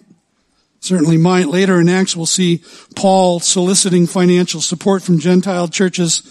Certainly 0.80 1.18
might. 1.18 1.48
Later 1.48 1.80
in 1.80 1.88
Acts, 1.88 2.16
we'll 2.16 2.26
see 2.26 2.62
Paul 2.96 3.40
soliciting 3.40 4.06
financial 4.06 4.60
support 4.60 5.02
from 5.02 5.18
Gentile 5.18 5.68
churches 5.68 6.22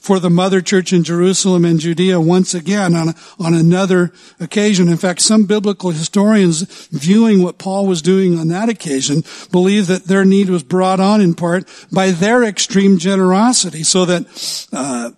for 0.00 0.18
the 0.18 0.30
mother 0.30 0.62
church 0.62 0.92
in 0.92 1.04
Jerusalem 1.04 1.64
and 1.64 1.78
Judea 1.78 2.20
once 2.20 2.54
again 2.54 2.94
on, 2.96 3.14
on 3.38 3.52
another 3.52 4.12
occasion. 4.40 4.88
In 4.88 4.96
fact, 4.96 5.20
some 5.20 5.44
biblical 5.44 5.90
historians 5.90 6.62
viewing 6.88 7.42
what 7.42 7.58
Paul 7.58 7.86
was 7.86 8.00
doing 8.00 8.38
on 8.38 8.48
that 8.48 8.70
occasion 8.70 9.22
believe 9.52 9.86
that 9.88 10.04
their 10.04 10.24
need 10.24 10.48
was 10.48 10.62
brought 10.62 11.00
on 11.00 11.20
in 11.20 11.34
part 11.34 11.68
by 11.92 12.10
their 12.10 12.42
extreme 12.42 12.98
generosity 12.98 13.82
so 13.82 14.06
that, 14.06 14.68
uh, 14.72 15.10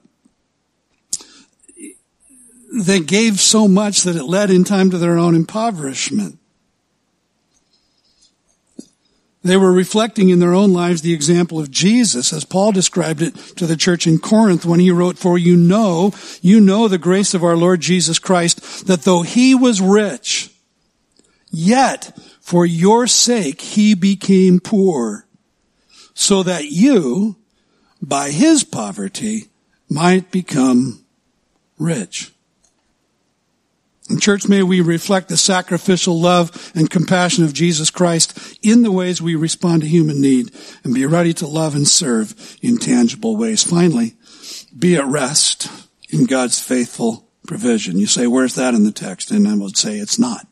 they 2.72 3.00
gave 3.00 3.38
so 3.38 3.68
much 3.68 4.02
that 4.02 4.16
it 4.16 4.24
led 4.24 4.50
in 4.50 4.64
time 4.64 4.90
to 4.90 4.98
their 4.98 5.18
own 5.18 5.34
impoverishment. 5.34 6.38
They 9.44 9.56
were 9.56 9.72
reflecting 9.72 10.30
in 10.30 10.38
their 10.38 10.54
own 10.54 10.72
lives 10.72 11.02
the 11.02 11.12
example 11.12 11.58
of 11.58 11.70
Jesus 11.70 12.32
as 12.32 12.44
Paul 12.44 12.72
described 12.72 13.20
it 13.20 13.34
to 13.56 13.66
the 13.66 13.76
church 13.76 14.06
in 14.06 14.18
Corinth 14.18 14.64
when 14.64 14.78
he 14.78 14.90
wrote, 14.90 15.18
For 15.18 15.36
you 15.36 15.56
know, 15.56 16.12
you 16.40 16.60
know 16.60 16.86
the 16.86 16.96
grace 16.96 17.34
of 17.34 17.42
our 17.42 17.56
Lord 17.56 17.80
Jesus 17.80 18.18
Christ, 18.20 18.86
that 18.86 19.02
though 19.02 19.22
he 19.22 19.54
was 19.54 19.80
rich, 19.80 20.50
yet 21.50 22.16
for 22.40 22.64
your 22.64 23.08
sake 23.08 23.60
he 23.60 23.94
became 23.94 24.60
poor, 24.60 25.26
so 26.14 26.44
that 26.44 26.66
you, 26.66 27.36
by 28.00 28.30
his 28.30 28.62
poverty, 28.62 29.48
might 29.90 30.30
become 30.30 31.04
rich. 31.78 32.32
In 34.10 34.18
church, 34.18 34.48
may 34.48 34.62
we 34.62 34.80
reflect 34.80 35.28
the 35.28 35.36
sacrificial 35.36 36.20
love 36.20 36.72
and 36.74 36.90
compassion 36.90 37.44
of 37.44 37.52
Jesus 37.52 37.90
Christ 37.90 38.58
in 38.62 38.82
the 38.82 38.90
ways 38.90 39.22
we 39.22 39.34
respond 39.36 39.82
to 39.82 39.88
human 39.88 40.20
need 40.20 40.50
and 40.84 40.92
be 40.92 41.06
ready 41.06 41.32
to 41.34 41.46
love 41.46 41.74
and 41.74 41.86
serve 41.86 42.58
in 42.60 42.78
tangible 42.78 43.36
ways. 43.36 43.62
Finally, 43.62 44.16
be 44.76 44.96
at 44.96 45.06
rest 45.06 45.70
in 46.10 46.26
God's 46.26 46.60
faithful 46.60 47.28
provision. 47.46 47.96
You 47.96 48.06
say, 48.06 48.26
where's 48.26 48.56
that 48.56 48.74
in 48.74 48.84
the 48.84 48.92
text? 48.92 49.30
And 49.30 49.46
I 49.46 49.54
would 49.54 49.76
say 49.76 49.96
it's 49.96 50.18
not. 50.18 50.46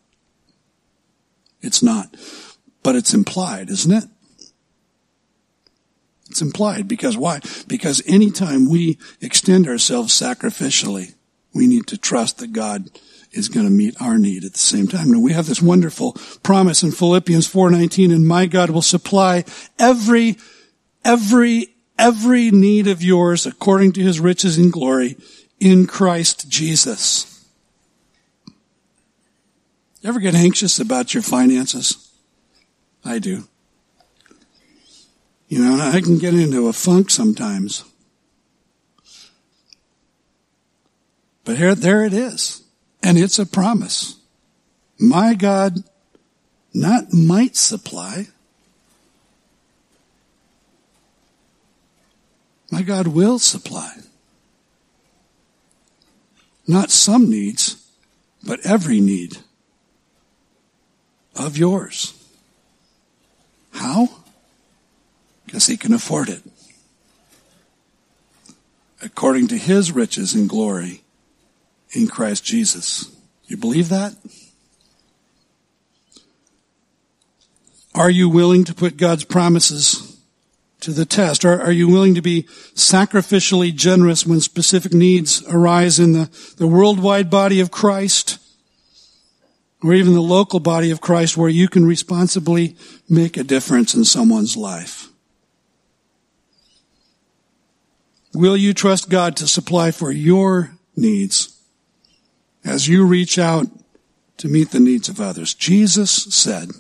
It's 1.61 1.83
not. 1.83 2.17
But 2.83 2.97
it's 2.97 3.13
implied, 3.13 3.69
isn't 3.69 3.93
it? 3.93 4.05
It's 6.31 6.41
implied 6.41 6.87
because 6.87 7.17
why? 7.17 7.41
Because 7.67 8.03
anytime 8.07 8.71
we 8.71 8.99
extend 9.21 9.67
ourselves 9.67 10.19
sacrificially, 10.19 11.15
we 11.53 11.67
need 11.67 11.89
to 11.89 11.99
trust 11.99 12.39
that 12.39 12.53
God 12.53 12.89
is 13.33 13.49
going 13.49 13.67
to 13.67 13.73
meet 13.73 14.01
our 14.01 14.19
need 14.19 14.45
at 14.45 14.53
the 14.53 14.59
same 14.59 14.89
time. 14.89 15.13
And 15.13 15.23
we 15.23 15.33
have 15.33 15.47
this 15.47 15.63
wonderful 15.63 16.17
promise 16.43 16.83
in 16.83 16.91
Philippians 16.91 17.49
4:19 17.49 18.13
and 18.13 18.27
my 18.27 18.47
God 18.47 18.71
will 18.71 18.83
supply 18.83 19.45
every 19.79 20.37
every 21.05 21.75
every 21.99 22.51
need 22.51 22.87
of 22.87 23.03
yours 23.03 23.47
according 23.47 23.93
to 23.93 24.03
his 24.03 24.21
riches 24.21 24.59
in 24.59 24.71
glory 24.71 25.17
in 25.59 25.87
Christ 25.87 26.49
Jesus. 26.49 27.45
You 30.01 30.09
ever 30.09 30.21
get 30.21 30.35
anxious 30.35 30.81
about 30.81 31.13
your 31.13 31.23
finances? 31.23 32.11
I 33.05 33.19
do. 33.19 33.45
You 35.49 35.65
know, 35.65 35.81
I 35.81 36.01
can 36.01 36.19
get 36.19 36.33
into 36.33 36.69
a 36.69 36.73
funk 36.73 37.11
sometimes. 37.11 37.85
But 41.45 41.59
here, 41.59 41.75
there 41.75 42.05
it 42.05 42.15
is. 42.15 42.60
And 43.03 43.19
it's 43.19 43.39
a 43.39 43.47
promise. 43.47 44.17
My 44.99 45.35
God 45.35 45.85
not 46.73 47.13
might 47.13 47.57
supply. 47.57 48.29
My 52.71 52.83
God 52.83 53.09
will 53.09 53.39
supply. 53.39 53.97
Not 56.67 56.91
some 56.91 57.29
needs, 57.29 57.85
but 58.47 58.65
every 58.65 59.01
need 59.01 59.39
of 61.35 61.57
yours. 61.57 62.15
How? 63.73 64.09
Because 65.47 65.67
he 65.67 65.77
can 65.77 65.93
afford 65.93 66.29
it. 66.29 66.43
According 69.03 69.49
to 69.49 69.57
his 69.57 69.91
riches 69.91 70.35
and 70.35 70.49
glory 70.49 71.03
in 71.93 72.07
Christ 72.07 72.45
Jesus. 72.45 73.11
You 73.47 73.57
believe 73.57 73.89
that? 73.89 74.15
Are 77.95 78.11
you 78.11 78.29
willing 78.29 78.65
to 78.65 78.75
put 78.75 78.97
God's 78.97 79.25
promises 79.25 80.19
to 80.81 80.93
the 80.93 81.05
test? 81.05 81.45
Are, 81.45 81.61
are 81.61 81.73
you 81.73 81.89
willing 81.89 82.15
to 82.15 82.23
be 82.23 82.45
sacrificially 82.75 83.75
generous 83.75 84.25
when 84.25 84.41
specific 84.41 84.95
needs 84.95 85.45
arise 85.49 85.99
in 85.99 86.13
the, 86.13 86.31
the 86.57 86.69
worldwide 86.69 87.31
body 87.31 87.61
of 87.61 87.71
Christ? 87.71 88.39
Or 89.83 89.95
even 89.95 90.15
the 90.15 90.21
local 90.21 90.61
body 90.61 90.91
of 90.91 91.01
Christ 91.01 91.37
where 91.37 91.49
you 91.49 91.67
can 91.67 91.87
responsibly 91.87 92.77
make 93.09 93.37
a 93.37 93.45
difference 93.45 93.95
in 93.95 94.05
someone's 94.05 94.57
life? 94.57 95.09
Will 98.33 98.57
you 98.57 98.73
trust 98.73 99.09
God 99.09 99.37
to 99.37 99.49
supply 99.49 99.91
for 99.91 100.13
your 100.13 100.73
needs 100.97 101.60
as 102.65 102.89
you 102.89 103.07
reach 103.07 103.39
out 103.39 103.67
to 104.37 104.49
meet 104.49 104.71
the 104.71 104.81
needs 104.81 105.09
of 105.09 105.21
others. 105.21 105.55
Jesus 105.55 106.11
said, 106.11 106.71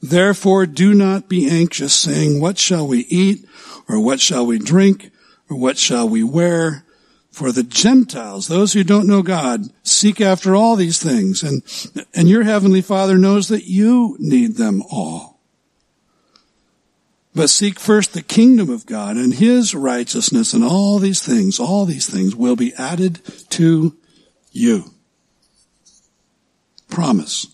Therefore 0.00 0.66
do 0.66 0.94
not 0.94 1.28
be 1.28 1.50
anxious 1.50 1.92
saying, 1.92 2.40
what 2.40 2.58
shall 2.58 2.86
we 2.86 3.00
eat? 3.08 3.44
Or 3.88 3.98
what 3.98 4.20
shall 4.20 4.46
we 4.46 4.58
drink? 4.58 5.10
Or 5.50 5.58
what 5.58 5.78
shall 5.78 6.08
we 6.08 6.22
wear? 6.22 6.84
For 7.30 7.52
the 7.52 7.62
Gentiles, 7.62 8.48
those 8.48 8.72
who 8.72 8.82
don't 8.82 9.06
know 9.06 9.22
God, 9.22 9.70
seek 9.82 10.20
after 10.20 10.56
all 10.56 10.76
these 10.76 11.02
things. 11.02 11.42
And, 11.42 11.62
and 12.14 12.28
your 12.28 12.42
heavenly 12.42 12.80
Father 12.80 13.16
knows 13.16 13.48
that 13.48 13.64
you 13.64 14.16
need 14.18 14.56
them 14.56 14.82
all. 14.90 15.38
But 17.34 17.50
seek 17.50 17.78
first 17.78 18.14
the 18.14 18.22
kingdom 18.22 18.70
of 18.70 18.86
God 18.86 19.16
and 19.16 19.34
his 19.34 19.74
righteousness 19.74 20.52
and 20.52 20.64
all 20.64 20.98
these 20.98 21.22
things, 21.22 21.60
all 21.60 21.84
these 21.84 22.08
things 22.08 22.34
will 22.34 22.56
be 22.56 22.74
added 22.74 23.20
to 23.50 23.96
you. 24.58 24.84
Promise 26.88 27.46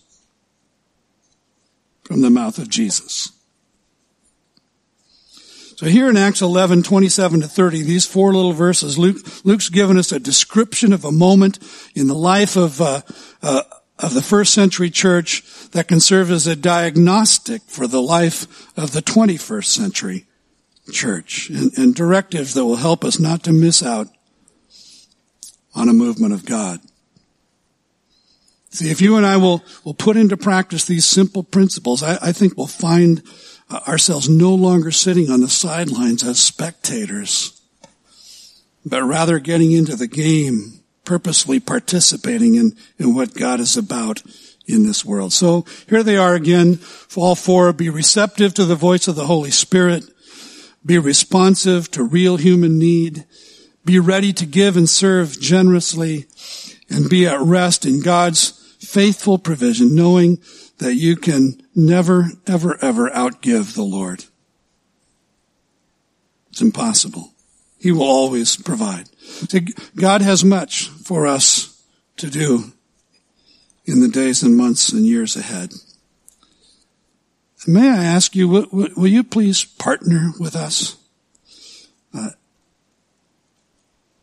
from 2.03 2.21
the 2.21 2.29
mouth 2.29 2.57
of 2.57 2.69
Jesus. 2.69 3.31
So 5.77 5.87
here 5.87 6.09
in 6.09 6.15
Acts 6.15 6.41
11, 6.41 6.83
27 6.83 7.41
to 7.41 7.47
30, 7.47 7.81
these 7.81 8.05
four 8.05 8.33
little 8.33 8.53
verses, 8.53 8.97
Luke, 8.97 9.17
Luke's 9.43 9.67
given 9.67 9.97
us 9.97 10.13
a 10.13 10.19
description 10.19 10.93
of 10.93 11.03
a 11.03 11.11
moment 11.11 11.59
in 11.93 12.07
the 12.07 12.15
life 12.15 12.55
of, 12.55 12.79
uh, 12.79 13.01
uh, 13.41 13.63
of 13.99 14.13
the 14.13 14.21
first 14.21 14.53
century 14.53 14.89
church 14.89 15.43
that 15.71 15.89
can 15.89 15.99
serve 15.99 16.31
as 16.31 16.47
a 16.47 16.55
diagnostic 16.55 17.61
for 17.63 17.87
the 17.87 18.01
life 18.01 18.71
of 18.77 18.93
the 18.93 19.01
21st 19.01 19.65
century 19.65 20.25
church 20.91 21.49
and, 21.49 21.77
and 21.77 21.93
directives 21.93 22.53
that 22.53 22.63
will 22.63 22.77
help 22.77 23.03
us 23.03 23.19
not 23.19 23.43
to 23.43 23.51
miss 23.51 23.83
out 23.83 24.07
on 25.73 25.89
a 25.89 25.93
movement 25.93 26.33
of 26.33 26.45
God. 26.45 26.79
See, 28.75 28.91
if 28.91 28.99
you 28.99 29.15
and 29.15 29.25
I 29.25 29.37
will, 29.37 29.63
will 29.85 29.93
put 29.93 30.17
into 30.17 30.35
practice 30.35 30.83
these 30.83 31.05
simple 31.05 31.43
principles, 31.43 32.03
I, 32.03 32.17
I 32.21 32.31
think 32.33 32.57
we'll 32.57 32.67
find 32.67 33.23
uh, 33.69 33.79
ourselves 33.87 34.27
no 34.27 34.53
longer 34.53 34.91
sitting 34.91 35.31
on 35.31 35.39
the 35.39 35.47
sidelines 35.47 36.25
as 36.25 36.41
spectators, 36.41 37.61
but 38.85 39.01
rather 39.03 39.39
getting 39.39 39.71
into 39.71 39.95
the 39.95 40.07
game, 40.07 40.81
purposely 41.05 41.61
participating 41.61 42.55
in, 42.55 42.73
in 42.97 43.15
what 43.15 43.33
God 43.33 43.61
is 43.61 43.77
about 43.77 44.21
in 44.65 44.85
this 44.85 45.05
world. 45.05 45.31
So 45.31 45.65
here 45.87 46.03
they 46.03 46.17
are 46.17 46.35
again, 46.35 46.79
all 47.15 47.35
four, 47.35 47.71
be 47.71 47.89
receptive 47.89 48.53
to 48.55 48.65
the 48.65 48.75
voice 48.75 49.07
of 49.07 49.15
the 49.15 49.27
Holy 49.27 49.51
Spirit, 49.51 50.03
be 50.85 50.97
responsive 50.97 51.89
to 51.91 52.03
real 52.03 52.35
human 52.35 52.77
need, 52.77 53.23
be 53.85 53.99
ready 53.99 54.33
to 54.33 54.45
give 54.45 54.75
and 54.75 54.89
serve 54.89 55.39
generously. 55.39 56.25
And 56.87 57.09
be 57.09 57.25
at 57.25 57.39
rest 57.39 57.83
in 57.87 57.99
God's 57.99 58.64
faithful 58.85 59.37
provision, 59.37 59.95
knowing 59.95 60.39
that 60.77 60.95
you 60.95 61.15
can 61.15 61.61
never, 61.73 62.31
ever, 62.47 62.77
ever 62.83 63.09
outgive 63.09 63.75
the 63.75 63.83
Lord. 63.83 64.25
It's 66.51 66.61
impossible. 66.61 67.33
He 67.79 67.91
will 67.91 68.03
always 68.03 68.55
provide. 68.55 69.09
God 69.95 70.21
has 70.21 70.43
much 70.43 70.87
for 70.87 71.27
us 71.27 71.83
to 72.17 72.29
do 72.29 72.71
in 73.85 74.01
the 74.01 74.07
days 74.07 74.41
and 74.41 74.55
months 74.55 74.91
and 74.91 75.05
years 75.05 75.35
ahead. 75.35 75.73
May 77.67 77.89
I 77.89 78.03
ask 78.03 78.35
you, 78.35 78.47
will, 78.47 79.07
you 79.07 79.23
please 79.23 79.65
partner 79.65 80.31
with 80.39 80.55
us? 80.55 80.97
Uh, 82.13 82.29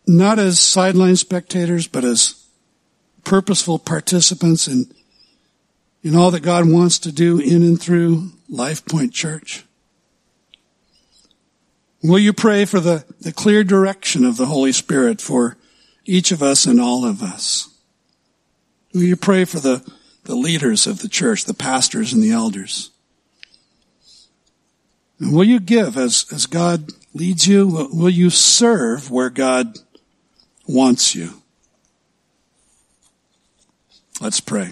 not 0.06 0.38
as 0.38 0.60
sideline 0.60 1.16
spectators, 1.16 1.88
but 1.88 2.04
as 2.04 2.41
purposeful 3.24 3.78
participants 3.78 4.66
in, 4.68 4.92
in 6.02 6.16
all 6.16 6.30
that 6.30 6.40
God 6.40 6.68
wants 6.68 6.98
to 7.00 7.12
do 7.12 7.38
in 7.38 7.62
and 7.62 7.80
through 7.80 8.30
Life 8.48 8.84
Point 8.86 9.12
Church? 9.12 9.64
Will 12.02 12.18
you 12.18 12.32
pray 12.32 12.64
for 12.64 12.80
the, 12.80 13.04
the 13.20 13.32
clear 13.32 13.62
direction 13.62 14.24
of 14.24 14.36
the 14.36 14.46
Holy 14.46 14.72
Spirit 14.72 15.20
for 15.20 15.56
each 16.04 16.32
of 16.32 16.42
us 16.42 16.66
and 16.66 16.80
all 16.80 17.04
of 17.04 17.22
us? 17.22 17.68
Will 18.92 19.04
you 19.04 19.16
pray 19.16 19.44
for 19.44 19.60
the, 19.60 19.88
the 20.24 20.34
leaders 20.34 20.86
of 20.86 21.00
the 21.00 21.08
church, 21.08 21.44
the 21.44 21.54
pastors 21.54 22.12
and 22.12 22.22
the 22.22 22.32
elders? 22.32 22.90
And 25.20 25.32
will 25.32 25.44
you 25.44 25.60
give 25.60 25.96
as, 25.96 26.26
as 26.32 26.46
God 26.46 26.90
leads 27.14 27.46
you? 27.46 27.68
Will, 27.68 27.88
will 27.92 28.10
you 28.10 28.28
serve 28.30 29.10
where 29.10 29.30
God 29.30 29.78
wants 30.66 31.14
you? 31.14 31.41
Let's 34.22 34.38
pray. 34.38 34.70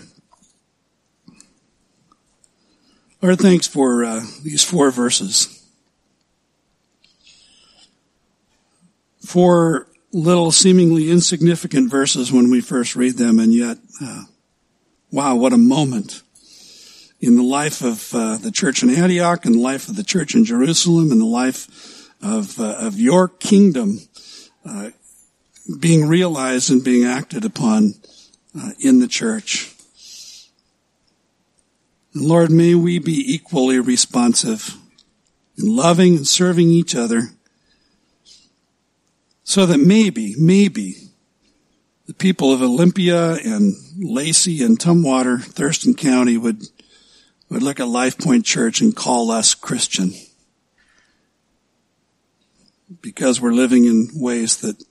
Lord, 3.21 3.41
thanks 3.41 3.67
for 3.67 4.05
uh, 4.05 4.21
these 4.45 4.63
four 4.63 4.93
verses. 4.93 5.67
Four 9.27 9.89
little 10.13 10.53
seemingly 10.53 11.11
insignificant 11.11 11.91
verses 11.91 12.31
when 12.31 12.49
we 12.49 12.61
first 12.61 12.95
read 12.95 13.15
them, 13.15 13.41
and 13.41 13.53
yet, 13.53 13.79
uh, 14.01 14.23
wow, 15.11 15.35
what 15.35 15.53
a 15.53 15.59
moment 15.59 16.23
in 17.21 17.35
the 17.35 17.43
life 17.43 17.83
of 17.83 18.15
uh, 18.15 18.37
the 18.37 18.53
church 18.53 18.85
in 18.85 18.91
Antioch, 18.91 19.45
in 19.45 19.55
the 19.55 19.59
life 19.59 19.89
of 19.89 19.97
the 19.97 20.05
church 20.05 20.37
in 20.37 20.45
Jerusalem, 20.45 21.11
in 21.11 21.19
the 21.19 21.25
life 21.25 22.09
of 22.23 22.61
uh, 22.61 22.77
of 22.79 23.01
your 23.01 23.27
kingdom 23.27 23.99
uh, 24.65 24.91
being 25.81 26.07
realized 26.07 26.71
and 26.71 26.85
being 26.85 27.05
acted 27.05 27.45
upon 27.45 27.95
uh, 28.59 28.71
in 28.79 29.01
the 29.01 29.09
church. 29.09 29.75
And 32.15 32.25
Lord, 32.25 32.51
may 32.51 32.75
we 32.75 32.99
be 32.99 33.35
equally 33.35 33.79
responsive 33.79 34.77
in 35.57 35.77
loving 35.77 36.17
and 36.17 36.27
serving 36.27 36.71
each 36.71 36.95
other 36.95 37.31
so 39.45 39.67
that 39.67 39.79
maybe, 39.79 40.35
maybe 40.39 40.95
the 42.07 42.15
people 42.15 42.53
of 42.53 42.63
Olympia 42.63 43.35
and 43.35 43.75
Lacey 43.99 44.63
and 44.65 44.79
Tumwater, 44.79 45.43
Thurston 45.43 45.95
County 45.95 46.37
would, 46.37 46.65
would 47.49 47.63
look 47.63 47.79
at 47.79 47.89
Life 47.89 48.19
Point 48.19 48.45
Church 48.45 48.81
and 48.81 48.95
call 48.95 49.31
us 49.31 49.55
Christian. 49.55 50.13
Because 53.01 53.41
we're 53.41 53.53
living 53.53 53.85
in 53.85 54.09
ways 54.15 54.57
that 54.63 54.83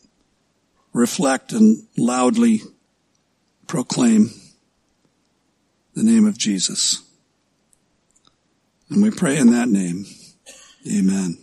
reflect 0.93 1.51
and 1.51 1.85
loudly 1.97 2.61
proclaim 3.69 4.31
the 5.93 6.03
name 6.03 6.25
of 6.25 6.37
Jesus. 6.37 7.03
And 8.89 9.01
we 9.03 9.11
pray 9.11 9.37
in 9.37 9.51
that 9.51 9.69
name. 9.69 10.05
Amen. 10.91 11.37